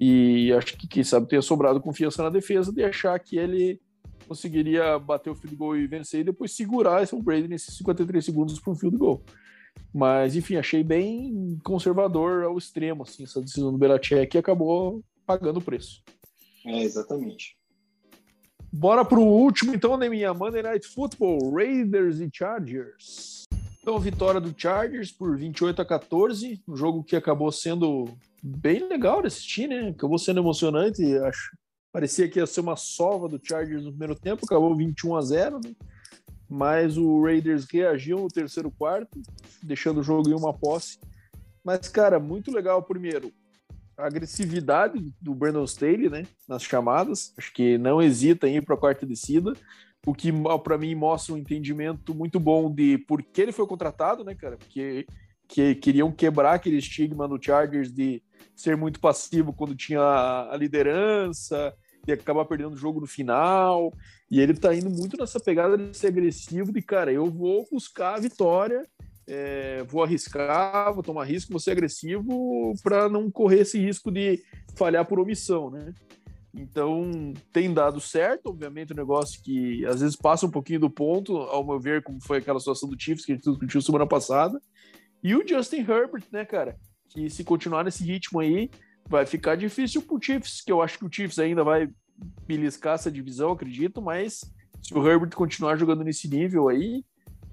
[0.00, 3.80] E acho que, quem sabe, tenha sobrado confiança na defesa de achar que ele
[4.26, 8.60] conseguiria bater o field goal e vencer e depois segurar esse Brady nesses 53 segundos
[8.60, 9.22] para um field goal.
[9.92, 15.58] Mas, enfim, achei bem conservador ao extremo, assim, essa decisão do Belichick e acabou pagando
[15.58, 16.02] o preço.
[16.64, 17.56] É, exatamente.
[18.72, 23.44] Bora pro último, então, né, minha Monday Night Football, Raiders e Chargers.
[23.80, 29.22] Então, vitória do Chargers por 28 a 14, um jogo que acabou sendo bem legal
[29.22, 29.88] de assistir, né?
[29.88, 31.56] Acabou sendo emocionante, acho.
[31.90, 35.60] Parecia que ia ser uma sova do Chargers no primeiro tempo, acabou 21 a 0,
[35.64, 35.74] né?
[36.46, 39.18] Mas o Raiders reagiu no terceiro quarto,
[39.62, 40.98] deixando o jogo em uma posse.
[41.64, 43.32] Mas, cara, muito legal primeiro
[43.98, 47.34] a agressividade do Brandon Staley, né, nas chamadas.
[47.36, 49.52] Acho que não hesita em ir para a quarta descida,
[50.06, 54.24] o que para mim mostra um entendimento muito bom de por que ele foi contratado,
[54.24, 54.56] né, cara?
[54.56, 55.04] Porque
[55.48, 58.22] que queriam quebrar aquele estigma no Chargers de
[58.54, 61.74] ser muito passivo quando tinha a liderança
[62.06, 63.92] e acabar perdendo o jogo no final.
[64.30, 68.14] E ele tá indo muito nessa pegada de ser agressivo, de cara, eu vou buscar
[68.14, 68.86] a vitória
[69.28, 74.42] é, vou arriscar, vou tomar risco, vou ser agressivo para não correr esse risco de
[74.74, 75.92] falhar por omissão, né?
[76.54, 80.90] Então tem dado certo, obviamente, o um negócio que às vezes passa um pouquinho do
[80.90, 84.06] ponto, ao meu ver, como foi aquela situação do Chiefs que a gente discutiu semana
[84.06, 84.58] passada.
[85.22, 86.76] E o Justin Herbert, né, cara?
[87.10, 88.70] Que se continuar nesse ritmo aí,
[89.06, 91.88] vai ficar difícil pro Chiefs, que eu acho que o Chiefs ainda vai
[92.46, 94.40] beliscar essa divisão, acredito, mas
[94.82, 97.04] se o Herbert continuar jogando nesse nível aí,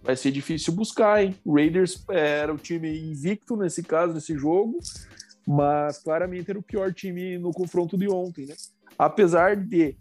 [0.05, 1.35] vai ser difícil buscar, hein?
[1.43, 4.77] O Raiders era o time invicto nesse caso, nesse jogo,
[5.47, 8.53] mas claramente era o pior time no confronto de ontem, né?
[8.97, 9.97] Apesar de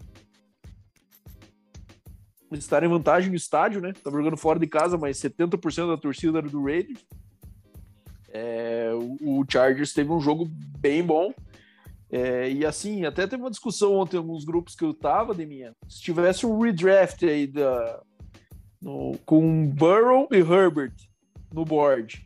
[2.53, 3.95] estar em vantagem no estádio, né?
[3.95, 7.05] Tava jogando fora de casa, mas 70% da torcida era do Raiders.
[8.29, 8.91] É,
[9.23, 10.47] o Chargers teve um jogo
[10.79, 11.33] bem bom.
[12.11, 15.75] É, e assim, até teve uma discussão ontem em alguns grupos que eu tava, de.
[15.89, 18.03] Se tivesse um redraft aí da,
[18.85, 20.93] no, com Burrow e Herbert
[21.51, 22.23] no board,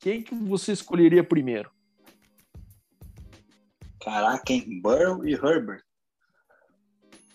[0.00, 1.70] quem que você escolheria primeiro?
[4.00, 4.80] Caraca, hein?
[4.82, 5.84] Burrow e Herbert.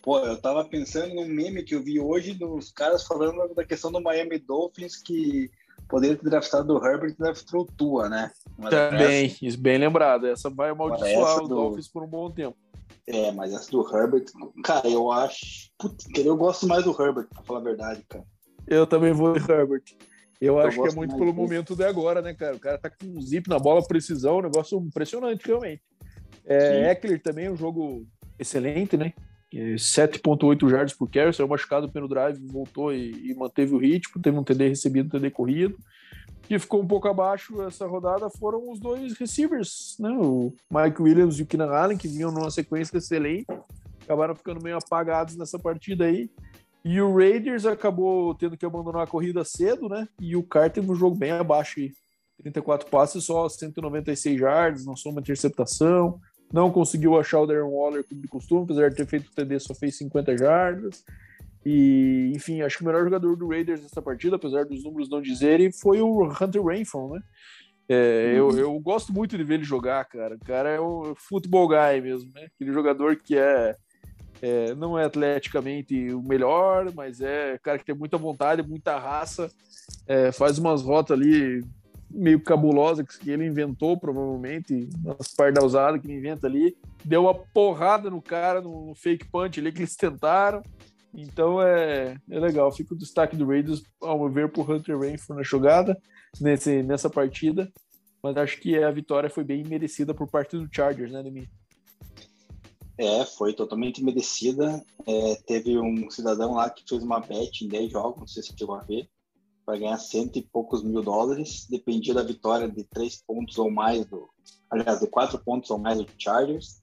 [0.01, 3.91] Pô, eu tava pensando num meme que eu vi hoje dos caras falando da questão
[3.91, 5.49] do Miami Dolphins que
[5.91, 8.31] poderia ter draftado o Herbert e draftou Tua, né?
[8.57, 9.45] Mas Também, essa...
[9.45, 10.25] isso bem lembrado.
[10.25, 11.55] Essa vai amaldiçoar o do...
[11.55, 12.57] Dolphins por um bom tempo.
[13.05, 14.25] É, mas essa do Herbert,
[14.63, 15.69] cara, eu acho.
[15.77, 18.23] Putz, eu gosto mais do Herbert, pra falar a verdade, cara.
[18.65, 19.83] Eu também vou de Herbert.
[20.39, 21.37] Eu, eu acho que é muito pelo desse.
[21.37, 22.55] momento de agora, né, cara?
[22.55, 25.81] O cara tá com um zip na bola, precisão, um negócio impressionante, realmente.
[26.45, 28.07] É, Eckler também é um jogo
[28.39, 29.13] excelente, né?
[29.57, 34.37] 7.8 jardas por carry, saiu machucado pelo drive, voltou e, e, manteve o ritmo, teve
[34.37, 35.77] um TD recebido, um TD corrido.
[36.43, 40.09] que ficou um pouco abaixo essa rodada foram os dois receivers, né?
[40.09, 43.45] O Mike Williams e o Keenan Allen, que vinham numa sequência excelente,
[44.03, 46.29] acabaram ficando meio apagados nessa partida aí.
[46.83, 50.07] E o Raiders acabou tendo que abandonar a corrida cedo, né?
[50.19, 51.91] E o Carter teve um jogo bem abaixo aí.
[52.41, 56.19] 34 passes, só 196 jardas, não só uma interceptação
[56.51, 59.59] não conseguiu achar o Darren Waller como de costume, apesar de ter feito o TD,
[59.59, 61.03] só fez 50 jardas.
[61.65, 65.21] E, enfim, acho que o melhor jogador do Raiders nessa partida, apesar dos números não
[65.21, 67.21] dizerem, foi o Hunter Renfro, né?
[67.87, 68.57] É, eu, uhum.
[68.57, 70.35] eu gosto muito de ver ele jogar, cara.
[70.35, 72.47] O cara é o futebol guy mesmo, né?
[72.55, 73.75] Aquele jogador que é,
[74.41, 79.51] é, não é atleticamente o melhor, mas é cara que tem muita vontade, muita raça,
[80.07, 81.63] é, faz umas rotas ali
[82.13, 86.75] meio cabulosa que ele inventou, provavelmente, nas pardalzadas que ele inventa ali.
[87.03, 90.61] Deu uma porrada no cara no, no, fake punch ali que eles tentaram.
[91.13, 92.71] Então é, é legal.
[92.71, 95.97] Fica o destaque do Raiders, ao meu ver, por Hunter Renfrew na jogada,
[96.39, 97.71] nesse, nessa partida.
[98.23, 101.49] Mas acho que a vitória foi bem merecida por parte do Chargers, né, Demi?
[102.97, 104.83] É, foi totalmente merecida.
[105.07, 108.53] É, teve um cidadão lá que fez uma bet em 10 jogos, não sei se
[108.55, 109.09] chegou a ver
[109.65, 114.05] para ganhar cento e poucos mil dólares, dependia da vitória de três pontos ou mais
[114.05, 114.29] do,
[114.69, 116.81] aliás, de quatro pontos ou mais do Chargers,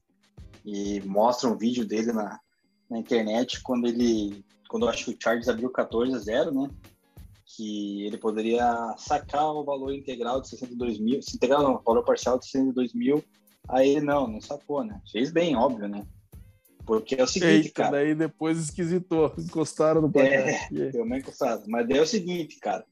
[0.65, 2.39] e mostra um vídeo dele na,
[2.89, 6.69] na internet quando ele, quando eu acho que o Chargers abriu 14 a 0, né,
[7.45, 12.45] que ele poderia sacar o valor integral de 62 mil, integral não, valor parcial de
[12.45, 13.23] 62 mil,
[13.67, 16.05] aí ele não, não sacou, né, fez bem, óbvio, né,
[16.89, 17.91] porque é o seguinte, Eita, cara.
[17.91, 20.31] Daí depois esquisitou, encostaram no placar.
[20.31, 21.63] É, deu uma encostada.
[21.67, 22.83] Mas daí é o seguinte, cara.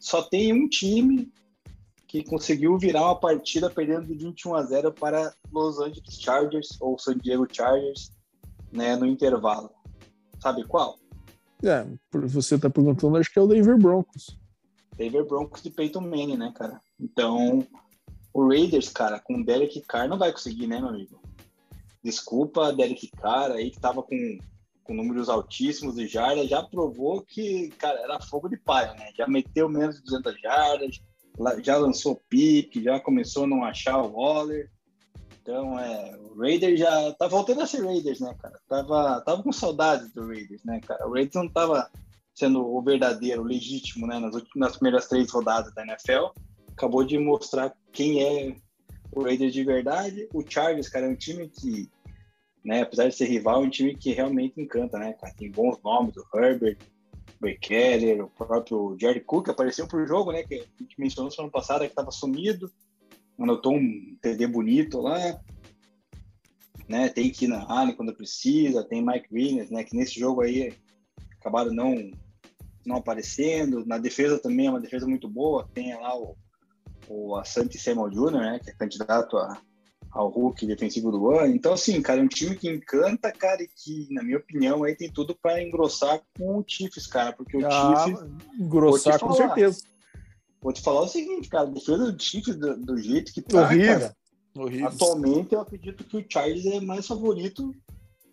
[0.00, 1.30] Só tem um time
[2.08, 6.98] que conseguiu virar uma partida perdendo de 21 a 0 para Los Angeles Chargers ou
[6.98, 8.10] San Diego Chargers,
[8.72, 9.70] né, no intervalo.
[10.40, 10.98] Sabe qual?
[11.62, 14.34] É, você tá perguntando, acho que é o Denver Broncos.
[14.96, 16.80] Denver Broncos de Peyton Manning, né, cara?
[16.98, 17.66] Então,
[18.32, 21.21] o Raiders, cara, com o Derek Carr não vai conseguir, né, meu amigo?
[22.02, 24.38] Desculpa, Derek Carr aí que tava com,
[24.82, 29.10] com números altíssimos de jardas, já provou que, cara, era fogo de palha, né?
[29.16, 31.00] Já meteu menos de 200 jardas,
[31.62, 34.70] já lançou pique, já começou a não achar o Waller.
[35.40, 38.60] Então, é, o Raiders já tá voltando a ser Raiders, né, cara?
[38.68, 41.06] Tava, tava com saudades do Raiders, né, cara?
[41.06, 41.90] O Raiders não tava
[42.34, 46.30] sendo o verdadeiro, o legítimo, né, nas, últimas, nas primeiras três rodadas da NFL.
[46.72, 48.56] Acabou de mostrar quem é
[49.12, 50.28] o Raiders de verdade.
[50.32, 51.88] O Chargers, cara, é um time que,
[52.64, 55.34] né, apesar de ser rival, é um time que realmente encanta, né, cara?
[55.34, 56.78] Tem bons nomes, o Herbert,
[57.40, 61.42] o Keller, o próprio Jerry Cook apareceu pro jogo, né, que a gente mencionou no
[61.44, 62.70] ano passado que estava sumido,
[63.38, 65.40] anotou um TD bonito lá,
[66.88, 70.74] né, tem na Allen quando precisa, tem Mike Williams, né, que nesse jogo aí
[71.38, 72.10] acabaram não
[72.84, 76.36] não aparecendo, na defesa também é uma defesa muito boa, tem lá o
[77.12, 79.60] o Asante Samuel Jr., né, que é candidato a,
[80.10, 81.54] ao Hulk defensivo do ano.
[81.54, 84.96] Então, assim, cara, é um time que encanta, cara, e que, na minha opinião, aí
[84.96, 88.24] tem tudo para engrossar com o Chiefs, cara, porque o ah, Chiefs...
[88.58, 89.82] Engrossar com certeza.
[90.60, 93.62] Vou te falar o seguinte, cara, a defesa do Chiefs, do, do jeito que tá,
[93.62, 93.98] Horrível.
[93.98, 94.16] cara,
[94.56, 94.88] Horrível.
[94.88, 97.74] atualmente eu acredito que o Charles é mais favorito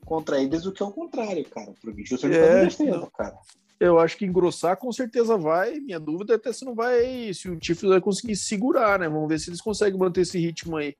[0.05, 3.37] contra eles do que ao contrário, cara, porque o Houston é, defesa, cara
[3.79, 5.79] eu acho que engrossar com certeza vai.
[5.79, 9.07] Minha dúvida é até se não vai, se o Chiefs vai conseguir segurar, né?
[9.07, 10.95] Vamos ver se eles conseguem manter esse ritmo aí.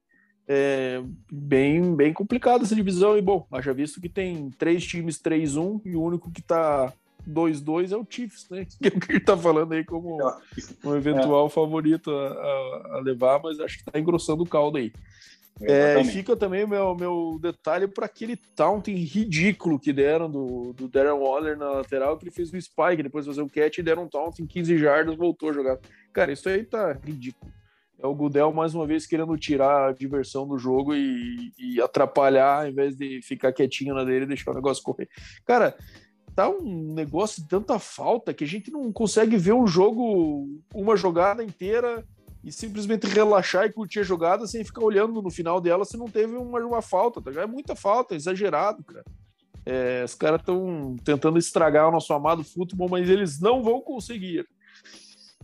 [0.48, 1.02] é
[1.32, 3.18] bem, bem complicada essa divisão.
[3.18, 6.94] E bom, haja visto que tem três times 3-1 e o único que tá
[7.28, 8.66] 2-2 é o Chiefs, né?
[8.82, 10.18] Que é o que ele tá falando aí como
[10.84, 11.50] um eventual é.
[11.50, 14.94] favorito a, a, a, levar, mas acho que tá engrossando o caldo aí.
[15.62, 21.20] É, fica também meu, meu detalhe para aquele taunting ridículo que deram do, do Darren
[21.20, 24.08] Waller na lateral, que ele fez o spike, depois fazer o catch e deram um
[24.08, 25.78] taunting 15 jardas, voltou a jogar.
[26.14, 27.52] Cara, isso aí tá ridículo.
[28.02, 32.70] É o Gudel mais uma vez querendo tirar a diversão do jogo e, e atrapalhar,
[32.70, 35.10] em vez de ficar quietinho na dele e deixar o negócio correr.
[35.46, 35.76] Cara,
[36.34, 40.96] tá um negócio de tanta falta que a gente não consegue ver um jogo, uma
[40.96, 42.06] jogada inteira
[42.44, 46.08] e simplesmente relaxar e curtir a jogada sem ficar olhando no final dela se não
[46.08, 47.32] teve uma, uma falta, tá?
[47.42, 49.06] É muita falta, é exagerado, cara.
[49.66, 54.48] É, os caras estão tentando estragar o nosso amado futebol, mas eles não vão conseguir.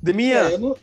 [0.02, 0.40] Deminha.
[0.40, 0.76] É, eu não,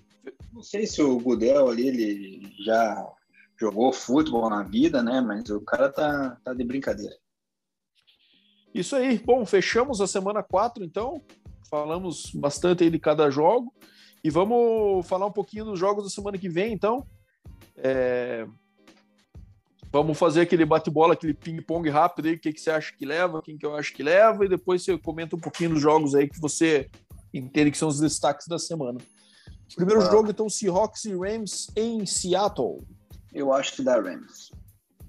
[0.53, 3.11] não, sei se o Gudel ali ele já
[3.59, 5.21] jogou futebol na vida, né?
[5.21, 7.17] Mas o cara tá, tá de brincadeira.
[8.75, 9.19] Isso aí.
[9.19, 11.23] Bom, fechamos a semana 4, então.
[11.69, 13.73] Falamos bastante aí de cada jogo.
[14.25, 17.07] E vamos falar um pouquinho dos jogos da semana que vem, então.
[17.77, 18.47] É...
[19.91, 23.43] Vamos fazer aquele bate-bola, aquele ping-pong rápido aí, o que, que você acha que leva,
[23.43, 26.29] quem que eu acho que leva, e depois você comenta um pouquinho dos jogos aí
[26.29, 26.89] que você
[27.35, 28.99] entende que são os destaques da semana.
[29.75, 30.11] Primeiro ah.
[30.11, 32.87] jogo, então, Seahawks e Rams em Seattle.
[33.33, 34.51] Eu acho que dá Rams.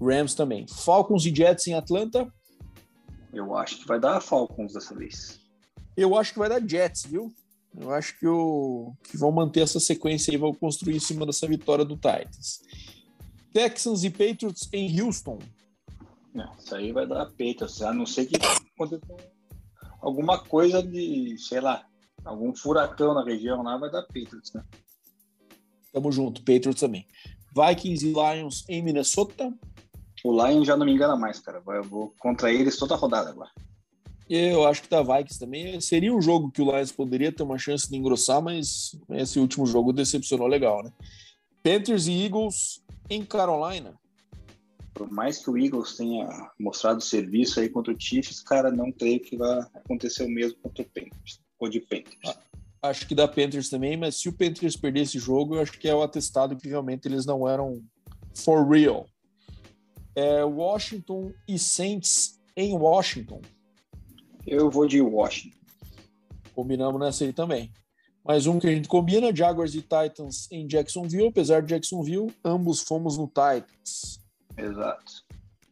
[0.00, 0.66] Rams também.
[0.68, 2.30] Falcons e Jets em Atlanta.
[3.32, 5.40] Eu acho que vai dar Falcons dessa vez.
[5.96, 7.32] Eu acho que vai dar Jets, viu?
[7.76, 11.46] Eu acho que, o, que vão manter essa sequência e vão construir em cima dessa
[11.46, 12.60] vitória do Titans.
[13.52, 15.38] Texans e Patriots em Houston.
[16.32, 19.02] Não, isso aí vai dar Patriots, a não ser que aconteça
[20.00, 21.86] alguma coisa de, sei lá,
[22.24, 24.64] algum furacão na região lá, vai dar Patriots, né?
[25.92, 27.06] Tamo junto, Patriots também.
[27.54, 29.52] Vikings e Lions em Minnesota.
[30.24, 31.62] O Lions já não me engana mais, cara.
[31.64, 33.50] Eu vou contra eles toda a rodada agora.
[34.28, 37.58] Eu acho que da Vikings também seria um jogo que o Lions poderia ter uma
[37.58, 40.90] chance de engrossar, mas esse último jogo decepcionou legal, né?
[41.62, 43.94] Panthers e Eagles em Carolina.
[44.94, 46.26] Por mais que o Eagles tenha
[46.58, 50.82] mostrado serviço aí contra o Chiefs, cara, não creio que vai acontecer o mesmo contra
[50.82, 52.16] o Panthers, ou de Panthers.
[52.24, 55.78] Ah, acho que da Panthers também, mas se o Panthers perder esse jogo, eu acho
[55.78, 57.82] que é o atestado que realmente eles não eram
[58.34, 59.06] for real.
[60.14, 63.42] É Washington e Saints em Washington.
[64.46, 65.56] Eu vou de Washington.
[66.54, 67.72] Combinamos nessa aí também.
[68.24, 71.28] Mais um que a gente combina, Jaguars e Titans em Jacksonville.
[71.28, 74.20] Apesar de Jacksonville, ambos fomos no Titans.
[74.56, 75.24] Exato.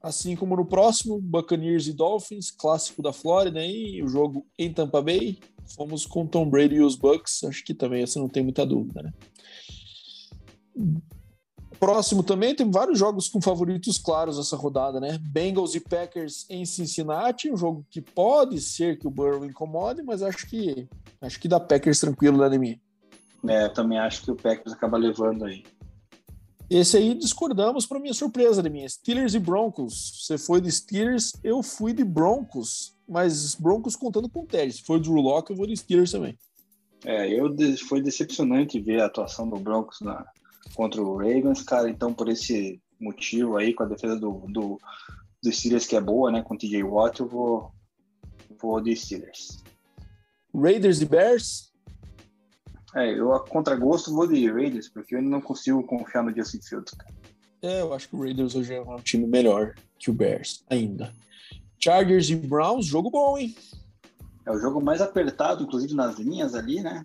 [0.02, 5.00] Assim como no próximo, Buccaneers e Dolphins, clássico da Flórida, e o jogo em Tampa
[5.00, 5.38] Bay.
[5.76, 7.44] Fomos com Tom Brady e os Bucks.
[7.44, 9.12] Acho que também essa não tem muita dúvida, né?
[11.82, 15.18] Próximo também tem vários jogos com favoritos claros essa rodada, né?
[15.20, 20.22] Bengals e Packers em Cincinnati, um jogo que pode ser que o Burrow incomode, mas
[20.22, 20.88] acho que
[21.20, 22.80] acho que dá Packers tranquilo, né, Demi?
[23.48, 25.64] É, também acho que o Packers acaba levando aí.
[26.70, 28.88] Esse aí discordamos para minha surpresa, Demi.
[28.88, 30.22] Steelers e Broncos.
[30.22, 34.74] Você foi de Steelers, eu fui de Broncos, mas Broncos contando com o Teddy.
[34.74, 36.38] Se for Drew Locke, eu vou de Steelers também.
[37.04, 37.52] É, eu
[37.88, 40.24] foi decepcionante ver a atuação do Broncos na,
[40.74, 41.88] contra o Ravens, cara.
[41.88, 44.80] Então, por esse motivo aí, com a defesa do, do,
[45.42, 47.72] do Steelers, que é boa, né, com o TJ Watt, eu vou,
[48.60, 49.62] vou de Steelers.
[50.54, 51.72] Raiders e Bears?
[52.94, 56.60] É, eu a contragosto vou de Raiders, porque eu ainda não consigo confiar no Justin
[56.60, 57.14] Fields, cara.
[57.62, 61.12] É, eu acho que o Raiders hoje é um time melhor que o Bears, ainda.
[61.78, 63.54] Chargers e Browns, jogo bom, hein?
[64.44, 67.02] É o jogo mais apertado, inclusive nas linhas ali, né?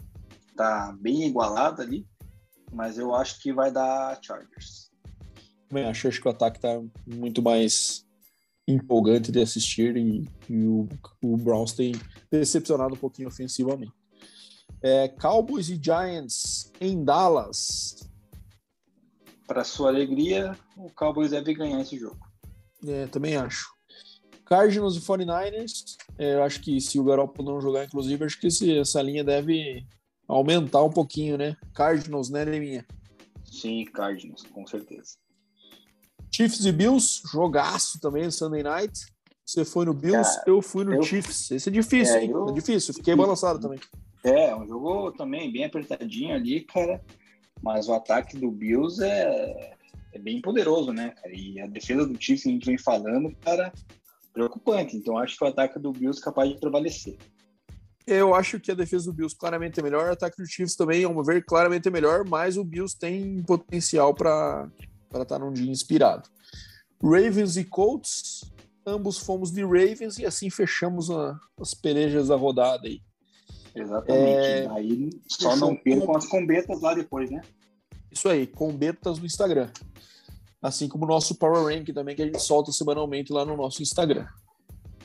[0.56, 2.06] Tá bem igualado ali
[2.72, 4.92] mas eu acho que vai dar Chargers.
[5.68, 8.06] Também acho, acho que o ataque está muito mais
[8.68, 10.88] empolgante de assistir e, e o,
[11.24, 11.94] o, Browns tem
[12.30, 13.94] decepcionado um pouquinho ofensivamente.
[14.82, 18.10] É, Cowboys e Giants em Dallas.
[19.48, 22.20] Para sua alegria, o Cowboys deve ganhar esse jogo.
[22.86, 23.78] É, também acho.
[24.46, 25.96] Cardinals e 49ers.
[26.18, 29.24] É, eu acho que se o Garoppolo não jogar, inclusive, acho que esse, essa linha
[29.24, 29.86] deve
[30.28, 31.56] aumentar um pouquinho, né?
[31.74, 32.86] Cardinals, né, Leminha?
[33.46, 35.16] Sim, Cardinals, com certeza.
[36.32, 39.08] Chiefs e Bills, jogaço também, Sunday Night.
[39.46, 41.04] Você foi no Bills, Cara, eu fui no eu...
[41.04, 41.52] Chiefs.
[41.52, 42.32] Esse é difícil, é, hein?
[42.32, 42.50] Eu...
[42.50, 43.80] É difícil, fiquei balançado também.
[44.24, 47.02] É, um jogo também bem apertadinho ali, cara.
[47.62, 49.74] Mas o ataque do Bills é,
[50.14, 51.34] é bem poderoso, né, cara?
[51.34, 53.72] E a defesa do Chiefs, a gente vem falando, cara,
[54.34, 54.98] preocupante.
[54.98, 57.18] Então acho que o ataque do Bills é capaz de prevalecer.
[58.08, 61.04] Eu acho que a defesa do Bills claramente é melhor, o ataque do Chiefs também,
[61.04, 64.72] ao meu ver, claramente é melhor, mas o Bills tem potencial para
[65.14, 66.30] estar num dia inspirado.
[67.04, 68.50] Ravens e Colts,
[68.86, 73.02] ambos fomos de Ravens e assim fechamos a, as pelejas da rodada aí.
[73.76, 74.46] Exatamente.
[74.46, 74.68] É...
[74.70, 77.42] Aí só não percam as combetas lá depois, né?
[78.10, 79.70] Isso aí, combetas no Instagram.
[80.62, 83.84] Assim como o nosso Power Rank também, que a gente solta semanalmente lá no nosso
[83.84, 84.26] Instagram.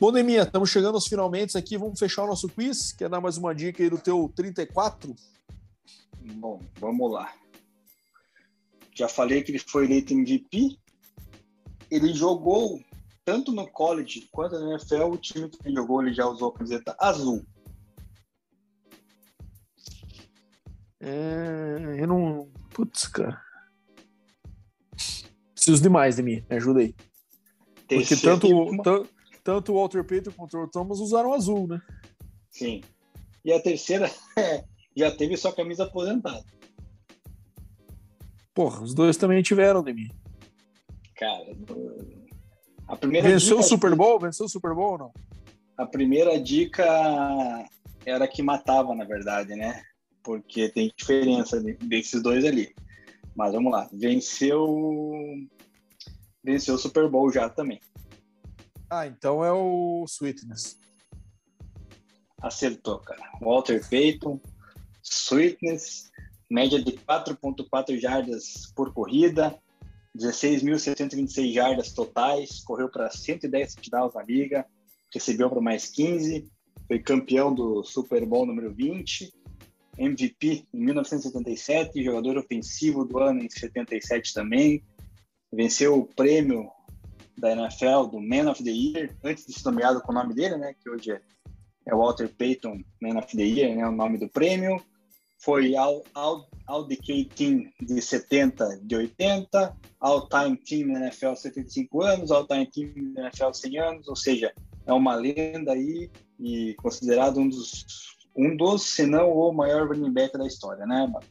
[0.03, 1.79] Bom, Neminha, estamos chegando aos finalmente aqui.
[1.79, 2.91] Vamos fechar o nosso quiz.
[2.91, 5.15] Quer dar mais uma dica aí do teu 34?
[6.41, 7.33] Bom, vamos lá.
[8.93, 10.77] Já falei que ele foi eleito MVP.
[11.89, 12.83] Ele jogou
[13.25, 15.05] tanto no college quanto na NFL.
[15.05, 17.47] O time que ele jogou, ele já usou a camiseta azul.
[20.99, 22.51] É, eu não.
[22.71, 23.41] Putz, cara.
[25.55, 26.45] Preciso de mais de mim.
[26.51, 26.93] Me ajuda aí.
[27.87, 28.49] Porque tanto,
[29.43, 31.81] tanto, o Walter Payton quanto o Thomas usaram azul, né?
[32.51, 32.83] Sim.
[33.45, 34.65] E a terceira é,
[34.97, 36.45] já teve sua camisa aposentada.
[38.55, 40.09] Porra, os dois também tiveram de mim.
[41.17, 41.57] Cara,
[42.87, 44.21] a primeira Venceu o Super Bowl?
[44.21, 45.13] Venceu o Super Bowl ou não?
[45.79, 46.85] A primeira dica
[48.05, 49.83] era que matava, na verdade, né?
[50.23, 52.75] Porque tem diferença desses dois ali.
[53.35, 53.89] Mas vamos lá.
[53.93, 54.83] Venceu.
[56.45, 57.81] Venceu o Super Bowl já também.
[58.95, 60.79] Ah, então é o Sweetness.
[62.43, 63.23] Acertou, cara.
[63.41, 64.39] Walter Payton,
[65.03, 66.11] Sweetness,
[66.51, 69.59] média de 4.4 jardas por corrida,
[70.15, 74.67] 16.726 jardas totais, correu para 110 touchdowns na liga,
[75.11, 76.47] recebeu para mais 15,
[76.87, 79.33] foi campeão do Super Bowl número 20,
[79.97, 84.85] MVP em 1977, jogador ofensivo do ano em 77 também,
[85.51, 86.71] venceu o prêmio
[87.39, 90.57] da NFL, do Man of the Year, antes de ser nomeado com o nome dele,
[90.57, 91.21] né, que hoje é,
[91.87, 94.83] é Walter Payton Man of the Year, né, o nome do prêmio.
[95.39, 101.35] Foi All, All, All Decade Team de 70, de 80, All Time Team na NFL
[101.35, 104.55] 75 anos, All Time Team na NFL 100 anos, ou seja,
[104.87, 107.85] é uma lenda aí e considerado um dos,
[108.37, 111.27] um dos, se não o maior running back da história, né, mano?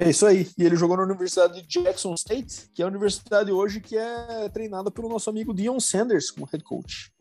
[0.00, 0.48] É isso aí.
[0.56, 4.48] E ele jogou na Universidade de Jackson State, que é a universidade hoje que é
[4.48, 7.12] treinada pelo nosso amigo Dion Sanders como head coach.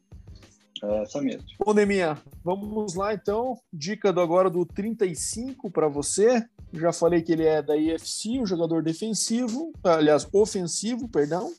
[0.82, 1.44] É essa mesmo.
[1.60, 3.60] Bom, Deminha, vamos lá então.
[3.72, 6.48] Dica do agora do 35 para você.
[6.72, 11.54] Já falei que ele é da IFC, um jogador defensivo, aliás, ofensivo, perdão.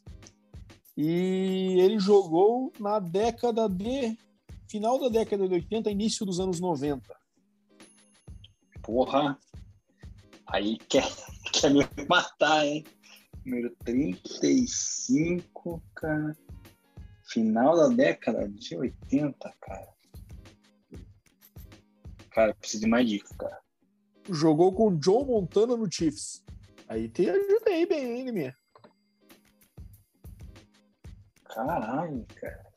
[0.97, 4.17] E ele jogou na década de.
[4.67, 7.15] final da década de 80, início dos anos 90.
[8.83, 9.39] Porra,
[10.53, 11.05] Aí quer,
[11.53, 12.85] quer me matar, hein?
[13.45, 16.37] Número 35, cara.
[17.25, 19.89] Final da década de 80, cara.
[22.31, 23.61] Cara, preciso de mais dica, cara.
[24.29, 26.45] Jogou com o John Montana no Chiefs.
[26.89, 28.57] Aí te ajudei bem, hein, minha.
[31.45, 32.71] Caralho, cara.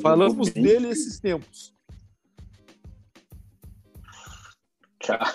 [0.00, 1.74] Falamos dele esses tempos.
[5.06, 5.32] Cara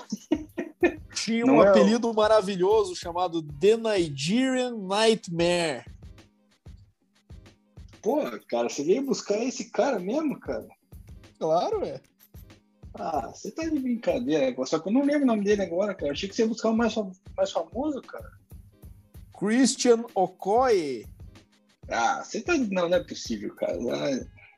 [1.16, 2.14] tinha um é apelido o...
[2.14, 5.86] maravilhoso chamado The Nigerian Nightmare.
[8.02, 10.68] Pô, cara, você veio buscar esse cara mesmo, cara?
[11.40, 12.00] Claro, é.
[12.94, 16.12] Ah, você tá de brincadeira, só que eu não lembro o nome dele agora, cara.
[16.12, 16.94] Achei que você ia buscar o mais,
[17.36, 18.32] mais famoso, cara.
[19.38, 21.06] Christian Okoye.
[21.90, 22.56] Ah, você tá.
[22.56, 23.78] Não, não é possível, cara.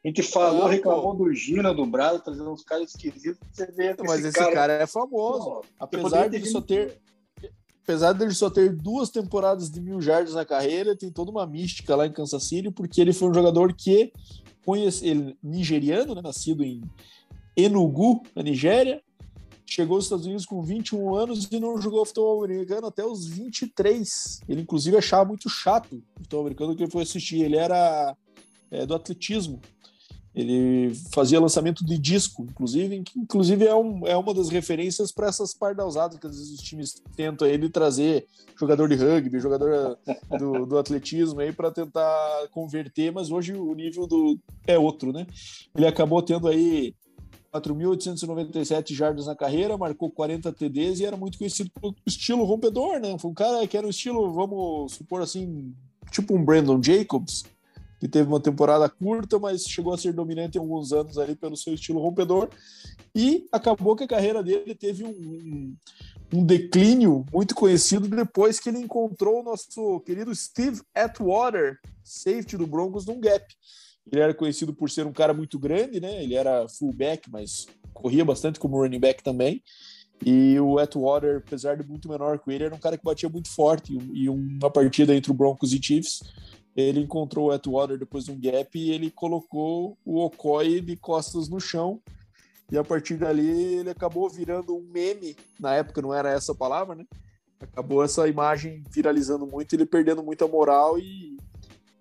[0.03, 1.25] A gente falou, ah, reclamou pô.
[1.25, 3.39] do Gina, do Brado, trazendo uns caras esquisitos.
[3.51, 4.53] Você vê Mas esse, esse cara...
[4.53, 4.73] cara...
[4.73, 5.45] é famoso.
[5.45, 6.99] Pô, apesar de só ter.
[7.83, 11.95] Apesar dele só ter duas temporadas de mil jardas na carreira, tem toda uma mística
[11.95, 14.11] lá em Kansas City, porque ele foi um jogador que
[14.65, 16.81] conhece, ele, nigeriano, né, nascido em
[17.55, 19.01] Enugu, na Nigéria,
[19.65, 24.41] chegou aos Estados Unidos com 21 anos e não jogou futebol americano até os 23.
[24.47, 27.41] Ele, inclusive, achava muito chato o futebol americano que ele foi assistir.
[27.41, 28.15] Ele era
[28.71, 29.61] é, do atletismo.
[30.37, 35.27] Ele fazia lançamento de disco, inclusive, que inclusive é, um, é uma das referências para
[35.27, 39.97] essas pardalzadas que às vezes os times tentam ele trazer jogador de rugby, jogador
[40.37, 45.25] do, do atletismo aí para tentar converter, mas hoje o nível do é outro, né?
[45.75, 46.93] Ele acabou tendo aí
[47.51, 53.17] 4.897 jardas na carreira, marcou 40 TDs e era muito conhecido pelo estilo rompedor, né?
[53.17, 55.73] Foi um cara que era um estilo, vamos supor assim,
[56.11, 57.43] tipo um Brandon Jacobs,
[57.99, 61.57] que teve uma temporada curta, mas chegou a ser dominante em alguns anos ali pelo
[61.57, 62.49] seu estilo rompedor.
[63.15, 65.75] E acabou que a carreira dele teve um,
[66.33, 72.67] um, declínio muito conhecido depois que ele encontrou o nosso querido Steve Atwater, safety do
[72.67, 73.45] Broncos, num gap.
[74.11, 76.23] Ele era conhecido por ser um cara muito grande, né?
[76.23, 79.63] Ele era fullback, mas corria bastante como running back também.
[80.25, 83.49] E o Atwater, apesar de muito menor que ele, era um cara que batia muito
[83.49, 83.97] forte.
[84.13, 86.21] E uma partida entre o Broncos e Chiefs,
[86.77, 91.49] ele encontrou o Atwater depois de um gap e ele colocou o Okoye de costas
[91.49, 91.99] no chão.
[92.71, 93.49] E a partir dali
[93.79, 95.35] ele acabou virando um meme.
[95.59, 97.05] Na época não era essa palavra, né?
[97.59, 101.37] Acabou essa imagem viralizando muito, ele perdendo muita moral e,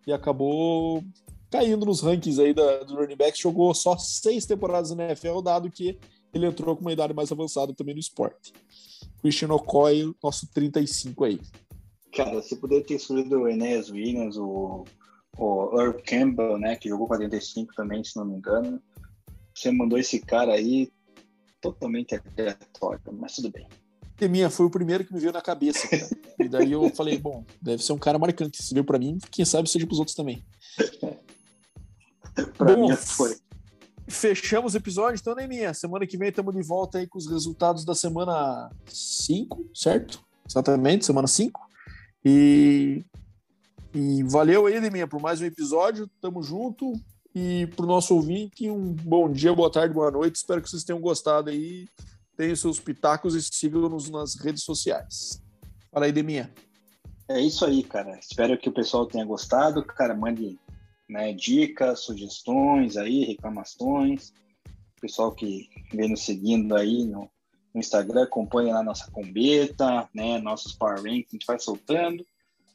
[0.06, 1.02] e acabou
[1.50, 3.40] caindo nos rankings aí da, do running back.
[3.40, 5.98] Jogou só seis temporadas na NFL, dado que
[6.34, 8.52] ele entrou com uma idade mais avançada também no esporte.
[9.22, 11.40] Christian Okoye, nosso 35 aí.
[12.16, 14.84] Cara, você poderia ter escolhido o Enéas Williams, o,
[15.36, 18.82] o Earl Campbell, né, que jogou 45 também, se não me engano.
[19.54, 20.90] Você mandou esse cara aí
[21.60, 23.68] totalmente aleatório, mas tudo bem.
[24.30, 25.86] Minha foi o primeiro que me veio na cabeça.
[25.88, 26.08] Cara.
[26.38, 28.62] E daí eu falei, bom, deve ser um cara marcante.
[28.62, 30.44] Se veio para mim, quem sabe seja para os outros também.
[32.58, 33.34] para mim foi.
[34.06, 35.72] Fechamos o episódio, então, nem minha.
[35.72, 40.22] Semana que vem estamos de volta aí com os resultados da semana 5, certo?
[40.46, 41.65] Exatamente, semana 5.
[42.28, 43.04] E,
[43.94, 46.10] e valeu aí, Deminha, por mais um episódio.
[46.20, 46.92] Tamo junto.
[47.32, 50.34] E pro nosso ouvinte, um bom dia, boa tarde, boa noite.
[50.34, 51.86] Espero que vocês tenham gostado aí.
[52.36, 55.40] Tenham seus pitacos e sigam-nos nas redes sociais.
[55.92, 56.52] Fala aí, Deminha.
[57.28, 58.18] É isso aí, cara.
[58.18, 59.84] Espero que o pessoal tenha gostado.
[59.84, 60.58] Cara, mande
[61.08, 64.30] né, dicas, sugestões aí, reclamações.
[64.96, 67.30] O pessoal que vem nos seguindo aí no,
[67.76, 72.26] no Instagram, acompanha lá nossa combeta, né, nossos Power Rankings, a gente vai soltando.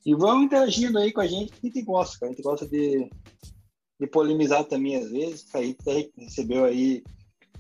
[0.06, 2.32] E vão interagindo aí com a gente, que a gente gosta, cara.
[2.32, 3.10] A gente gosta de,
[4.00, 5.46] de polemizar também às vezes.
[5.56, 7.04] A gente recebeu aí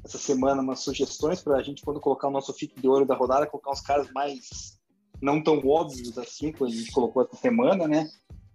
[0.03, 3.15] essa semana umas sugestões para a gente, quando colocar o nosso fit de ouro da
[3.15, 4.79] rodada, colocar uns caras mais
[5.19, 8.07] não tão óbvios assim, que a gente colocou essa semana, né?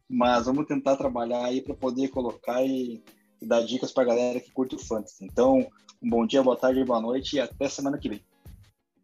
[0.09, 3.03] Mas vamos tentar trabalhar aí para poder colocar e,
[3.41, 5.25] e dar dicas para a galera que curte o fantasy.
[5.25, 5.67] Então,
[6.01, 8.25] um bom dia, boa tarde, boa noite e até semana que vem.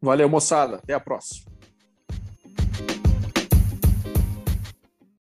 [0.03, 0.77] Valeu, moçada.
[0.77, 1.52] Até a próxima.